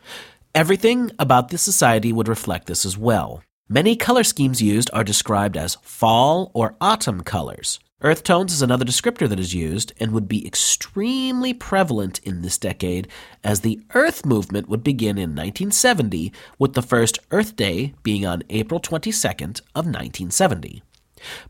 Everything 0.54 1.10
about 1.18 1.48
this 1.48 1.62
society 1.62 2.12
would 2.12 2.28
reflect 2.28 2.68
this 2.68 2.86
as 2.86 2.96
well. 2.96 3.42
Many 3.68 3.96
color 3.96 4.22
schemes 4.22 4.62
used 4.62 4.88
are 4.92 5.02
described 5.02 5.56
as 5.56 5.78
fall 5.82 6.52
or 6.54 6.76
autumn 6.80 7.22
colors, 7.22 7.80
Earth 8.00 8.22
tones 8.22 8.52
is 8.52 8.62
another 8.62 8.84
descriptor 8.84 9.28
that 9.28 9.40
is 9.40 9.54
used 9.54 9.92
and 9.98 10.12
would 10.12 10.28
be 10.28 10.46
extremely 10.46 11.52
prevalent 11.52 12.20
in 12.20 12.42
this 12.42 12.56
decade 12.56 13.08
as 13.42 13.60
the 13.60 13.80
Earth 13.92 14.24
movement 14.24 14.68
would 14.68 14.84
begin 14.84 15.18
in 15.18 15.30
1970 15.30 16.32
with 16.60 16.74
the 16.74 16.82
first 16.82 17.18
Earth 17.32 17.56
Day 17.56 17.94
being 18.04 18.24
on 18.24 18.44
April 18.50 18.78
22nd 18.78 19.60
of 19.74 19.84
1970. 19.86 20.80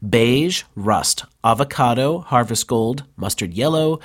Beige, 0.09 0.63
rust, 0.75 1.27
avocado, 1.45 2.21
harvest 2.21 2.67
gold, 2.67 3.05
mustard 3.15 3.53
yellow, 3.53 4.01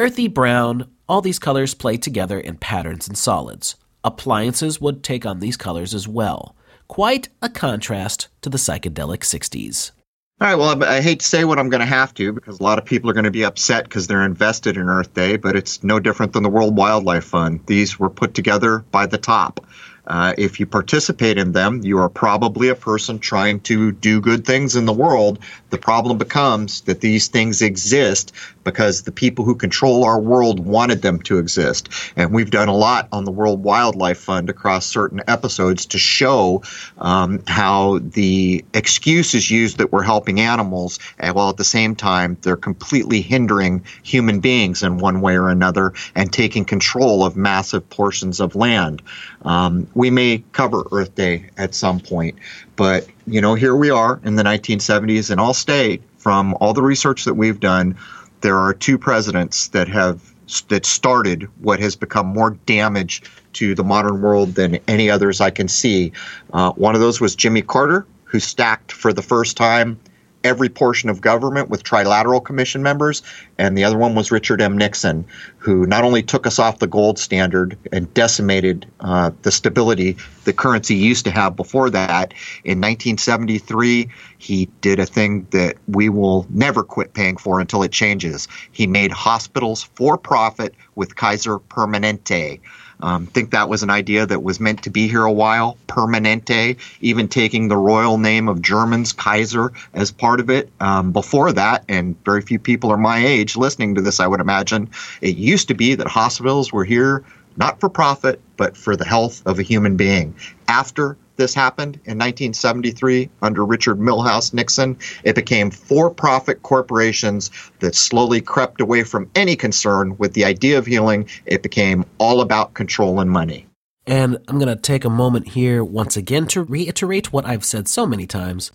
earthy 0.00 0.26
brown, 0.26 0.90
all 1.08 1.20
these 1.20 1.38
colors 1.38 1.74
play 1.74 1.96
together 1.96 2.40
in 2.40 2.56
patterns 2.56 3.06
and 3.06 3.16
solids. 3.16 3.76
Appliances 4.02 4.80
would 4.80 5.04
take 5.04 5.24
on 5.24 5.38
these 5.38 5.56
colors 5.56 5.94
as 5.94 6.08
well. 6.08 6.56
Quite 6.88 7.28
a 7.40 7.48
contrast 7.48 8.26
to 8.42 8.50
the 8.50 8.58
psychedelic 8.58 9.20
60s. 9.20 9.92
All 10.40 10.48
right. 10.48 10.56
Well, 10.56 10.82
I 10.82 11.00
hate 11.00 11.20
to 11.20 11.26
say 11.26 11.44
what 11.44 11.60
I'm 11.60 11.68
going 11.68 11.80
to 11.80 11.86
have 11.86 12.12
to 12.14 12.32
because 12.32 12.58
a 12.58 12.62
lot 12.64 12.78
of 12.78 12.84
people 12.84 13.08
are 13.08 13.12
going 13.12 13.24
to 13.24 13.30
be 13.30 13.44
upset 13.44 13.84
because 13.84 14.08
they're 14.08 14.24
invested 14.24 14.76
in 14.76 14.88
Earth 14.88 15.14
Day, 15.14 15.36
but 15.36 15.54
it's 15.54 15.84
no 15.84 16.00
different 16.00 16.32
than 16.32 16.42
the 16.42 16.48
World 16.48 16.76
Wildlife 16.76 17.24
Fund. 17.24 17.60
These 17.66 18.00
were 18.00 18.10
put 18.10 18.34
together 18.34 18.80
by 18.90 19.06
the 19.06 19.16
top. 19.16 19.64
Uh, 20.08 20.34
if 20.36 20.58
you 20.58 20.66
participate 20.66 21.38
in 21.38 21.52
them, 21.52 21.82
you 21.84 21.98
are 21.98 22.08
probably 22.08 22.68
a 22.68 22.74
person 22.74 23.20
trying 23.20 23.60
to 23.60 23.92
do 23.92 24.20
good 24.20 24.44
things 24.44 24.74
in 24.74 24.86
the 24.86 24.92
world. 24.92 25.38
The 25.74 25.80
problem 25.80 26.18
becomes 26.18 26.82
that 26.82 27.00
these 27.00 27.26
things 27.26 27.60
exist 27.60 28.32
because 28.62 29.02
the 29.02 29.10
people 29.10 29.44
who 29.44 29.56
control 29.56 30.04
our 30.04 30.20
world 30.20 30.64
wanted 30.64 31.02
them 31.02 31.20
to 31.22 31.38
exist. 31.38 31.88
And 32.14 32.32
we've 32.32 32.52
done 32.52 32.68
a 32.68 32.76
lot 32.76 33.08
on 33.10 33.24
the 33.24 33.32
World 33.32 33.64
Wildlife 33.64 34.18
Fund 34.18 34.48
across 34.48 34.86
certain 34.86 35.20
episodes 35.26 35.86
to 35.86 35.98
show 35.98 36.62
um, 36.98 37.42
how 37.48 37.98
the 37.98 38.64
excuse 38.72 39.34
is 39.34 39.50
used 39.50 39.78
that 39.78 39.90
we're 39.90 40.04
helping 40.04 40.38
animals, 40.38 41.00
and 41.18 41.34
while 41.34 41.50
at 41.50 41.56
the 41.56 41.64
same 41.64 41.96
time 41.96 42.36
they're 42.42 42.54
completely 42.54 43.20
hindering 43.20 43.84
human 44.04 44.38
beings 44.38 44.84
in 44.84 44.98
one 44.98 45.20
way 45.20 45.36
or 45.36 45.48
another 45.48 45.92
and 46.14 46.32
taking 46.32 46.64
control 46.64 47.24
of 47.24 47.36
massive 47.36 47.90
portions 47.90 48.38
of 48.38 48.54
land. 48.54 49.02
Um, 49.42 49.88
we 49.94 50.10
may 50.10 50.44
cover 50.52 50.84
Earth 50.92 51.16
Day 51.16 51.50
at 51.56 51.74
some 51.74 51.98
point, 51.98 52.36
but 52.76 53.08
you 53.26 53.40
know, 53.40 53.54
here 53.54 53.74
we 53.74 53.90
are 53.90 54.20
in 54.24 54.36
the 54.36 54.42
1970s, 54.42 55.30
and 55.30 55.40
I'll 55.40 55.54
state 55.54 56.02
from 56.18 56.56
all 56.60 56.72
the 56.72 56.82
research 56.82 57.24
that 57.24 57.34
we've 57.34 57.60
done, 57.60 57.96
there 58.40 58.58
are 58.58 58.74
two 58.74 58.98
presidents 58.98 59.68
that 59.68 59.88
have 59.88 60.34
that 60.68 60.84
started 60.84 61.48
what 61.62 61.80
has 61.80 61.96
become 61.96 62.26
more 62.26 62.50
damage 62.66 63.22
to 63.54 63.74
the 63.74 63.84
modern 63.84 64.20
world 64.20 64.54
than 64.54 64.78
any 64.88 65.08
others 65.08 65.40
I 65.40 65.50
can 65.50 65.68
see. 65.68 66.12
Uh, 66.52 66.72
one 66.72 66.94
of 66.94 67.00
those 67.00 67.20
was 67.20 67.34
Jimmy 67.34 67.62
Carter, 67.62 68.06
who 68.24 68.40
stacked 68.40 68.92
for 68.92 69.12
the 69.12 69.22
first 69.22 69.56
time 69.56 69.98
every 70.42 70.68
portion 70.68 71.08
of 71.08 71.22
government 71.22 71.70
with 71.70 71.82
trilateral 71.82 72.44
commission 72.44 72.82
members, 72.82 73.22
and 73.58 73.76
the 73.76 73.84
other 73.84 73.98
one 73.98 74.14
was 74.14 74.30
Richard 74.30 74.60
M. 74.60 74.76
Nixon, 74.76 75.24
who 75.58 75.86
not 75.86 76.04
only 76.04 76.22
took 76.22 76.46
us 76.46 76.58
off 76.58 76.78
the 76.78 76.86
gold 76.86 77.18
standard 77.18 77.76
and 77.92 78.12
decimated 78.14 78.86
uh, 79.00 79.30
the 79.42 79.52
stability 79.52 80.16
the 80.44 80.52
currency 80.52 80.94
used 80.94 81.24
to 81.24 81.30
have 81.30 81.56
before 81.56 81.90
that. 81.90 82.32
In 82.64 82.80
1973, 82.80 84.08
he 84.38 84.68
did 84.80 84.98
a 84.98 85.06
thing 85.06 85.46
that 85.50 85.76
we 85.88 86.08
will 86.08 86.46
never 86.50 86.82
quit 86.82 87.14
paying 87.14 87.36
for 87.36 87.60
until 87.60 87.82
it 87.82 87.92
changes. 87.92 88.48
He 88.72 88.86
made 88.86 89.10
hospitals 89.10 89.82
for 89.94 90.18
profit 90.18 90.74
with 90.94 91.16
Kaiser 91.16 91.58
Permanente. 91.58 92.60
Um, 93.00 93.26
think 93.26 93.50
that 93.50 93.68
was 93.68 93.82
an 93.82 93.90
idea 93.90 94.24
that 94.24 94.42
was 94.42 94.60
meant 94.60 94.84
to 94.84 94.90
be 94.90 95.08
here 95.08 95.24
a 95.24 95.32
while. 95.32 95.76
Permanente, 95.88 96.78
even 97.00 97.28
taking 97.28 97.68
the 97.68 97.76
royal 97.76 98.18
name 98.18 98.48
of 98.48 98.62
Germans, 98.62 99.12
Kaiser, 99.12 99.72
as 99.92 100.10
part 100.10 100.40
of 100.40 100.48
it. 100.48 100.70
Um, 100.80 101.12
before 101.12 101.52
that, 101.52 101.84
and 101.88 102.16
very 102.24 102.40
few 102.40 102.58
people 102.58 102.90
are 102.90 102.96
my 102.96 103.18
age 103.18 103.43
listening 103.56 103.94
to 103.94 104.00
this, 104.00 104.20
I 104.20 104.26
would 104.26 104.40
imagine, 104.40 104.90
it 105.20 105.36
used 105.36 105.68
to 105.68 105.74
be 105.74 105.94
that 105.94 106.06
hospitals 106.06 106.72
were 106.72 106.84
here 106.84 107.24
not 107.56 107.78
for 107.78 107.88
profit, 107.88 108.40
but 108.56 108.76
for 108.76 108.96
the 108.96 109.04
health 109.04 109.42
of 109.46 109.58
a 109.58 109.62
human 109.62 109.96
being. 109.96 110.34
After 110.66 111.16
this 111.36 111.54
happened 111.54 111.96
in 112.04 112.18
1973 112.18 113.28
under 113.42 113.64
Richard 113.64 113.98
Milhous 113.98 114.54
Nixon. 114.54 114.96
It 115.24 115.34
became 115.34 115.70
for 115.70 116.10
profit 116.10 116.62
corporations 116.62 117.50
that 117.80 117.94
slowly 117.94 118.40
crept 118.40 118.80
away 118.80 119.02
from 119.02 119.30
any 119.34 119.56
concern 119.56 120.16
with 120.16 120.34
the 120.34 120.44
idea 120.44 120.78
of 120.78 120.86
healing. 120.86 121.28
It 121.46 121.62
became 121.62 122.04
all 122.18 122.40
about 122.40 122.74
control 122.74 123.20
and 123.20 123.30
money. 123.30 123.66
And 124.06 124.38
I'm 124.48 124.58
going 124.58 124.68
to 124.68 124.80
take 124.80 125.04
a 125.04 125.10
moment 125.10 125.48
here 125.48 125.82
once 125.82 126.16
again 126.16 126.46
to 126.48 126.62
reiterate 126.62 127.32
what 127.32 127.46
I've 127.46 127.64
said 127.64 127.88
so 127.88 128.06
many 128.06 128.26
times, 128.26 128.70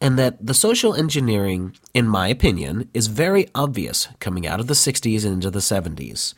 and 0.00 0.18
that 0.18 0.44
the 0.44 0.54
social 0.54 0.94
engineering, 0.94 1.76
in 1.92 2.08
my 2.08 2.28
opinion, 2.28 2.88
is 2.94 3.08
very 3.08 3.48
obvious 3.54 4.08
coming 4.18 4.46
out 4.46 4.60
of 4.60 4.66
the 4.66 4.74
60s 4.74 5.24
and 5.24 5.34
into 5.34 5.50
the 5.50 5.58
70s. 5.58 6.34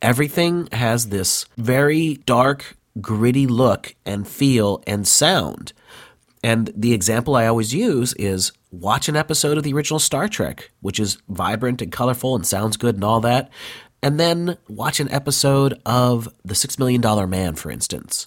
Everything 0.00 0.68
has 0.72 1.08
this 1.08 1.44
very 1.56 2.14
dark, 2.26 2.76
gritty 3.00 3.46
look 3.46 3.94
and 4.04 4.26
feel 4.26 4.82
and 4.86 5.06
sound. 5.06 5.72
And 6.42 6.72
the 6.74 6.92
example 6.92 7.36
I 7.36 7.46
always 7.46 7.72
use 7.72 8.14
is 8.14 8.52
watch 8.72 9.08
an 9.08 9.16
episode 9.16 9.58
of 9.58 9.62
the 9.62 9.74
original 9.74 10.00
Star 10.00 10.26
Trek, 10.26 10.70
which 10.80 10.98
is 10.98 11.18
vibrant 11.28 11.82
and 11.82 11.92
colorful 11.92 12.34
and 12.34 12.46
sounds 12.46 12.76
good 12.76 12.96
and 12.96 13.04
all 13.04 13.20
that, 13.20 13.50
and 14.02 14.18
then 14.18 14.58
watch 14.68 14.98
an 14.98 15.10
episode 15.12 15.80
of 15.86 16.28
The 16.44 16.56
Six 16.56 16.78
Million 16.78 17.00
Dollar 17.00 17.26
Man, 17.28 17.54
for 17.54 17.70
instance. 17.70 18.26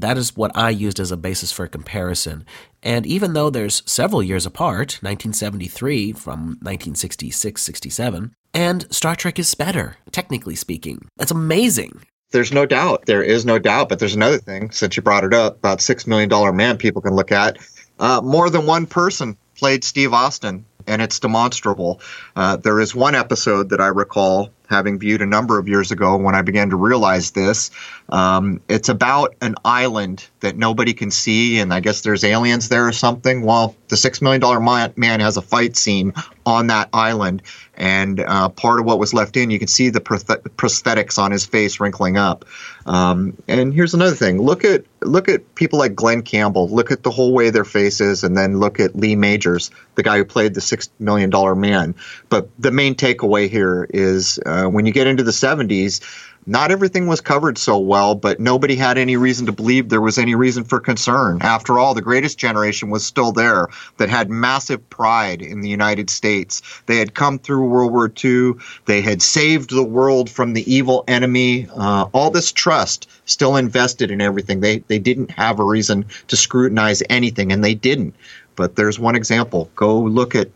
That 0.00 0.16
is 0.16 0.36
what 0.36 0.50
I 0.54 0.70
used 0.70 0.98
as 0.98 1.10
a 1.10 1.16
basis 1.16 1.52
for 1.52 1.66
comparison. 1.66 2.44
And 2.82 3.04
even 3.06 3.34
though 3.34 3.50
there's 3.50 3.82
several 3.84 4.22
years 4.22 4.46
apart, 4.46 4.98
1973 5.02 6.12
from 6.12 6.58
1966 6.62 7.62
67, 7.62 8.34
and 8.54 8.92
Star 8.92 9.14
Trek 9.14 9.38
is 9.38 9.54
better, 9.54 9.96
technically 10.10 10.56
speaking. 10.56 11.06
That's 11.16 11.30
amazing. 11.30 12.02
There's 12.30 12.52
no 12.52 12.64
doubt. 12.64 13.06
There 13.06 13.22
is 13.22 13.44
no 13.44 13.58
doubt. 13.58 13.88
But 13.88 13.98
there's 13.98 14.14
another 14.14 14.38
thing, 14.38 14.70
since 14.70 14.96
you 14.96 15.02
brought 15.02 15.24
it 15.24 15.34
up, 15.34 15.56
about 15.58 15.78
$6 15.78 16.06
million 16.06 16.56
man 16.56 16.78
people 16.78 17.02
can 17.02 17.14
look 17.14 17.32
at. 17.32 17.58
Uh, 17.98 18.20
more 18.22 18.48
than 18.48 18.66
one 18.66 18.86
person 18.86 19.36
played 19.56 19.84
Steve 19.84 20.14
Austin, 20.14 20.64
and 20.86 21.02
it's 21.02 21.18
demonstrable. 21.18 22.00
Uh, 22.34 22.56
there 22.56 22.80
is 22.80 22.94
one 22.94 23.14
episode 23.14 23.68
that 23.68 23.80
I 23.80 23.88
recall 23.88 24.50
having 24.70 24.98
viewed 24.98 25.20
a 25.20 25.26
number 25.26 25.58
of 25.58 25.68
years 25.68 25.90
ago 25.90 26.16
when 26.16 26.34
I 26.34 26.42
began 26.42 26.70
to 26.70 26.76
realize 26.76 27.32
this. 27.32 27.70
Um, 28.08 28.60
it's 28.68 28.88
about 28.88 29.34
an 29.42 29.56
island 29.64 30.26
that 30.40 30.56
nobody 30.56 30.94
can 30.94 31.10
see, 31.10 31.58
and 31.58 31.74
I 31.74 31.80
guess 31.80 32.00
there's 32.00 32.24
aliens 32.24 32.68
there 32.68 32.86
or 32.86 32.92
something. 32.92 33.42
Well, 33.42 33.76
the 33.88 33.96
Six 33.96 34.22
Million 34.22 34.40
Dollar 34.40 34.60
Man 34.60 35.20
has 35.20 35.36
a 35.36 35.42
fight 35.42 35.76
scene 35.76 36.14
on 36.46 36.68
that 36.68 36.88
island, 36.92 37.42
and 37.80 38.20
uh, 38.20 38.50
part 38.50 38.78
of 38.78 38.84
what 38.84 38.98
was 38.98 39.14
left 39.14 39.38
in, 39.38 39.50
you 39.50 39.58
can 39.58 39.66
see 39.66 39.88
the 39.88 40.02
prosthetics 40.02 41.18
on 41.18 41.32
his 41.32 41.46
face 41.46 41.80
wrinkling 41.80 42.18
up. 42.18 42.44
Um, 42.84 43.38
and 43.48 43.72
here's 43.72 43.94
another 43.94 44.14
thing: 44.14 44.40
look 44.40 44.64
at 44.64 44.84
look 45.00 45.30
at 45.30 45.54
people 45.54 45.78
like 45.78 45.94
Glen 45.94 46.20
Campbell. 46.20 46.68
Look 46.68 46.90
at 46.90 47.02
the 47.02 47.10
whole 47.10 47.32
way 47.32 47.48
their 47.48 47.64
faces, 47.64 48.22
and 48.22 48.36
then 48.36 48.60
look 48.60 48.80
at 48.80 48.94
Lee 48.94 49.16
Majors, 49.16 49.70
the 49.94 50.02
guy 50.02 50.18
who 50.18 50.26
played 50.26 50.52
the 50.52 50.60
Six 50.60 50.90
Million 50.98 51.30
Dollar 51.30 51.54
Man. 51.54 51.94
But 52.28 52.50
the 52.58 52.70
main 52.70 52.94
takeaway 52.94 53.48
here 53.48 53.88
is 53.88 54.38
uh, 54.44 54.66
when 54.66 54.84
you 54.84 54.92
get 54.92 55.06
into 55.06 55.22
the 55.22 55.30
70s 55.30 56.02
not 56.46 56.70
everything 56.70 57.06
was 57.06 57.20
covered 57.20 57.58
so 57.58 57.78
well, 57.78 58.14
but 58.14 58.40
nobody 58.40 58.74
had 58.74 58.98
any 58.98 59.16
reason 59.16 59.46
to 59.46 59.52
believe 59.52 59.88
there 59.88 60.00
was 60.00 60.18
any 60.18 60.34
reason 60.34 60.64
for 60.64 60.80
concern. 60.80 61.38
After 61.42 61.78
all, 61.78 61.94
the 61.94 62.02
greatest 62.02 62.38
generation 62.38 62.90
was 62.90 63.04
still 63.04 63.32
there 63.32 63.68
that 63.98 64.08
had 64.08 64.30
massive 64.30 64.88
pride 64.90 65.42
in 65.42 65.60
the 65.60 65.68
United 65.68 66.08
States. 66.08 66.62
They 66.86 66.96
had 66.96 67.14
come 67.14 67.38
through 67.38 67.68
World 67.68 67.92
War 67.92 68.10
II, 68.22 68.54
they 68.86 69.00
had 69.00 69.22
saved 69.22 69.70
the 69.70 69.84
world 69.84 70.30
from 70.30 70.54
the 70.54 70.72
evil 70.72 71.04
enemy. 71.06 71.68
Uh, 71.76 72.06
all 72.12 72.30
this 72.30 72.52
trust 72.52 73.08
still 73.26 73.56
invested 73.56 74.10
in 74.10 74.20
everything. 74.20 74.60
They, 74.60 74.78
they 74.78 74.98
didn't 74.98 75.30
have 75.32 75.60
a 75.60 75.64
reason 75.64 76.06
to 76.28 76.36
scrutinize 76.36 77.02
anything, 77.10 77.52
and 77.52 77.62
they 77.62 77.74
didn't. 77.74 78.14
But 78.56 78.76
there's 78.76 78.98
one 78.98 79.14
example. 79.14 79.70
Go 79.76 80.00
look 80.00 80.34
at 80.34 80.48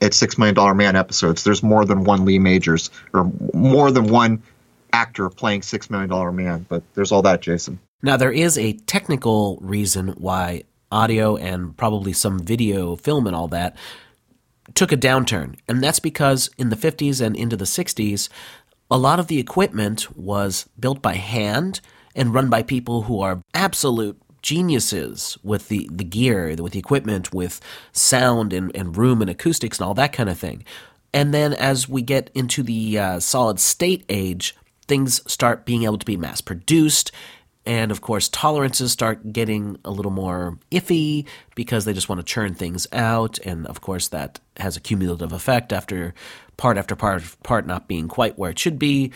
at 0.00 0.14
Six 0.14 0.38
Million 0.38 0.54
Dollar 0.54 0.74
Man 0.74 0.96
episodes. 0.96 1.42
There's 1.42 1.62
more 1.62 1.84
than 1.84 2.04
one 2.04 2.24
Lee 2.24 2.38
Majors 2.38 2.90
or 3.12 3.30
more 3.52 3.90
than 3.90 4.06
one 4.06 4.42
actor 4.92 5.28
playing 5.30 5.62
Six 5.62 5.90
Million 5.90 6.10
Dollar 6.10 6.32
Man. 6.32 6.66
But 6.68 6.82
there's 6.94 7.12
all 7.12 7.22
that, 7.22 7.40
Jason. 7.40 7.78
Now, 8.02 8.16
there 8.16 8.32
is 8.32 8.56
a 8.56 8.74
technical 8.74 9.58
reason 9.60 10.08
why 10.18 10.62
audio 10.90 11.36
and 11.36 11.76
probably 11.76 12.12
some 12.12 12.38
video, 12.38 12.96
film, 12.96 13.26
and 13.26 13.34
all 13.34 13.48
that 13.48 13.76
took 14.74 14.92
a 14.92 14.96
downturn. 14.96 15.56
And 15.68 15.82
that's 15.82 16.00
because 16.00 16.50
in 16.58 16.70
the 16.70 16.76
50s 16.76 17.24
and 17.24 17.36
into 17.36 17.56
the 17.56 17.64
60s, 17.64 18.28
a 18.90 18.98
lot 18.98 19.20
of 19.20 19.26
the 19.26 19.38
equipment 19.38 20.16
was 20.16 20.68
built 20.78 21.02
by 21.02 21.14
hand 21.14 21.80
and 22.14 22.34
run 22.34 22.48
by 22.48 22.62
people 22.62 23.02
who 23.02 23.20
are 23.20 23.42
absolute 23.54 24.20
geniuses 24.42 25.36
with 25.42 25.68
the, 25.68 25.88
the 25.92 26.04
gear, 26.04 26.54
with 26.58 26.72
the 26.72 26.78
equipment, 26.78 27.32
with 27.34 27.60
sound 27.92 28.52
and, 28.52 28.74
and 28.74 28.96
room 28.96 29.20
and 29.20 29.30
acoustics 29.30 29.78
and 29.78 29.86
all 29.86 29.94
that 29.94 30.12
kind 30.12 30.28
of 30.28 30.38
thing. 30.38 30.64
And 31.12 31.32
then 31.34 31.54
as 31.54 31.88
we 31.88 32.02
get 32.02 32.30
into 32.34 32.62
the 32.62 32.98
uh, 32.98 33.20
solid 33.20 33.60
state 33.60 34.04
age, 34.08 34.54
things 34.88 35.20
start 35.30 35.64
being 35.64 35.84
able 35.84 35.98
to 35.98 36.06
be 36.06 36.16
mass 36.16 36.40
produced. 36.40 37.12
And 37.64 37.90
of 37.90 38.00
course, 38.00 38.28
tolerances 38.30 38.92
start 38.92 39.32
getting 39.32 39.78
a 39.84 39.90
little 39.90 40.10
more 40.10 40.58
iffy 40.70 41.26
because 41.54 41.84
they 41.84 41.92
just 41.92 42.08
want 42.08 42.18
to 42.18 42.24
churn 42.24 42.54
things 42.54 42.86
out. 42.92 43.38
And 43.44 43.66
of 43.66 43.82
course, 43.82 44.08
that 44.08 44.40
has 44.56 44.76
a 44.76 44.80
cumulative 44.80 45.32
effect 45.32 45.72
after 45.72 46.14
part 46.56 46.78
after 46.78 46.96
part 46.96 47.22
part 47.42 47.66
not 47.66 47.86
being 47.86 48.08
quite 48.08 48.38
where 48.38 48.50
it 48.50 48.58
should 48.58 48.78
be. 48.78 49.12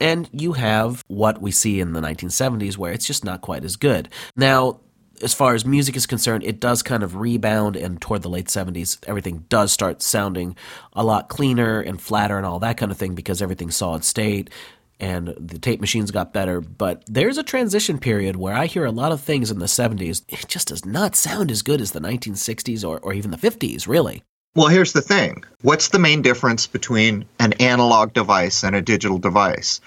And 0.00 0.28
you 0.32 0.52
have 0.52 1.02
what 1.08 1.42
we 1.42 1.50
see 1.50 1.80
in 1.80 1.94
the 1.94 2.00
1970s 2.00 2.76
where 2.76 2.92
it's 2.92 3.06
just 3.06 3.24
not 3.24 3.40
quite 3.40 3.64
as 3.64 3.76
good. 3.76 4.08
Now, 4.36 4.80
as 5.22 5.32
far 5.32 5.54
as 5.54 5.64
music 5.64 5.96
is 5.96 6.06
concerned, 6.06 6.44
it 6.44 6.60
does 6.60 6.82
kind 6.82 7.02
of 7.02 7.16
rebound, 7.16 7.74
and 7.74 8.00
toward 8.00 8.22
the 8.22 8.28
late 8.28 8.48
70s, 8.48 8.98
everything 9.06 9.46
does 9.48 9.72
start 9.72 10.02
sounding 10.02 10.56
a 10.92 11.02
lot 11.02 11.28
cleaner 11.28 11.80
and 11.80 12.00
flatter 12.00 12.36
and 12.36 12.46
all 12.46 12.58
that 12.60 12.76
kind 12.76 12.92
of 12.92 12.98
thing 12.98 13.14
because 13.14 13.40
everything's 13.40 13.76
solid 13.76 14.04
state 14.04 14.50
and 14.98 15.34
the 15.38 15.58
tape 15.58 15.80
machines 15.80 16.10
got 16.10 16.32
better. 16.32 16.60
But 16.60 17.04
there's 17.06 17.38
a 17.38 17.42
transition 17.42 17.98
period 17.98 18.36
where 18.36 18.54
I 18.54 18.66
hear 18.66 18.84
a 18.84 18.90
lot 18.90 19.12
of 19.12 19.20
things 19.20 19.50
in 19.50 19.58
the 19.58 19.66
70s. 19.66 20.22
It 20.28 20.46
just 20.48 20.68
does 20.68 20.84
not 20.84 21.14
sound 21.14 21.50
as 21.50 21.62
good 21.62 21.80
as 21.80 21.92
the 21.92 22.00
1960s 22.00 22.86
or, 22.88 22.98
or 23.00 23.12
even 23.12 23.30
the 23.30 23.36
50s, 23.36 23.86
really. 23.86 24.22
Well, 24.54 24.68
here's 24.68 24.94
the 24.94 25.02
thing 25.02 25.44
what's 25.60 25.88
the 25.88 25.98
main 25.98 26.22
difference 26.22 26.66
between 26.66 27.26
an 27.38 27.52
analog 27.54 28.14
device 28.14 28.64
and 28.64 28.74
a 28.74 28.80
digital 28.80 29.18
device? 29.18 29.80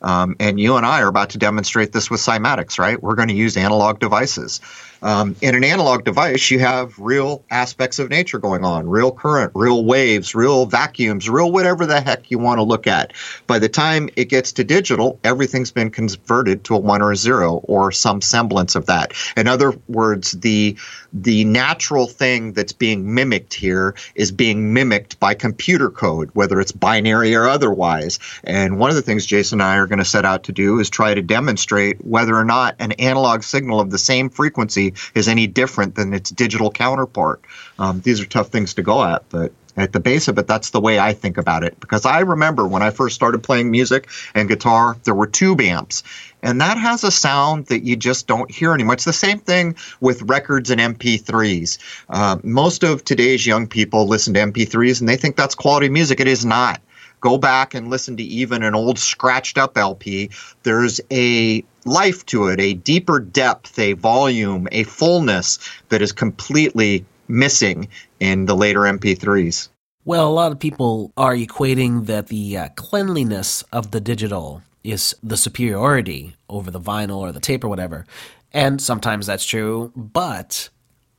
Um, 0.00 0.36
and 0.38 0.60
you 0.60 0.76
and 0.76 0.84
I 0.84 1.00
are 1.00 1.08
about 1.08 1.30
to 1.30 1.38
demonstrate 1.38 1.92
this 1.92 2.10
with 2.10 2.20
cymatics, 2.20 2.78
right? 2.78 3.02
We're 3.02 3.14
going 3.14 3.28
to 3.28 3.34
use 3.34 3.56
analog 3.56 4.00
devices. 4.00 4.60
Um, 5.04 5.36
in 5.42 5.54
an 5.54 5.64
analog 5.64 6.04
device, 6.04 6.50
you 6.50 6.60
have 6.60 6.98
real 6.98 7.44
aspects 7.50 7.98
of 7.98 8.08
nature 8.08 8.38
going 8.38 8.64
on 8.64 8.88
real 8.88 9.12
current, 9.12 9.52
real 9.54 9.84
waves, 9.84 10.34
real 10.34 10.64
vacuums, 10.64 11.28
real 11.28 11.52
whatever 11.52 11.84
the 11.84 12.00
heck 12.00 12.30
you 12.30 12.38
want 12.38 12.56
to 12.56 12.62
look 12.62 12.86
at. 12.86 13.12
By 13.46 13.58
the 13.58 13.68
time 13.68 14.08
it 14.16 14.30
gets 14.30 14.52
to 14.52 14.64
digital, 14.64 15.20
everything's 15.22 15.70
been 15.70 15.90
converted 15.90 16.64
to 16.64 16.76
a 16.76 16.78
one 16.78 17.02
or 17.02 17.12
a 17.12 17.16
zero 17.16 17.56
or 17.64 17.92
some 17.92 18.22
semblance 18.22 18.76
of 18.76 18.86
that. 18.86 19.12
In 19.36 19.46
other 19.46 19.74
words, 19.88 20.32
the 20.32 20.78
the 21.12 21.44
natural 21.44 22.06
thing 22.06 22.54
that's 22.54 22.72
being 22.72 23.14
mimicked 23.14 23.54
here 23.54 23.94
is 24.14 24.32
being 24.32 24.72
mimicked 24.72 25.20
by 25.20 25.34
computer 25.34 25.90
code, 25.90 26.30
whether 26.32 26.60
it's 26.60 26.72
binary 26.72 27.34
or 27.34 27.46
otherwise. 27.46 28.18
And 28.42 28.78
one 28.78 28.90
of 28.90 28.96
the 28.96 29.02
things 29.02 29.26
Jason 29.26 29.60
and 29.60 29.62
I 29.62 29.76
are 29.76 29.86
going 29.86 30.00
to 30.00 30.04
set 30.04 30.24
out 30.24 30.44
to 30.44 30.52
do 30.52 30.80
is 30.80 30.90
try 30.90 31.14
to 31.14 31.22
demonstrate 31.22 32.04
whether 32.04 32.34
or 32.34 32.44
not 32.44 32.74
an 32.78 32.92
analog 32.92 33.42
signal 33.42 33.80
of 33.80 33.90
the 33.90 33.98
same 33.98 34.30
frequency 34.30 34.93
is 35.14 35.28
any 35.28 35.46
different 35.46 35.94
than 35.94 36.14
its 36.14 36.30
digital 36.30 36.70
counterpart. 36.70 37.42
Um, 37.78 38.00
these 38.00 38.20
are 38.20 38.26
tough 38.26 38.48
things 38.48 38.74
to 38.74 38.82
go 38.82 39.04
at, 39.04 39.28
but 39.28 39.52
at 39.76 39.92
the 39.92 40.00
base 40.00 40.28
of 40.28 40.38
it, 40.38 40.46
that's 40.46 40.70
the 40.70 40.80
way 40.80 40.98
I 40.98 41.12
think 41.12 41.36
about 41.36 41.64
it. 41.64 41.78
Because 41.80 42.06
I 42.06 42.20
remember 42.20 42.66
when 42.66 42.82
I 42.82 42.90
first 42.90 43.14
started 43.14 43.42
playing 43.42 43.70
music 43.70 44.08
and 44.34 44.48
guitar, 44.48 44.96
there 45.04 45.14
were 45.14 45.26
tube 45.26 45.60
amps. 45.60 46.04
And 46.42 46.60
that 46.60 46.78
has 46.78 47.02
a 47.02 47.10
sound 47.10 47.66
that 47.66 47.84
you 47.84 47.96
just 47.96 48.26
don't 48.26 48.50
hear 48.50 48.72
anymore. 48.72 48.94
It's 48.94 49.04
the 49.04 49.12
same 49.12 49.40
thing 49.40 49.76
with 50.00 50.22
records 50.22 50.70
and 50.70 50.80
MP3s. 50.80 51.78
Uh, 52.08 52.38
most 52.44 52.84
of 52.84 53.04
today's 53.04 53.46
young 53.46 53.66
people 53.66 54.06
listen 54.06 54.34
to 54.34 54.40
MP3s 54.40 55.00
and 55.00 55.08
they 55.08 55.16
think 55.16 55.36
that's 55.36 55.54
quality 55.54 55.88
music. 55.88 56.20
It 56.20 56.28
is 56.28 56.44
not 56.44 56.80
go 57.24 57.38
back 57.38 57.72
and 57.72 57.88
listen 57.88 58.18
to 58.18 58.22
even 58.22 58.62
an 58.62 58.74
old 58.74 58.98
scratched 58.98 59.56
up 59.56 59.78
LP, 59.78 60.28
there's 60.62 61.00
a 61.10 61.64
life 61.84 62.24
to 62.26 62.48
it, 62.48 62.60
a 62.60 62.74
deeper 62.74 63.20
depth, 63.20 63.78
a 63.78 63.92
volume, 63.94 64.68
a 64.72 64.84
fullness 64.84 65.58
that 65.88 66.02
is 66.02 66.12
completely 66.12 67.04
missing 67.28 67.88
in 68.20 68.46
the 68.46 68.56
later 68.56 68.80
MP3s. 68.80 69.68
Well, 70.04 70.28
a 70.28 70.32
lot 70.32 70.52
of 70.52 70.58
people 70.58 71.12
are 71.16 71.34
equating 71.34 72.06
that 72.06 72.26
the 72.26 72.58
uh, 72.58 72.68
cleanliness 72.76 73.62
of 73.72 73.90
the 73.90 74.00
digital 74.00 74.62
is 74.82 75.16
the 75.22 75.36
superiority 75.36 76.36
over 76.50 76.70
the 76.70 76.80
vinyl 76.80 77.18
or 77.18 77.32
the 77.32 77.40
tape 77.40 77.64
or 77.64 77.68
whatever. 77.68 78.04
And 78.52 78.80
sometimes 78.80 79.26
that's 79.26 79.46
true, 79.46 79.92
but 79.96 80.68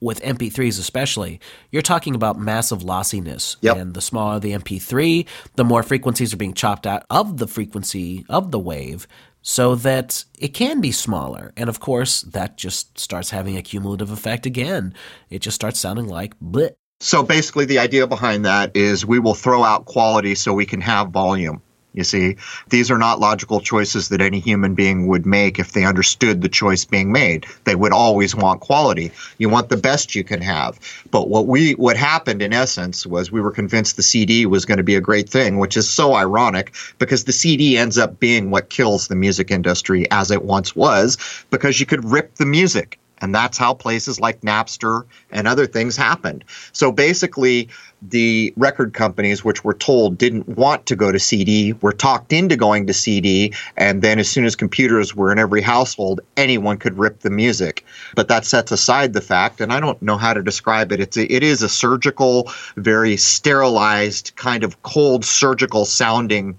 with 0.05 0.21
MP3s 0.21 0.79
especially, 0.79 1.41
you're 1.71 1.81
talking 1.81 2.15
about 2.15 2.39
massive 2.39 2.83
lossiness. 2.83 3.57
Yep. 3.61 3.77
And 3.77 3.93
the 3.93 4.01
smaller 4.01 4.39
the 4.39 4.53
MP3, 4.53 5.25
the 5.55 5.65
more 5.65 5.83
frequencies 5.83 6.33
are 6.33 6.37
being 6.37 6.53
chopped 6.53 6.87
out 6.87 7.03
of 7.09 7.37
the 7.37 7.47
frequency 7.47 8.25
of 8.29 8.51
the 8.51 8.59
wave 8.59 9.07
so 9.41 9.75
that 9.75 10.23
it 10.39 10.49
can 10.49 10.81
be 10.81 10.91
smaller. 10.91 11.51
And 11.57 11.69
of 11.69 11.79
course, 11.79 12.21
that 12.21 12.57
just 12.57 12.97
starts 12.97 13.31
having 13.31 13.57
a 13.57 13.61
cumulative 13.61 14.11
effect 14.11 14.45
again. 14.45 14.93
It 15.29 15.39
just 15.39 15.55
starts 15.55 15.79
sounding 15.79 16.07
like 16.07 16.39
bleh. 16.39 16.71
So 16.99 17.23
basically, 17.23 17.65
the 17.65 17.79
idea 17.79 18.07
behind 18.07 18.45
that 18.45 18.75
is 18.75 19.05
we 19.05 19.19
will 19.19 19.33
throw 19.33 19.63
out 19.63 19.85
quality 19.85 20.35
so 20.35 20.53
we 20.53 20.65
can 20.65 20.81
have 20.81 21.09
volume. 21.09 21.61
You 21.95 22.03
see, 22.03 22.35
these 22.69 22.91
are 22.91 22.97
not 22.97 23.19
logical 23.19 23.61
choices 23.61 24.09
that 24.09 24.21
any 24.21 24.39
human 24.39 24.75
being 24.75 25.07
would 25.07 25.25
make 25.25 25.59
if 25.59 25.71
they 25.71 25.85
understood 25.85 26.41
the 26.41 26.49
choice 26.49 26.85
being 26.85 27.11
made. 27.11 27.45
They 27.63 27.75
would 27.75 27.93
always 27.93 28.35
want 28.35 28.61
quality. 28.61 29.11
You 29.37 29.49
want 29.49 29.69
the 29.69 29.77
best 29.77 30.15
you 30.15 30.23
can 30.23 30.41
have. 30.41 30.79
But 31.11 31.29
what 31.29 31.47
we 31.47 31.73
what 31.73 31.97
happened 31.97 32.41
in 32.41 32.53
essence 32.53 33.05
was 33.05 33.31
we 33.31 33.41
were 33.41 33.51
convinced 33.51 33.95
the 33.95 34.03
CD 34.03 34.45
was 34.45 34.65
going 34.65 34.77
to 34.77 34.83
be 34.83 34.95
a 34.95 35.01
great 35.01 35.29
thing, 35.29 35.57
which 35.57 35.77
is 35.77 35.89
so 35.89 36.15
ironic 36.15 36.75
because 36.99 37.23
the 37.23 37.31
CD 37.31 37.77
ends 37.77 37.97
up 37.97 38.19
being 38.19 38.51
what 38.51 38.69
kills 38.69 39.07
the 39.07 39.15
music 39.15 39.49
industry 39.49 40.09
as 40.11 40.31
it 40.31 40.43
once 40.43 40.75
was 40.75 41.17
because 41.49 41.79
you 41.79 41.85
could 41.85 42.03
rip 42.03 42.35
the 42.35 42.45
music 42.45 42.99
and 43.21 43.33
that's 43.33 43.57
how 43.57 43.73
places 43.73 44.19
like 44.19 44.41
Napster 44.41 45.05
and 45.31 45.47
other 45.47 45.65
things 45.65 45.95
happened. 45.95 46.43
So 46.73 46.91
basically, 46.91 47.69
the 48.09 48.53
record 48.57 48.93
companies, 48.93 49.43
which 49.43 49.63
were 49.63 49.73
told 49.73 50.17
didn't 50.17 50.47
want 50.49 50.85
to 50.87 50.95
go 50.95 51.11
to 51.11 51.19
CD, 51.19 51.73
were 51.73 51.91
talked 51.91 52.33
into 52.33 52.55
going 52.55 52.87
to 52.87 52.93
CD. 52.93 53.53
And 53.77 54.01
then, 54.01 54.19
as 54.19 54.29
soon 54.29 54.45
as 54.45 54.55
computers 54.55 55.15
were 55.15 55.31
in 55.31 55.39
every 55.39 55.61
household, 55.61 56.21
anyone 56.37 56.77
could 56.77 56.97
rip 56.97 57.21
the 57.21 57.29
music. 57.29 57.85
But 58.15 58.27
that 58.27 58.45
sets 58.45 58.71
aside 58.71 59.13
the 59.13 59.21
fact, 59.21 59.61
and 59.61 59.71
I 59.73 59.79
don't 59.79 60.01
know 60.01 60.17
how 60.17 60.33
to 60.33 60.41
describe 60.41 60.91
it. 60.91 60.99
It's 60.99 61.17
a, 61.17 61.31
it 61.33 61.43
is 61.43 61.61
a 61.61 61.69
surgical, 61.69 62.51
very 62.77 63.17
sterilized, 63.17 64.33
kind 64.35 64.63
of 64.63 64.81
cold 64.83 65.25
surgical 65.25 65.85
sounding 65.85 66.57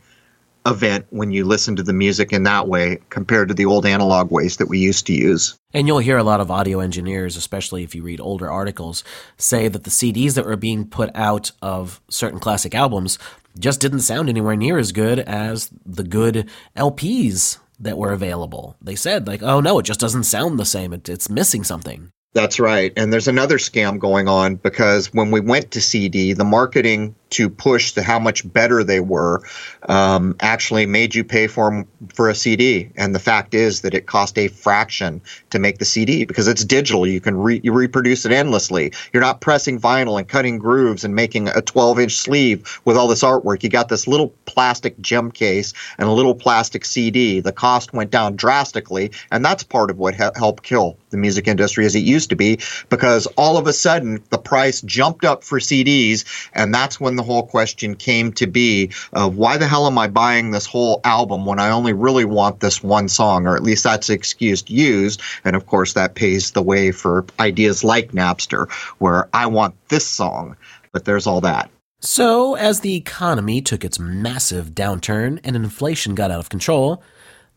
event 0.66 1.06
when 1.10 1.30
you 1.30 1.44
listen 1.44 1.76
to 1.76 1.82
the 1.82 1.92
music 1.92 2.32
in 2.32 2.42
that 2.42 2.68
way 2.68 2.98
compared 3.10 3.48
to 3.48 3.54
the 3.54 3.66
old 3.66 3.86
analog 3.86 4.30
ways 4.30 4.56
that 4.56 4.68
we 4.68 4.78
used 4.78 5.06
to 5.06 5.14
use. 5.14 5.56
And 5.72 5.86
you'll 5.86 5.98
hear 5.98 6.18
a 6.18 6.24
lot 6.24 6.40
of 6.40 6.50
audio 6.50 6.80
engineers, 6.80 7.36
especially 7.36 7.84
if 7.84 7.94
you 7.94 8.02
read 8.02 8.20
older 8.20 8.50
articles, 8.50 9.04
say 9.36 9.68
that 9.68 9.84
the 9.84 9.90
CDs 9.90 10.34
that 10.34 10.46
were 10.46 10.56
being 10.56 10.86
put 10.86 11.10
out 11.14 11.52
of 11.62 12.00
certain 12.08 12.40
classic 12.40 12.74
albums 12.74 13.18
just 13.58 13.80
didn't 13.80 14.00
sound 14.00 14.28
anywhere 14.28 14.56
near 14.56 14.78
as 14.78 14.92
good 14.92 15.18
as 15.18 15.70
the 15.84 16.04
good 16.04 16.48
LPs 16.76 17.58
that 17.78 17.98
were 17.98 18.12
available. 18.12 18.76
They 18.80 18.94
said, 18.94 19.26
like, 19.26 19.42
oh 19.42 19.60
no, 19.60 19.78
it 19.78 19.84
just 19.84 20.00
doesn't 20.00 20.24
sound 20.24 20.58
the 20.58 20.64
same. 20.64 20.92
It, 20.92 21.08
it's 21.08 21.30
missing 21.30 21.64
something. 21.64 22.10
That's 22.36 22.60
right. 22.60 22.92
And 22.98 23.10
there's 23.10 23.28
another 23.28 23.56
scam 23.56 23.98
going 23.98 24.28
on 24.28 24.56
because 24.56 25.12
when 25.14 25.30
we 25.30 25.40
went 25.40 25.70
to 25.70 25.80
CD, 25.80 26.34
the 26.34 26.44
marketing 26.44 27.14
to 27.30 27.50
push 27.50 27.92
to 27.92 28.02
how 28.02 28.18
much 28.18 28.50
better 28.50 28.84
they 28.84 29.00
were 29.00 29.42
um, 29.88 30.36
actually 30.40 30.86
made 30.86 31.14
you 31.14 31.24
pay 31.24 31.46
for 31.46 31.84
for 32.14 32.28
a 32.28 32.34
CD. 32.34 32.90
And 32.96 33.14
the 33.14 33.18
fact 33.18 33.54
is 33.54 33.80
that 33.82 33.94
it 33.94 34.06
cost 34.06 34.38
a 34.38 34.48
fraction 34.48 35.20
to 35.50 35.58
make 35.58 35.78
the 35.78 35.84
CD 35.84 36.24
because 36.24 36.48
it's 36.48 36.64
digital. 36.64 37.06
You 37.06 37.20
can 37.20 37.36
re- 37.36 37.60
you 37.62 37.72
reproduce 37.72 38.24
it 38.24 38.32
endlessly. 38.32 38.92
You're 39.12 39.22
not 39.22 39.40
pressing 39.40 39.80
vinyl 39.80 40.18
and 40.18 40.28
cutting 40.28 40.58
grooves 40.58 41.04
and 41.04 41.14
making 41.14 41.48
a 41.48 41.62
12 41.62 41.98
inch 42.00 42.16
sleeve 42.16 42.80
with 42.84 42.96
all 42.96 43.08
this 43.08 43.22
artwork. 43.22 43.62
You 43.62 43.70
got 43.70 43.88
this 43.88 44.06
little 44.06 44.32
plastic 44.44 45.00
gem 45.00 45.30
case 45.30 45.72
and 45.98 46.08
a 46.08 46.12
little 46.12 46.34
plastic 46.34 46.84
CD. 46.84 47.40
The 47.40 47.52
cost 47.52 47.92
went 47.92 48.10
down 48.10 48.36
drastically, 48.36 49.10
and 49.32 49.44
that's 49.44 49.62
part 49.62 49.90
of 49.90 49.98
what 49.98 50.14
ha- 50.14 50.32
helped 50.36 50.62
kill 50.62 50.96
the 51.10 51.16
music 51.16 51.48
industry 51.48 51.86
as 51.86 51.94
it 51.94 52.00
used 52.00 52.30
to 52.30 52.36
be 52.36 52.58
because 52.88 53.26
all 53.36 53.56
of 53.56 53.66
a 53.66 53.72
sudden 53.72 54.22
the 54.30 54.38
price 54.38 54.80
jumped 54.82 55.24
up 55.24 55.44
for 55.44 55.58
CDs, 55.58 56.24
and 56.54 56.74
that's 56.74 57.00
when 57.00 57.15
the 57.16 57.22
whole 57.22 57.46
question 57.46 57.94
came 57.94 58.32
to 58.32 58.46
be 58.46 58.90
of 59.12 59.36
why 59.36 59.56
the 59.56 59.66
hell 59.66 59.86
am 59.86 59.98
I 59.98 60.08
buying 60.08 60.50
this 60.50 60.66
whole 60.66 61.00
album 61.04 61.46
when 61.46 61.58
I 61.58 61.70
only 61.70 61.92
really 61.92 62.24
want 62.24 62.60
this 62.60 62.82
one 62.82 63.08
song, 63.08 63.46
or 63.46 63.56
at 63.56 63.62
least 63.62 63.84
that's 63.84 64.06
the 64.06 64.14
excuse 64.14 64.62
used. 64.68 65.20
And 65.44 65.56
of 65.56 65.66
course, 65.66 65.94
that 65.94 66.14
pays 66.14 66.52
the 66.52 66.62
way 66.62 66.92
for 66.92 67.24
ideas 67.40 67.84
like 67.84 68.12
Napster, 68.12 68.70
where 68.98 69.28
I 69.32 69.46
want 69.46 69.74
this 69.88 70.06
song, 70.06 70.56
but 70.92 71.04
there's 71.04 71.26
all 71.26 71.40
that. 71.42 71.70
So, 72.00 72.54
as 72.54 72.80
the 72.80 72.94
economy 72.94 73.60
took 73.62 73.84
its 73.84 73.98
massive 73.98 74.72
downturn 74.72 75.40
and 75.42 75.56
inflation 75.56 76.14
got 76.14 76.30
out 76.30 76.40
of 76.40 76.50
control, 76.50 77.02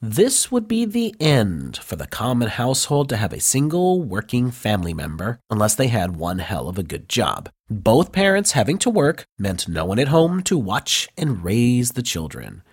this 0.02 0.50
would 0.50 0.68
be 0.68 0.86
the 0.86 1.14
end 1.20 1.78
for 1.78 1.98
the 1.98 2.08
common 2.08 2.48
household 2.48 3.10
to 3.10 3.18
have 3.18 3.34
a 3.34 3.40
single 3.40 4.02
working 4.02 4.50
family 4.50 4.94
member 4.94 5.40
unless 5.50 5.76
they 5.76 5.88
had 5.88 6.16
one 6.16 6.40
hell 6.40 6.70
of 6.70 6.78
a 6.78 6.84
good 6.84 7.10
job. 7.10 7.50
Both 7.70 8.14
parents 8.14 8.54
having 8.54 8.78
to 8.80 8.90
work 8.90 9.26
meant 9.38 9.68
no 9.68 9.86
one 9.86 10.00
at 10.00 10.08
home 10.08 10.42
to 10.44 10.58
watch 10.58 11.10
and 11.18 11.44
raise 11.44 11.92
the 11.92 12.02
children. 12.02 12.64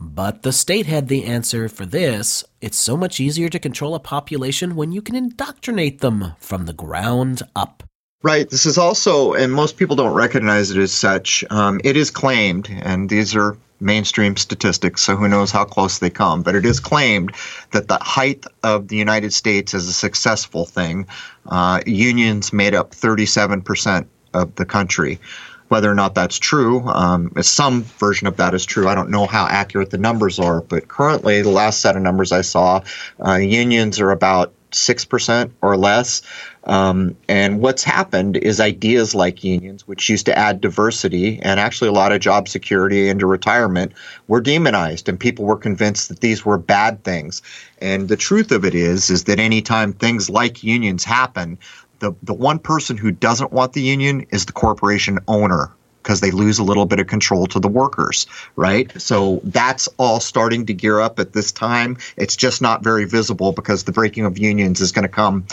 But 0.00 0.42
the 0.42 0.52
state 0.52 0.86
had 0.86 1.08
the 1.08 1.24
answer 1.24 1.68
for 1.68 1.86
this. 1.86 2.44
It's 2.60 2.76
so 2.76 2.96
much 2.96 3.20
easier 3.20 3.48
to 3.48 3.58
control 3.58 3.94
a 3.94 4.00
population 4.00 4.74
when 4.76 4.92
you 4.92 5.00
can 5.00 5.14
indoctrinate 5.14 6.00
them 6.00 6.34
from 6.38 6.66
the 6.66 6.74
ground 6.74 7.42
up. 7.54 7.82
Right. 8.22 8.50
This 8.50 8.66
is 8.66 8.76
also, 8.76 9.34
and 9.34 9.52
most 9.52 9.76
people 9.76 9.94
don't 9.94 10.14
recognize 10.14 10.70
it 10.70 10.78
as 10.78 10.92
such. 10.92 11.44
Um, 11.48 11.80
it 11.84 11.96
is 11.96 12.10
claimed, 12.10 12.68
and 12.82 13.08
these 13.08 13.36
are 13.36 13.56
mainstream 13.80 14.36
statistics, 14.36 15.02
so 15.02 15.16
who 15.16 15.28
knows 15.28 15.50
how 15.50 15.64
close 15.64 15.98
they 15.98 16.10
come. 16.10 16.42
But 16.42 16.54
it 16.54 16.64
is 16.64 16.80
claimed 16.80 17.32
that 17.72 17.88
the 17.88 17.98
height 18.00 18.44
of 18.62 18.88
the 18.88 18.96
United 18.96 19.32
States 19.32 19.74
as 19.74 19.88
a 19.88 19.92
successful 19.92 20.64
thing, 20.64 21.06
uh, 21.46 21.80
unions 21.86 22.52
made 22.52 22.74
up 22.74 22.92
37% 22.92 24.06
of 24.34 24.54
the 24.54 24.64
country. 24.64 25.20
Whether 25.68 25.90
or 25.90 25.96
not 25.96 26.14
that's 26.14 26.38
true, 26.38 26.86
um, 26.86 27.32
some 27.40 27.82
version 27.82 28.28
of 28.28 28.36
that 28.36 28.54
is 28.54 28.64
true. 28.64 28.86
I 28.86 28.94
don't 28.94 29.10
know 29.10 29.26
how 29.26 29.46
accurate 29.46 29.90
the 29.90 29.98
numbers 29.98 30.38
are, 30.38 30.60
but 30.60 30.86
currently, 30.86 31.42
the 31.42 31.50
last 31.50 31.80
set 31.80 31.96
of 31.96 32.02
numbers 32.02 32.30
I 32.30 32.42
saw, 32.42 32.82
uh, 33.24 33.34
unions 33.34 33.98
are 33.98 34.12
about 34.12 34.52
6% 34.70 35.50
or 35.62 35.76
less. 35.76 36.22
Um, 36.66 37.16
and 37.28 37.60
what's 37.60 37.84
happened 37.84 38.36
is 38.36 38.60
ideas 38.60 39.14
like 39.14 39.44
unions, 39.44 39.86
which 39.86 40.08
used 40.08 40.26
to 40.26 40.36
add 40.36 40.60
diversity 40.60 41.38
and 41.42 41.60
actually 41.60 41.88
a 41.88 41.92
lot 41.92 42.12
of 42.12 42.20
job 42.20 42.48
security 42.48 43.08
into 43.08 43.26
retirement, 43.26 43.92
were 44.26 44.40
demonized, 44.40 45.08
and 45.08 45.18
people 45.18 45.44
were 45.44 45.56
convinced 45.56 46.08
that 46.08 46.20
these 46.20 46.44
were 46.44 46.58
bad 46.58 47.04
things. 47.04 47.40
And 47.80 48.08
the 48.08 48.16
truth 48.16 48.50
of 48.50 48.64
it 48.64 48.74
is, 48.74 49.10
is 49.10 49.24
that 49.24 49.38
anytime 49.38 49.92
things 49.92 50.28
like 50.28 50.64
unions 50.64 51.04
happen, 51.04 51.58
the 52.00 52.14
the 52.22 52.34
one 52.34 52.58
person 52.58 52.96
who 52.96 53.10
doesn't 53.10 53.52
want 53.52 53.72
the 53.72 53.82
union 53.82 54.26
is 54.30 54.44
the 54.44 54.52
corporation 54.52 55.18
owner 55.28 55.72
because 56.02 56.20
they 56.20 56.30
lose 56.30 56.60
a 56.60 56.62
little 56.62 56.86
bit 56.86 57.00
of 57.00 57.08
control 57.08 57.48
to 57.48 57.58
the 57.58 57.66
workers, 57.66 58.28
right? 58.54 58.92
So 59.00 59.40
that's 59.42 59.88
all 59.98 60.20
starting 60.20 60.64
to 60.66 60.72
gear 60.72 61.00
up 61.00 61.18
at 61.18 61.32
this 61.32 61.50
time. 61.50 61.96
It's 62.16 62.36
just 62.36 62.62
not 62.62 62.84
very 62.84 63.06
visible 63.06 63.50
because 63.50 63.82
the 63.82 63.90
breaking 63.90 64.24
of 64.24 64.38
unions 64.38 64.80
is 64.80 64.92
going 64.92 65.02
to 65.02 65.08
come 65.08 65.46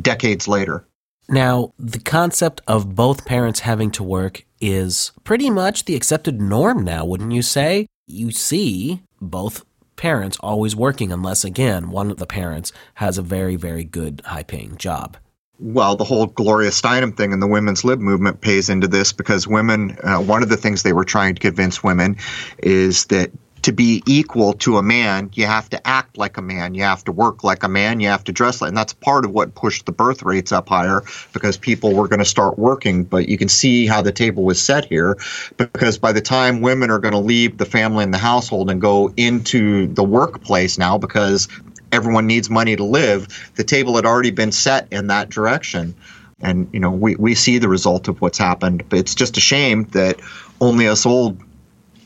decades 0.00 0.48
later. 0.48 0.84
Now, 1.28 1.74
the 1.78 1.98
concept 1.98 2.62
of 2.66 2.94
both 2.94 3.26
parents 3.26 3.60
having 3.60 3.90
to 3.92 4.02
work 4.02 4.44
is 4.60 5.12
pretty 5.24 5.50
much 5.50 5.84
the 5.84 5.94
accepted 5.94 6.40
norm 6.40 6.84
now, 6.84 7.04
wouldn't 7.04 7.32
you 7.32 7.42
say? 7.42 7.86
You 8.06 8.30
see 8.30 9.02
both 9.20 9.64
parents 9.96 10.38
always 10.40 10.74
working 10.74 11.12
unless, 11.12 11.44
again, 11.44 11.90
one 11.90 12.10
of 12.10 12.16
the 12.16 12.26
parents 12.26 12.72
has 12.94 13.18
a 13.18 13.22
very, 13.22 13.56
very 13.56 13.84
good 13.84 14.22
high 14.24 14.42
paying 14.42 14.76
job 14.76 15.18
well, 15.60 15.96
the 15.96 16.04
whole 16.04 16.26
Gloria 16.26 16.70
Steinem 16.70 17.16
thing 17.16 17.32
and 17.32 17.42
the 17.42 17.46
women's 17.46 17.84
lib 17.84 17.98
movement 17.98 18.40
pays 18.40 18.68
into 18.68 18.86
this 18.86 19.12
because 19.12 19.48
women, 19.48 19.96
uh, 20.04 20.18
one 20.18 20.42
of 20.42 20.48
the 20.48 20.56
things 20.56 20.82
they 20.82 20.92
were 20.92 21.04
trying 21.04 21.34
to 21.34 21.40
convince 21.40 21.82
women 21.82 22.16
is 22.58 23.06
that 23.06 23.30
to 23.68 23.72
be 23.72 24.02
equal 24.06 24.54
to 24.54 24.78
a 24.78 24.82
man, 24.82 25.28
you 25.34 25.44
have 25.44 25.68
to 25.68 25.86
act 25.86 26.16
like 26.16 26.38
a 26.38 26.42
man, 26.42 26.74
you 26.74 26.82
have 26.82 27.04
to 27.04 27.12
work 27.12 27.44
like 27.44 27.62
a 27.62 27.68
man, 27.68 28.00
you 28.00 28.08
have 28.08 28.24
to 28.24 28.32
dress 28.32 28.62
like, 28.62 28.68
and 28.68 28.76
that's 28.76 28.94
part 28.94 29.26
of 29.26 29.30
what 29.30 29.54
pushed 29.54 29.84
the 29.84 29.92
birth 29.92 30.22
rates 30.22 30.52
up 30.52 30.70
higher 30.70 31.02
because 31.34 31.58
people 31.58 31.94
were 31.94 32.08
going 32.08 32.18
to 32.18 32.24
start 32.24 32.58
working. 32.58 33.04
But 33.04 33.28
you 33.28 33.36
can 33.36 33.50
see 33.50 33.86
how 33.86 34.00
the 34.00 34.10
table 34.10 34.42
was 34.42 34.58
set 34.58 34.86
here 34.86 35.18
because 35.58 35.98
by 35.98 36.12
the 36.12 36.22
time 36.22 36.62
women 36.62 36.88
are 36.90 36.98
going 36.98 37.12
to 37.12 37.20
leave 37.20 37.58
the 37.58 37.66
family 37.66 38.04
and 38.04 38.14
the 38.14 38.18
household 38.18 38.70
and 38.70 38.80
go 38.80 39.12
into 39.18 39.88
the 39.88 40.02
workplace 40.02 40.78
now 40.78 40.96
because 40.96 41.46
everyone 41.92 42.26
needs 42.26 42.48
money 42.48 42.74
to 42.74 42.84
live, 42.84 43.52
the 43.56 43.64
table 43.64 43.96
had 43.96 44.06
already 44.06 44.30
been 44.30 44.50
set 44.50 44.88
in 44.90 45.08
that 45.08 45.28
direction. 45.28 45.94
And, 46.40 46.70
you 46.72 46.80
know, 46.80 46.90
we, 46.90 47.16
we 47.16 47.34
see 47.34 47.58
the 47.58 47.68
result 47.68 48.08
of 48.08 48.22
what's 48.22 48.38
happened. 48.38 48.88
But 48.88 49.00
it's 49.00 49.14
just 49.14 49.36
a 49.36 49.40
shame 49.40 49.84
that 49.90 50.20
only 50.58 50.88
us 50.88 51.04
old 51.04 51.38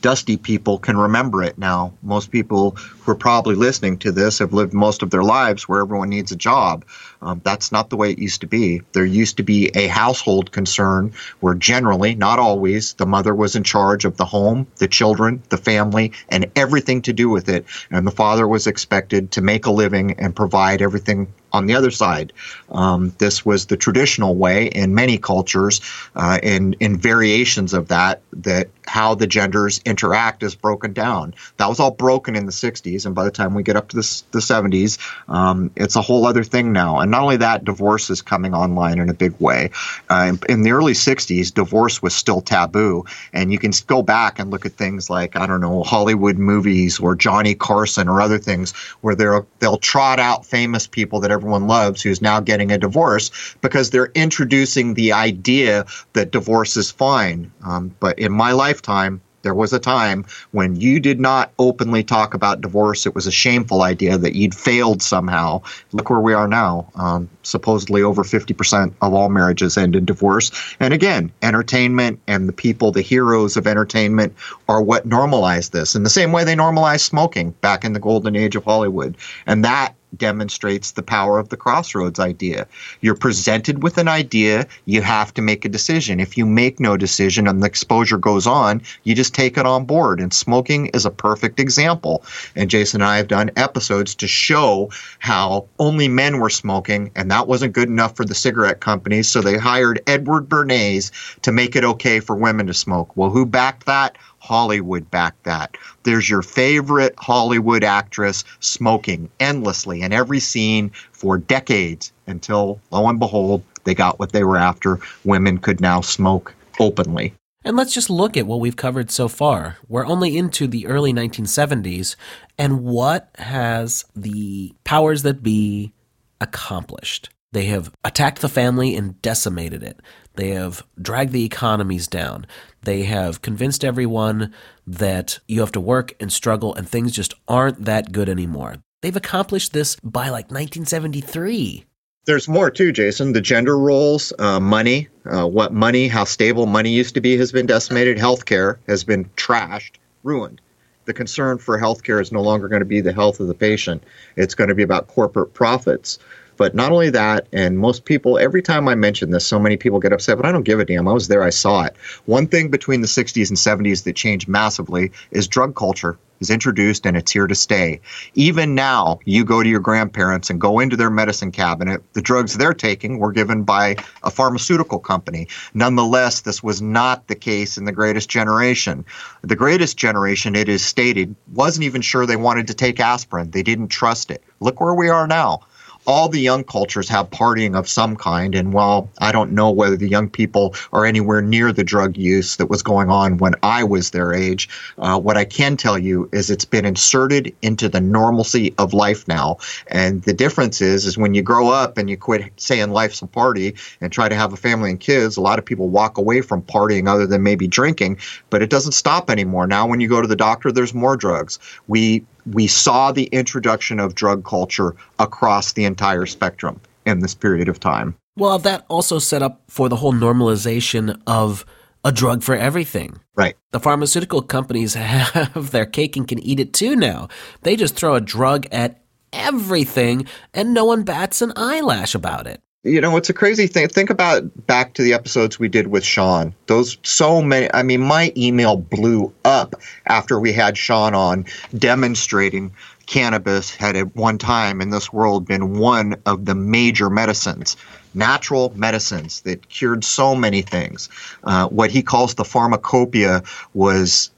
dusty 0.03 0.37
people 0.37 0.79
can 0.79 0.99
remember 0.99 1.43
it 1.43 1.57
now. 1.57 1.95
Most 2.03 2.31
people 2.31 2.73
who 2.73 3.13
are 3.13 3.17
probably 3.17 3.55
listening 3.55 3.97
to 3.99 4.13
this 4.13 4.41
have 4.41 4.53
lived 4.53 4.75
most 4.75 5.03
of 5.03 5.11
their 5.11 5.23
lives 5.23 5.69
where 5.69 5.81
everyone 5.81 6.11
needs 6.11 6.33
a 6.33 6.37
job. 6.37 6.85
Um, 7.23 7.41
that's 7.45 7.73
not 7.73 7.89
the 7.89 7.97
way 7.97 8.11
it 8.11 8.19
used 8.19 8.43
to 8.43 8.47
be. 8.47 8.83
There 8.93 9.07
used 9.07 9.39
to 9.39 9.43
be 9.43 9.71
a 9.75 9.87
household 9.87 10.53
concern 10.53 11.13
where 11.41 11.55
generally, 11.55 12.15
not 12.15 12.39
always, 12.39 12.95
the 12.95 13.07
mother 13.07 13.35
was 13.35 13.57
in 13.57 13.63
charge 13.63 14.05
of 14.05 14.17
the 14.17 14.25
home, 14.25 14.67
the 14.77 14.89
children, 14.89 15.43
the 15.49 15.57
family, 15.57 16.13
and 16.29 16.51
everything 16.57 17.03
to 17.03 17.13
do 17.13 17.31
with 17.31 17.49
it. 17.49 17.65
And 17.91 18.07
the 18.07 18.11
father 18.11 18.47
was 18.47 18.67
expected 18.67 19.31
to 19.33 19.41
make 19.41 19.67
a 19.67 19.71
living 19.71 20.19
and 20.19 20.37
provide 20.37 20.83
everything 20.83 21.33
on 21.53 21.67
the 21.67 21.75
other 21.75 21.91
side. 21.91 22.33
Um, 22.71 23.15
this 23.19 23.45
was 23.45 23.67
the 23.67 23.77
traditional 23.77 24.35
way 24.35 24.67
in 24.67 24.95
many 24.95 25.19
cultures, 25.19 25.81
uh, 26.17 26.39
and 26.43 26.77
in 26.81 26.97
variations 26.97 27.75
of 27.75 27.89
that, 27.89 28.23
that 28.33 28.69
how 28.87 29.15
the 29.15 29.27
genders 29.27 29.81
interact 29.85 30.43
is 30.43 30.55
broken 30.55 30.93
down. 30.93 31.35
That 31.59 31.69
was 31.69 31.79
all 31.81 31.91
broken 31.91 32.35
in 32.35 32.47
the 32.47 32.53
60s, 32.53 33.07
and 33.07 33.15
by 33.15 33.25
the 33.25 33.31
time 33.31 33.55
we 33.55 33.63
get 33.63 33.77
up 33.77 33.89
to 33.89 33.97
the, 33.97 34.23
the 34.33 34.39
70s, 34.41 34.99
um, 35.29 35.71
it's 35.77 35.97
a 35.97 36.03
whole 36.03 36.27
other 36.27 36.45
thing 36.45 36.73
now. 36.73 36.99
And 36.99 37.11
not 37.11 37.23
only 37.23 37.37
that, 37.39 37.65
divorce 37.65 38.11
is 38.11 38.23
coming 38.23 38.55
online 38.55 38.99
in 38.99 39.09
a 39.09 39.15
big 39.15 39.39
way. 39.39 39.71
Uh, 40.11 40.33
in, 40.33 40.39
in 40.49 40.63
the 40.63 40.73
early 40.73 40.95
60s, 40.95 41.53
divorce 41.53 42.03
was 42.03 42.15
still 42.15 42.41
taboo, 42.41 43.05
and 43.33 43.53
you 43.53 43.59
can 43.59 43.73
go 43.87 44.03
back 44.03 44.39
and 44.39 44.51
look 44.51 44.67
at 44.67 44.73
things 44.73 45.09
like, 45.09 45.37
I 45.37 45.47
don't 45.47 45.61
know, 45.61 45.83
Hollywood 45.83 46.39
movies 46.39 46.99
or 46.99 47.15
Johnny 47.15 47.55
Carson 47.55 48.09
or 48.09 48.21
other 48.21 48.39
things 48.39 48.73
where 49.01 49.15
they'll, 49.15 49.47
they'll 49.59 49.79
trot 49.79 50.19
out 50.19 50.47
famous 50.47 50.87
people 50.87 51.21
that 51.21 51.31
everyone 51.43 51.67
loves 51.67 52.01
who's 52.01 52.23
now 52.23 52.39
getting 52.39 52.71
a 52.71 52.79
divorce 52.79 53.57
because 53.63 53.91
they're 53.91 54.13
introducing 54.15 54.95
the 54.95 55.13
idea 55.13 55.85
that 56.13 56.31
divorce 56.31 56.77
is 56.77 56.93
fine. 56.93 57.51
Um, 57.67 57.93
but 57.99 58.17
in 58.17 58.31
my 58.31 58.53
lifetime, 58.53 59.21
there 59.43 59.55
was 59.55 59.73
a 59.73 59.81
time 59.81 60.25
when 60.53 60.77
you 60.77 61.01
did 61.01 61.21
not 61.21 61.53
openly 61.59 62.05
talk 62.05 62.33
about 62.33 62.61
divorce. 62.61 63.07
It 63.07 63.15
was 63.17 63.27
a 63.27 63.33
shameful 63.33 63.83
idea 63.83 64.17
that 64.19 64.37
you'd 64.37 64.55
failed 64.55 65.03
somehow. 65.03 65.63
Look 65.93 66.11
where 66.11 66.21
we 66.21 66.33
are 66.33 66.47
now. 66.47 66.89
Um, 66.95 67.29
supposedly 67.43 68.03
over 68.03 68.23
50% 68.23 68.95
of 69.03 69.13
all 69.13 69.29
marriages 69.29 69.77
end 69.77 69.97
in 69.97 70.05
divorce. 70.05 70.53
And 70.79 70.95
again, 70.95 71.33
entertainment 71.43 72.21
and 72.29 72.49
the 72.49 72.53
people, 72.53 72.93
the 72.93 73.03
heroes 73.03 73.57
of 73.57 73.67
entertainment, 73.67 74.35
are 74.69 74.81
what 74.81 75.07
normalized 75.07 75.73
this 75.73 75.97
in 75.97 76.05
the 76.05 76.11
same 76.11 76.31
way 76.31 76.45
they 76.45 76.55
normalized 76.55 77.05
smoking 77.05 77.51
back 77.61 77.85
in 77.85 77.95
the 77.95 78.01
golden 78.01 78.37
age 78.37 78.55
of 78.55 78.65
Hollywood. 78.65 79.17
And 79.47 79.65
that 79.65 79.95
demonstrates 80.17 80.93
the 80.93 81.03
power 81.03 81.39
of 81.39 81.49
the 81.49 81.57
crossroads 81.57 82.19
idea. 82.19 82.67
You're 83.01 83.15
presented 83.15 83.83
with 83.83 83.99
an 83.99 84.09
idea, 84.09 84.67
you 84.85 85.03
have 85.03 85.35
to 85.35 85.43
make 85.43 85.65
a 85.65 85.69
decision. 85.69 86.21
If 86.21 86.39
you 86.39 86.47
make 86.47 86.81
no 86.81 86.97
decision 86.97 87.47
and 87.47 87.63
the 87.63 87.67
exposure 87.67 88.19
goes 88.19 88.47
on, 88.47 88.83
you 89.05 89.15
just 89.15 89.35
take 89.35 89.59
it 89.59 89.67
on 89.67 89.85
board. 89.85 90.21
And 90.21 90.33
smoking 90.33 90.87
is 90.89 91.05
a 91.05 91.11
perfect 91.11 91.61
example. 91.61 92.25
And 92.57 92.71
Jason 92.71 93.03
and 93.03 93.09
I 93.09 93.17
have 93.17 93.29
done 93.29 93.51
episodes 93.57 94.15
to 94.17 94.29
show 94.29 94.91
how 95.19 95.67
only 95.79 96.09
men 96.09 96.39
were 96.39 96.51
smoking, 96.51 97.11
and 97.17 97.31
that 97.31 97.49
wasn't 97.49 97.73
good 97.73 97.89
enough 97.89 98.17
for 98.17 98.25
the 98.25 98.35
cigarette 98.35 98.81
companies. 98.81 99.31
So 99.31 99.41
they 99.41 99.57
hired 99.57 100.01
Edward 100.07 100.49
Bernays 100.49 101.11
to 101.43 101.53
make 101.53 101.75
it 101.75 101.85
okay 101.85 102.21
for 102.21 102.37
women 102.37 102.67
to 102.67 102.75
smoke. 102.75 103.17
Well, 103.17 103.31
who 103.31 103.47
backed 103.47 103.87
that? 103.87 104.17
Hollywood 104.43 105.09
backed 105.09 105.45
that. 105.45 105.77
There's 106.03 106.29
your 106.29 106.43
favorite 106.43 107.15
Hollywood 107.17 107.85
actress 107.85 108.43
smoking 108.59 109.31
endlessly 109.39 110.03
in 110.03 110.13
every 110.13 110.41
scene 110.41 110.91
for 111.13 111.39
decades 111.39 112.13
until, 112.27 112.81
lo 112.91 113.07
and 113.07 113.21
behold, 113.21 113.63
they 113.85 113.95
got 113.95 114.19
what 114.19 114.33
they 114.33 114.43
were 114.43 114.57
after. 114.57 114.99
Women 115.25 115.59
could 115.59 115.81
now 115.81 116.01
smoke 116.01 116.55
openly. 116.81 117.35
And 117.65 117.77
let's 117.77 117.95
just 117.95 118.11
look 118.11 118.37
at 118.37 118.49
what 118.49 118.59
we've 118.59 118.75
covered 118.75 119.13
so 119.13 119.29
far. 119.29 119.77
We're 119.87 120.07
only 120.07 120.37
into 120.37 120.67
the 120.67 120.89
early 120.89 121.13
1970s, 121.13 122.17
and 122.59 122.83
what 122.83 123.31
has 123.39 124.05
the 124.17 124.75
powers 124.83 125.23
that 125.23 125.45
be 125.45 125.93
accomplished? 126.41 127.31
They 127.53 127.67
have 127.67 127.93
attacked 128.03 128.41
the 128.41 128.49
family 128.49 128.97
and 128.97 129.23
decimated 129.23 129.85
it. 129.85 130.01
They 130.35 130.49
have 130.51 130.83
dragged 131.01 131.33
the 131.33 131.45
economies 131.45 132.09
down. 132.09 132.47
They 132.83 133.05
have 133.05 133.43
convinced 133.43 133.85
everyone 133.85 134.53
that 134.87 135.39
you 135.47 135.61
have 135.61 135.73
to 135.73 135.81
work 135.81 136.15
and 136.21 136.33
struggle 136.33 136.75
and 136.75 136.89
things 136.89 137.13
just 137.13 137.35
aren't 137.47 137.85
that 137.85 138.13
good 138.13 138.29
anymore. 138.29 138.77
They've 139.03 139.17
accomplished 139.17 139.73
this 139.73 139.97
by 140.03 140.25
like 140.25 140.51
1973. 140.51 141.85
There's 142.25 142.49
more 142.49 142.71
too, 142.71 142.93
Jason. 142.93 143.33
The 143.33 143.41
gender 143.41 143.77
roles, 143.77 144.33
uh, 144.39 144.61
money, 144.61 145.09
uh, 145.25 145.47
what 145.47 145.73
money, 145.73 146.07
how 146.07 146.23
stable 146.25 146.67
money 146.67 146.91
used 146.91 147.15
to 147.15 147.21
be 147.21 147.37
has 147.37 147.51
been 147.51 147.67
decimated. 147.67 148.17
Healthcare 148.17 148.79
has 148.87 149.03
been 149.03 149.25
trashed, 149.37 149.97
ruined. 150.23 150.61
The 151.05 151.15
concern 151.15 151.59
for 151.59 151.81
healthcare 151.81 152.23
is 152.23 152.31
no 152.31 152.41
longer 152.41 152.69
going 152.69 152.81
to 152.81 152.87
be 152.87 153.01
the 153.01 153.13
health 153.13 153.41
of 153.41 153.49
the 153.49 153.55
patient. 153.55 154.05
It's 154.37 154.55
going 154.55 154.69
to 154.69 154.75
be 154.75 154.85
about 154.85 155.09
corporate 155.09 155.53
profits. 155.53 156.21
But 156.57 156.75
not 156.75 156.93
only 156.93 157.11
that, 157.11 157.47
and 157.53 157.79
most 157.79 158.05
people, 158.05 158.39
every 158.39 158.63
time 158.63 158.89
I 158.89 158.95
mention 158.95 159.31
this, 159.31 159.47
so 159.47 159.59
many 159.59 159.77
people 159.77 160.01
get 160.01 160.13
upset, 160.13 160.37
but 160.37 160.47
I 160.47 160.53
don't 160.53 160.65
give 160.65 160.81
a 160.81 160.85
damn. 160.85 161.09
I 161.09 161.13
was 161.13 161.29
there, 161.29 161.43
I 161.43 161.51
saw 161.51 161.85
it. 161.85 161.97
One 162.27 162.47
thing 162.47 162.71
between 162.71 163.01
the 163.01 163.07
60s 163.07 163.49
and 163.49 163.59
70s 163.59 164.05
that 164.05 164.17
changed 164.17 164.49
massively 164.49 165.13
is 165.31 165.49
drug 165.49 165.75
culture 165.75 166.19
is 166.43 166.51
introduced 166.51 167.07
and 167.07 167.17
it's 167.17 167.33
here 167.33 167.47
to 167.47 167.55
stay. 167.55 168.01
Even 168.35 168.75
now, 168.75 169.21
you 169.25 169.45
go 169.45 169.63
to 169.63 169.69
your 169.69 169.81
grandparents 169.81 170.51
and 170.51 170.61
go 170.61 170.81
into 170.81 170.97
their 170.97 171.09
medicine 171.09 171.53
cabinet, 171.53 172.03
the 172.13 172.21
drugs 172.21 172.55
they're 172.55 172.75
taking 172.75 173.19
were 173.19 173.33
given 173.33 173.63
by 173.63 173.97
a 174.23 174.31
pharmaceutical 174.31 174.99
company. 174.99 175.49
Nonetheless, 175.73 176.41
this 176.41 176.63
was 176.63 176.83
not 176.83 177.29
the 177.29 177.37
case 177.37 177.79
in 177.79 177.85
the 177.85 177.93
greatest 177.93 178.29
generation. 178.29 179.05
The 179.43 179.57
greatest 179.57 179.97
generation, 179.97 180.57
it 180.57 180.69
is 180.69 180.85
stated, 180.85 181.35
wasn't 181.53 181.85
even 181.85 182.03
sure 182.03 182.27
they 182.27 182.37
wanted 182.37 182.67
to 182.67 182.75
take 182.75 183.01
aspirin. 183.01 183.51
They 183.51 183.63
didn't 183.63 183.89
trust 183.89 184.31
it. 184.31 184.43
Look 184.61 184.81
where 184.81 184.95
we 184.95 185.09
are 185.09 185.27
now 185.27 185.61
all 186.07 186.29
the 186.29 186.41
young 186.41 186.65
cultures 186.65 187.09
have 187.09 187.31
partying 187.31 187.77
of 187.77 187.89
some 187.89 188.17
kind. 188.17 188.55
And 188.55 188.73
while 188.73 189.09
I 189.19 189.33
don't 189.33 189.53
know 189.53 189.71
whether 189.71 189.97
the 189.97 190.09
young 190.09 190.29
people 190.29 190.75
are 190.93 191.05
anywhere 191.05 191.41
near 191.43 191.73
the 191.73 191.85
drug 191.85 192.17
use 192.17 192.57
that 192.57 192.67
was 192.67 192.83
going 192.83 193.11
on 193.11 193.39
when 193.39 193.55
I 193.63 193.85
was 193.85 194.11
their 194.11 194.33
age, 194.33 194.69
uh, 194.99 195.19
what 195.19 195.37
I 195.37 195.45
can 195.45 195.77
tell 195.77 195.99
you 195.99 196.29
is 196.33 196.51
it's 196.51 196.65
been 196.65 196.85
inserted 196.85 197.55
into 197.63 197.89
the 197.89 198.01
normalcy 198.01 198.75
of 198.79 198.93
life 198.93 199.27
now. 199.29 199.59
And 199.89 200.23
the 200.23 200.33
difference 200.33 200.81
is, 200.81 201.07
is 201.07 201.17
when 201.17 201.35
you 201.35 201.43
grow 201.43 201.69
up 201.69 201.99
and 201.99 202.11
you 202.11 202.17
quit 202.17 202.51
saying 202.57 202.91
life's 202.91 203.23
a 203.23 203.27
party 203.27 203.75
and 204.01 204.13
try 204.13 204.29
to 204.29 204.35
have 204.35 204.53
a 204.53 204.57
family 204.57 204.91
and 204.91 205.01
kids, 205.01 205.37
a 205.37 205.41
lot 205.41 205.59
of 205.59 205.65
people 205.65 205.89
walk 205.89 206.19
away 206.19 206.41
from 206.41 206.63
partying 206.63 207.09
other 207.09 207.27
than 207.27 207.43
maybe 207.43 207.69
drinking, 207.69 208.19
but 208.51 208.63
it 208.63 208.71
doesn't 208.71 208.93
stop 208.93 209.31
anymore. 209.31 209.67
Now, 209.67 209.87
when 209.87 210.01
you 210.01 210.09
go 210.09 210.21
to 210.21 210.29
the 210.29 210.37
doctor, 210.37 210.73
there's 210.73 210.95
more 210.95 211.17
drugs. 211.17 211.59
We 211.87 212.25
we 212.47 212.67
saw 212.67 213.13
the 213.13 213.25
introduction 213.27 214.01
of 214.01 214.15
drug 214.15 214.45
culture 214.45 214.95
across 215.19 215.73
the 215.73 215.85
entire 215.85 216.27
spectrum 216.27 216.81
in 217.07 217.21
this 217.21 217.35
period 217.35 217.69
of 217.69 217.81
time. 217.81 218.15
Well, 218.37 218.59
that 218.61 218.85
also 218.89 219.19
set 219.19 219.43
up 219.43 219.63
for 219.69 219.89
the 219.89 219.97
whole 219.97 220.13
normalization 220.13 221.21
of 221.27 221.65
a 222.05 222.13
drug 222.13 222.43
for 222.43 222.57
everything. 222.57 223.21
Right. 223.37 223.57
The 223.71 223.81
pharmaceutical 223.81 224.43
companies 224.43 224.95
have 224.95 225.71
their 225.71 225.87
cake 225.87 226.17
and 226.17 226.27
can 226.27 226.39
eat 226.41 226.61
it 226.61 226.73
too 226.73 226.97
now. 226.97 227.29
They 227.63 227.77
just 227.77 227.97
throw 227.97 228.15
a 228.15 228.21
drug 228.21 228.67
at 228.73 229.03
everything 229.33 230.27
and 230.53 230.75
no 230.75 230.85
one 230.85 231.05
bats 231.05 231.43
an 231.43 231.53
eyelash 231.57 232.15
about 232.15 232.47
it. 232.47 232.61
You 232.85 233.01
know, 233.01 233.17
it's 233.17 233.31
a 233.31 233.35
crazy 233.35 233.69
thing. 233.69 233.87
Think 233.87 234.11
about 234.11 234.67
back 234.67 234.95
to 234.95 235.03
the 235.03 235.13
episodes 235.13 235.57
we 235.57 235.69
did 235.69 235.87
with 235.87 236.05
Sean. 236.05 236.53
Those 236.67 236.99
so 237.05 237.41
many, 237.41 237.73
I 237.73 237.85
mean, 237.85 238.01
my 238.01 238.33
email 238.37 238.77
blew 238.77 239.33
up 239.45 239.77
after 240.07 240.41
we 240.41 240.53
had 240.53 240.77
Sean 240.77 241.15
on 241.15 241.45
demonstrating 241.79 242.73
cannabis 243.07 243.73
had 243.73 243.95
at 243.95 244.17
one 244.17 244.37
time 244.37 244.81
in 244.81 244.91
this 244.91 245.13
world 245.13 245.47
been 245.47 245.79
one 245.79 246.17
of 246.27 246.45
the 246.45 246.57
major 246.57 247.09
medicines, 247.09 247.77
natural 248.15 248.73
medicines 248.75 249.43
that 249.43 249.69
cured 249.69 250.03
so 250.03 250.35
many 250.35 250.63
things. 250.63 251.09
Uh, 251.45 251.69
what 251.69 251.93
he 251.93 252.03
calls 252.03 252.35
the 252.35 252.45
pharmacopoeia 252.45 253.45
was 253.75 254.33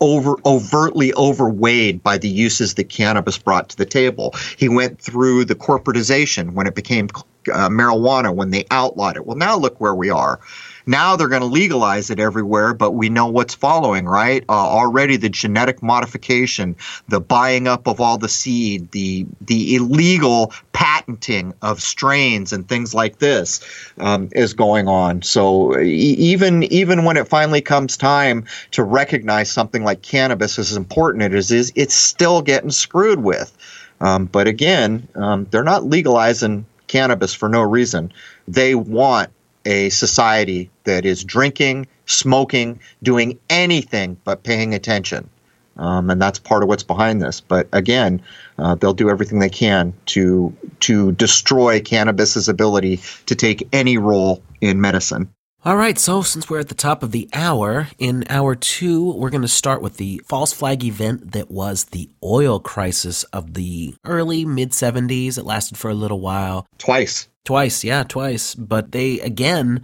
over 0.00 0.36
overtly 0.44 1.12
overweighed 1.14 2.02
by 2.02 2.18
the 2.18 2.28
uses 2.28 2.74
that 2.74 2.88
cannabis 2.88 3.38
brought 3.38 3.70
to 3.70 3.76
the 3.76 3.86
table. 3.86 4.34
He 4.56 4.68
went 4.68 5.00
through 5.00 5.46
the 5.46 5.54
corporatization 5.54 6.52
when 6.52 6.66
it 6.66 6.74
became 6.74 7.08
uh, 7.50 7.68
marijuana 7.68 8.34
when 8.34 8.50
they 8.50 8.64
outlawed 8.70 9.16
it. 9.16 9.26
Well, 9.26 9.36
now 9.36 9.56
look 9.56 9.80
where 9.80 9.94
we 9.94 10.10
are. 10.10 10.40
Now 10.88 11.16
they're 11.16 11.28
going 11.28 11.42
to 11.42 11.46
legalize 11.46 12.08
it 12.08 12.18
everywhere, 12.18 12.72
but 12.72 12.92
we 12.92 13.10
know 13.10 13.26
what's 13.26 13.54
following, 13.54 14.06
right? 14.06 14.42
Uh, 14.48 14.52
already 14.52 15.18
the 15.18 15.28
genetic 15.28 15.82
modification, 15.82 16.76
the 17.08 17.20
buying 17.20 17.68
up 17.68 17.86
of 17.86 18.00
all 18.00 18.16
the 18.16 18.28
seed, 18.28 18.90
the 18.92 19.26
the 19.42 19.74
illegal 19.74 20.50
patenting 20.72 21.52
of 21.60 21.82
strains 21.82 22.54
and 22.54 22.66
things 22.66 22.94
like 22.94 23.18
this 23.18 23.60
um, 23.98 24.30
is 24.32 24.54
going 24.54 24.88
on. 24.88 25.20
So 25.20 25.78
even 25.78 26.62
even 26.62 27.04
when 27.04 27.18
it 27.18 27.28
finally 27.28 27.60
comes 27.60 27.98
time 27.98 28.46
to 28.70 28.82
recognize 28.82 29.50
something 29.50 29.84
like 29.84 30.00
cannabis 30.00 30.58
as 30.58 30.74
important 30.74 31.22
as 31.34 31.50
it 31.50 31.58
is, 31.58 31.72
it's 31.74 31.94
still 31.94 32.40
getting 32.40 32.70
screwed 32.70 33.22
with. 33.22 33.54
Um, 34.00 34.24
but 34.24 34.46
again, 34.46 35.06
um, 35.16 35.46
they're 35.50 35.64
not 35.64 35.84
legalizing 35.84 36.64
cannabis 36.88 37.34
for 37.34 37.48
no 37.48 37.62
reason. 37.62 38.12
They 38.46 38.74
want 38.74 39.30
a 39.64 39.90
society 39.90 40.70
that 40.84 41.04
is 41.04 41.24
drinking, 41.24 41.86
smoking, 42.06 42.80
doing 43.02 43.38
anything 43.50 44.16
but 44.24 44.42
paying 44.42 44.74
attention. 44.74 45.28
Um, 45.76 46.10
and 46.10 46.20
that's 46.20 46.40
part 46.40 46.62
of 46.62 46.68
what's 46.68 46.82
behind 46.82 47.22
this. 47.22 47.40
But 47.40 47.68
again, 47.72 48.22
uh, 48.58 48.74
they'll 48.74 48.94
do 48.94 49.10
everything 49.10 49.38
they 49.38 49.48
can 49.48 49.94
to 50.06 50.56
to 50.80 51.12
destroy 51.12 51.80
cannabis's 51.80 52.48
ability 52.48 53.00
to 53.26 53.36
take 53.36 53.68
any 53.72 53.96
role 53.96 54.42
in 54.60 54.80
medicine. 54.80 55.32
All 55.64 55.74
right, 55.74 55.98
so 55.98 56.22
since 56.22 56.48
we're 56.48 56.60
at 56.60 56.68
the 56.68 56.74
top 56.76 57.02
of 57.02 57.10
the 57.10 57.28
hour, 57.32 57.88
in 57.98 58.24
hour 58.30 58.54
two, 58.54 59.12
we're 59.14 59.28
going 59.28 59.42
to 59.42 59.48
start 59.48 59.82
with 59.82 59.96
the 59.96 60.22
false 60.24 60.52
flag 60.52 60.84
event 60.84 61.32
that 61.32 61.50
was 61.50 61.86
the 61.86 62.08
oil 62.22 62.60
crisis 62.60 63.24
of 63.24 63.54
the 63.54 63.96
early 64.04 64.44
mid 64.44 64.70
70s. 64.70 65.36
It 65.36 65.42
lasted 65.42 65.76
for 65.76 65.90
a 65.90 65.94
little 65.94 66.20
while. 66.20 66.64
Twice. 66.78 67.26
Twice, 67.44 67.82
yeah, 67.82 68.04
twice. 68.04 68.54
But 68.54 68.92
they, 68.92 69.18
again, 69.18 69.82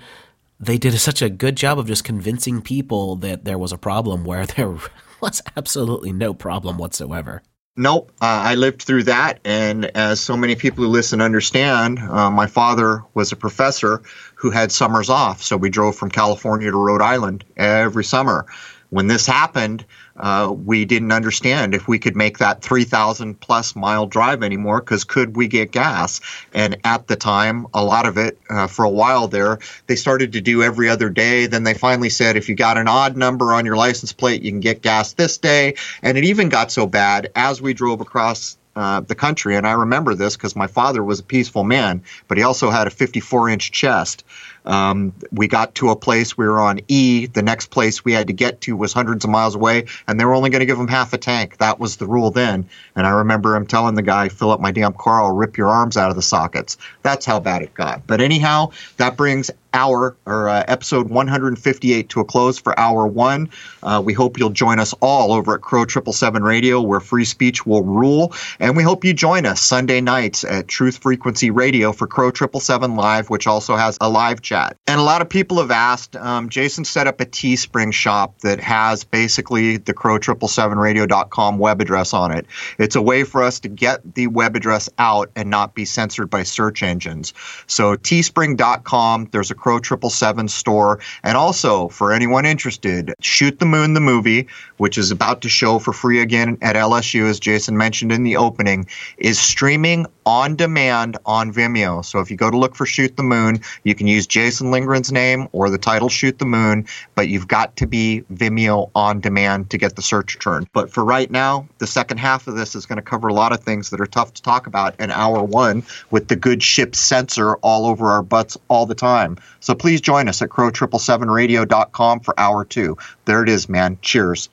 they 0.61 0.79
did 0.79 0.97
such 1.01 1.21
a 1.21 1.29
good 1.29 1.57
job 1.57 1.81
of 1.81 1.89
just 1.89 2.05
convincing 2.05 2.63
people 2.63 3.17
that 3.17 3.45
there 3.45 3.59
was 3.59 3.73
a 3.73 3.77
problem 3.77 4.25
where 4.25 4.47
there 4.57 4.77
was 5.21 5.43
absolutely 5.57 6.13
no 6.13 6.35
problem 6.35 6.79
whatsoever. 6.79 7.43
Nope, 7.77 8.13
uh, 8.23 8.27
I 8.27 8.55
lived 8.55 8.83
through 8.83 9.03
that, 9.05 9.41
and 9.45 9.87
as 9.97 10.21
so 10.21 10.37
many 10.37 10.55
people 10.55 10.85
who 10.85 10.91
listen 10.91 11.21
understand, 11.21 11.99
uh, 11.99 12.31
my 12.31 12.47
father 12.47 13.03
was 13.15 13.33
a 13.33 13.37
professor 13.37 14.01
who 14.45 14.51
had 14.51 14.71
summers 14.71 15.09
off, 15.09 15.43
so 15.43 15.57
we 15.57 15.71
drove 15.71 15.97
from 15.97 16.11
California 16.11 16.71
to 16.71 16.77
Rhode 16.77 17.01
Island 17.01 17.45
every 17.57 18.05
summer. 18.05 18.45
When 18.91 19.07
this 19.07 19.25
happened, 19.25 19.87
uh, 20.19 20.55
we 20.55 20.85
didn't 20.85 21.13
understand 21.13 21.75
if 21.75 21.89
we 21.89 21.99
could 21.99 22.15
make 22.15 22.37
that 22.37 22.61
3,000 22.61 23.41
plus 23.41 23.75
mile 23.75 24.07
drive 24.07 24.43
anymore 24.43 24.81
because 24.81 25.03
could 25.03 25.35
we 25.35 25.49
get 25.49 25.73
gas? 25.73 26.21
And 26.53 26.77
at 26.85 27.07
the 27.07 27.17
time, 27.17 27.67
a 27.73 27.83
lot 27.83 28.05
of 28.05 28.19
it 28.19 28.39
uh, 28.51 28.67
for 28.67 28.85
a 28.85 28.91
while 28.91 29.29
there, 29.29 29.61
they 29.87 29.97
started 29.97 30.31
to 30.35 30.43
do 30.43 30.63
every 30.63 30.91
other 30.91 31.09
day. 31.09 31.47
Then 31.47 31.63
they 31.65 31.73
finally 31.73 32.11
said 32.11 32.37
if 32.37 32.47
you 32.47 32.55
got 32.55 32.77
an 32.77 32.87
odd 32.87 33.17
number 33.17 33.55
on 33.55 33.65
your 33.65 33.77
license 33.77 34.13
plate, 34.13 34.43
you 34.43 34.51
can 34.51 34.61
get 34.61 34.83
gas 34.83 35.15
this 35.15 35.39
day. 35.39 35.75
And 36.03 36.19
it 36.19 36.25
even 36.25 36.51
got 36.51 36.71
so 36.71 36.87
bad 36.87 37.33
as 37.35 37.63
we 37.63 37.73
drove 37.73 38.03
across 38.03 38.59
uh, 38.77 39.01
the 39.01 39.15
country, 39.15 39.57
and 39.57 39.67
I 39.67 39.73
remember 39.73 40.15
this 40.15 40.37
because 40.37 40.57
my 40.57 40.67
father 40.67 41.03
was 41.03 41.21
a 41.21 41.23
peaceful 41.23 41.65
man, 41.65 42.03
but 42.29 42.39
he 42.39 42.45
also 42.45 42.71
had 42.71 42.87
a 42.87 42.91
54 42.91 43.49
inch 43.51 43.73
chest. 43.73 44.25
Um, 44.65 45.13
we 45.31 45.49
got 45.49 45.75
to 45.77 45.91
a 45.91 45.97
place 45.97 46.37
we 46.37 46.47
were 46.47 46.61
on 46.61 46.81
E. 46.89 47.27
The 47.27 47.43
next 47.43 47.67
place 47.67 48.05
we 48.05 48.13
had 48.13 48.29
to 48.29 48.33
get 48.33 48.61
to 48.63 48.77
was 48.77 48.93
hundreds 48.93 49.25
of 49.25 49.31
miles 49.31 49.55
away, 49.55 49.87
and 50.07 50.19
they 50.19 50.25
were 50.25 50.35
only 50.35 50.51
going 50.51 50.61
to 50.61 50.67
give 50.67 50.79
him 50.79 50.89
half 50.89 51.13
a 51.13 51.19
tank. 51.19 51.59
That 51.59 51.79
was 51.79 51.97
the 51.97 52.07
rule 52.07 52.31
then. 52.31 52.69
And 52.97 53.07
I 53.07 53.11
remember 53.11 53.55
him 53.57 53.67
telling 53.67 53.95
the 53.95 54.03
guy, 54.03 54.29
"Fill 54.29 54.51
up 54.51 54.61
my 54.61 54.71
damn 54.71 54.95
car, 54.95 55.23
I'll 55.23 55.35
rip 55.35 55.57
your 55.59 55.69
arms 55.69 55.97
out 55.97 56.11
of 56.11 56.17
the 56.17 56.23
sockets." 56.23 56.77
That's 57.03 57.27
how 57.27 57.41
bad 57.41 57.63
it 57.63 57.75
got. 57.75 58.07
But 58.07 58.21
anyhow, 58.21 58.71
that 58.97 59.17
brings 59.17 59.51
hour 59.75 60.17
or 60.25 60.49
uh, 60.49 60.65
episode 60.69 61.11
158 61.11 62.09
to 62.09 62.21
a 62.21 62.25
close 62.25 62.59
for 62.59 62.79
hour 62.79 63.07
one. 63.07 63.51
Uh, 63.83 64.01
we 64.03 64.13
hope 64.13 64.39
you'll 64.39 64.51
join 64.51 64.79
us 64.79 64.95
all 65.01 65.33
over 65.33 65.57
at 65.57 65.61
Crow 65.61 65.85
Triple 65.85 66.13
Seven 66.13 66.43
Radio, 66.43 66.81
where 66.81 67.01
free 67.01 67.25
speech 67.25 67.67
will 67.67 67.83
rule, 67.83 68.33
and 68.61 68.77
we 68.77 68.83
hope 68.83 69.05
you 69.05 69.13
join 69.13 69.45
us 69.45 69.61
Sunday 69.61 70.01
nights 70.01 70.45
at 70.45 70.69
Truth 70.69 70.99
Frequency 70.99 71.51
Radio 71.51 71.93
for 71.93 72.07
Crow 72.07 72.31
Triple 72.31 72.61
Seven 72.61 72.95
Live, 72.97 73.29
which 73.29 73.47
also 73.47 73.77
has 73.77 73.99
a 74.01 74.09
live 74.09 74.41
chat. 74.41 74.54
And 74.87 75.01
a 75.01 75.03
lot 75.03 75.21
of 75.21 75.29
people 75.29 75.59
have 75.59 75.73
asked. 75.73 76.15
Um, 76.17 76.49
Jason 76.49 76.85
set 76.85 77.09
up 77.09 77.21
a 77.21 77.27
Teespring 77.27 77.93
shop 77.93 78.39
that 78.41 78.61
has 78.61 79.03
basically 79.03 79.79
the 79.79 79.93
Crow 79.93 80.19
Triple 80.19 80.47
Seven 80.47 80.79
Radio.com 80.79 81.59
web 81.59 81.81
address 81.81 82.15
on 82.15 82.31
it. 82.31 82.47
It's 82.79 82.95
a 82.95 83.03
way 83.03 83.25
for 83.25 83.43
us 83.43 83.59
to 83.61 83.69
get 83.69 84.15
the 84.15 84.29
web 84.29 84.55
address 84.55 84.89
out 84.99 85.31
and 85.35 85.51
not 85.51 85.75
be 85.75 85.85
censored 85.85 86.31
by 86.31 86.45
search 86.45 86.85
engines. 86.85 87.35
So 87.67 87.97
Teespring.com. 87.97 89.29
There's 89.33 89.51
a 89.51 89.55
Crow 89.55 89.79
777 89.79 90.49
store. 90.49 91.01
And 91.25 91.37
also, 91.37 91.89
for 91.89 92.13
anyone 92.13 92.47
interested, 92.47 93.13
Shoot 93.21 93.59
the 93.59 93.67
Moon, 93.67 93.95
the 93.95 94.01
movie, 94.01 94.47
which 94.77 94.97
is 94.97 95.11
about 95.11 95.43
to 95.43 95.49
show 95.49 95.81
for 95.81 95.93
free 95.93 96.21
again 96.21 96.59
at 96.63 96.77
LSU, 96.77 97.29
as 97.29 97.41
Jason 97.41 97.77
mentioned 97.77 98.13
in 98.13 98.23
the 98.23 98.37
opening, 98.37 98.87
is 99.19 99.41
streaming 99.41 100.07
on 100.27 100.55
demand 100.57 101.19
on 101.27 101.53
Vimeo. 101.53 102.05
So 102.05 102.21
if 102.21 102.31
you 102.31 102.37
go 102.37 102.51
to 102.51 102.57
look 102.57 102.77
for 102.77 102.87
Shoot 102.87 103.17
the 103.17 103.23
Moon, 103.23 103.61
you 103.83 103.95
can 103.95 104.07
use 104.07 104.27
Jason 104.27 104.44
Lindgren's 104.71 105.13
name 105.13 105.49
or 105.53 105.71
the 105.71 105.79
title 105.79 106.09
Shoot 106.09 106.39
the 106.39 106.47
Moon, 106.47 106.87
but 107.15 107.29
you've 107.29 107.49
got 107.49 107.77
to 107.77 107.87
be 107.87 108.23
Vimeo 108.33 108.91
on 108.95 109.21
demand 109.21 109.71
to 109.71 109.79
get 109.79 109.97
the 109.97 110.03
search 110.03 110.39
term. 110.39 110.67
But 110.73 110.91
for 110.91 111.05
right 111.05 111.31
now, 111.31 111.69
the 111.79 111.87
second 111.87 112.19
half 112.19 112.47
of 112.47 112.55
this 112.55 112.75
is 112.75 112.87
going 112.87 112.97
to 112.97 113.03
cover 113.03 113.29
a 113.29 113.35
lot 113.35 113.53
of 113.53 113.61
things 113.61 113.91
that 113.91 114.01
are 114.01 114.07
tough 114.07 114.35
to 114.35 114.43
talk 114.43 114.67
about 114.67 114.99
in 115.01 115.11
hour 115.11 115.43
one 115.43 115.83
with 116.11 116.29
the 116.29 116.37
good 116.37 116.63
ship 116.63 116.95
censor 116.95 117.57
all 117.57 117.87
over 117.87 118.11
our 118.11 118.23
butts 118.23 118.57
all 118.69 118.87
the 118.87 118.95
time. 118.95 119.37
So 119.61 119.75
please 119.75 120.01
join 120.01 120.29
us 120.29 120.43
at 120.43 120.49
crow777radio.com 120.51 122.21
for 122.21 122.39
hour 122.39 122.65
two. 122.65 122.97
There 123.25 123.43
it 123.43 123.49
is, 123.49 123.69
man. 123.69 123.99
Cheers. 124.03 124.49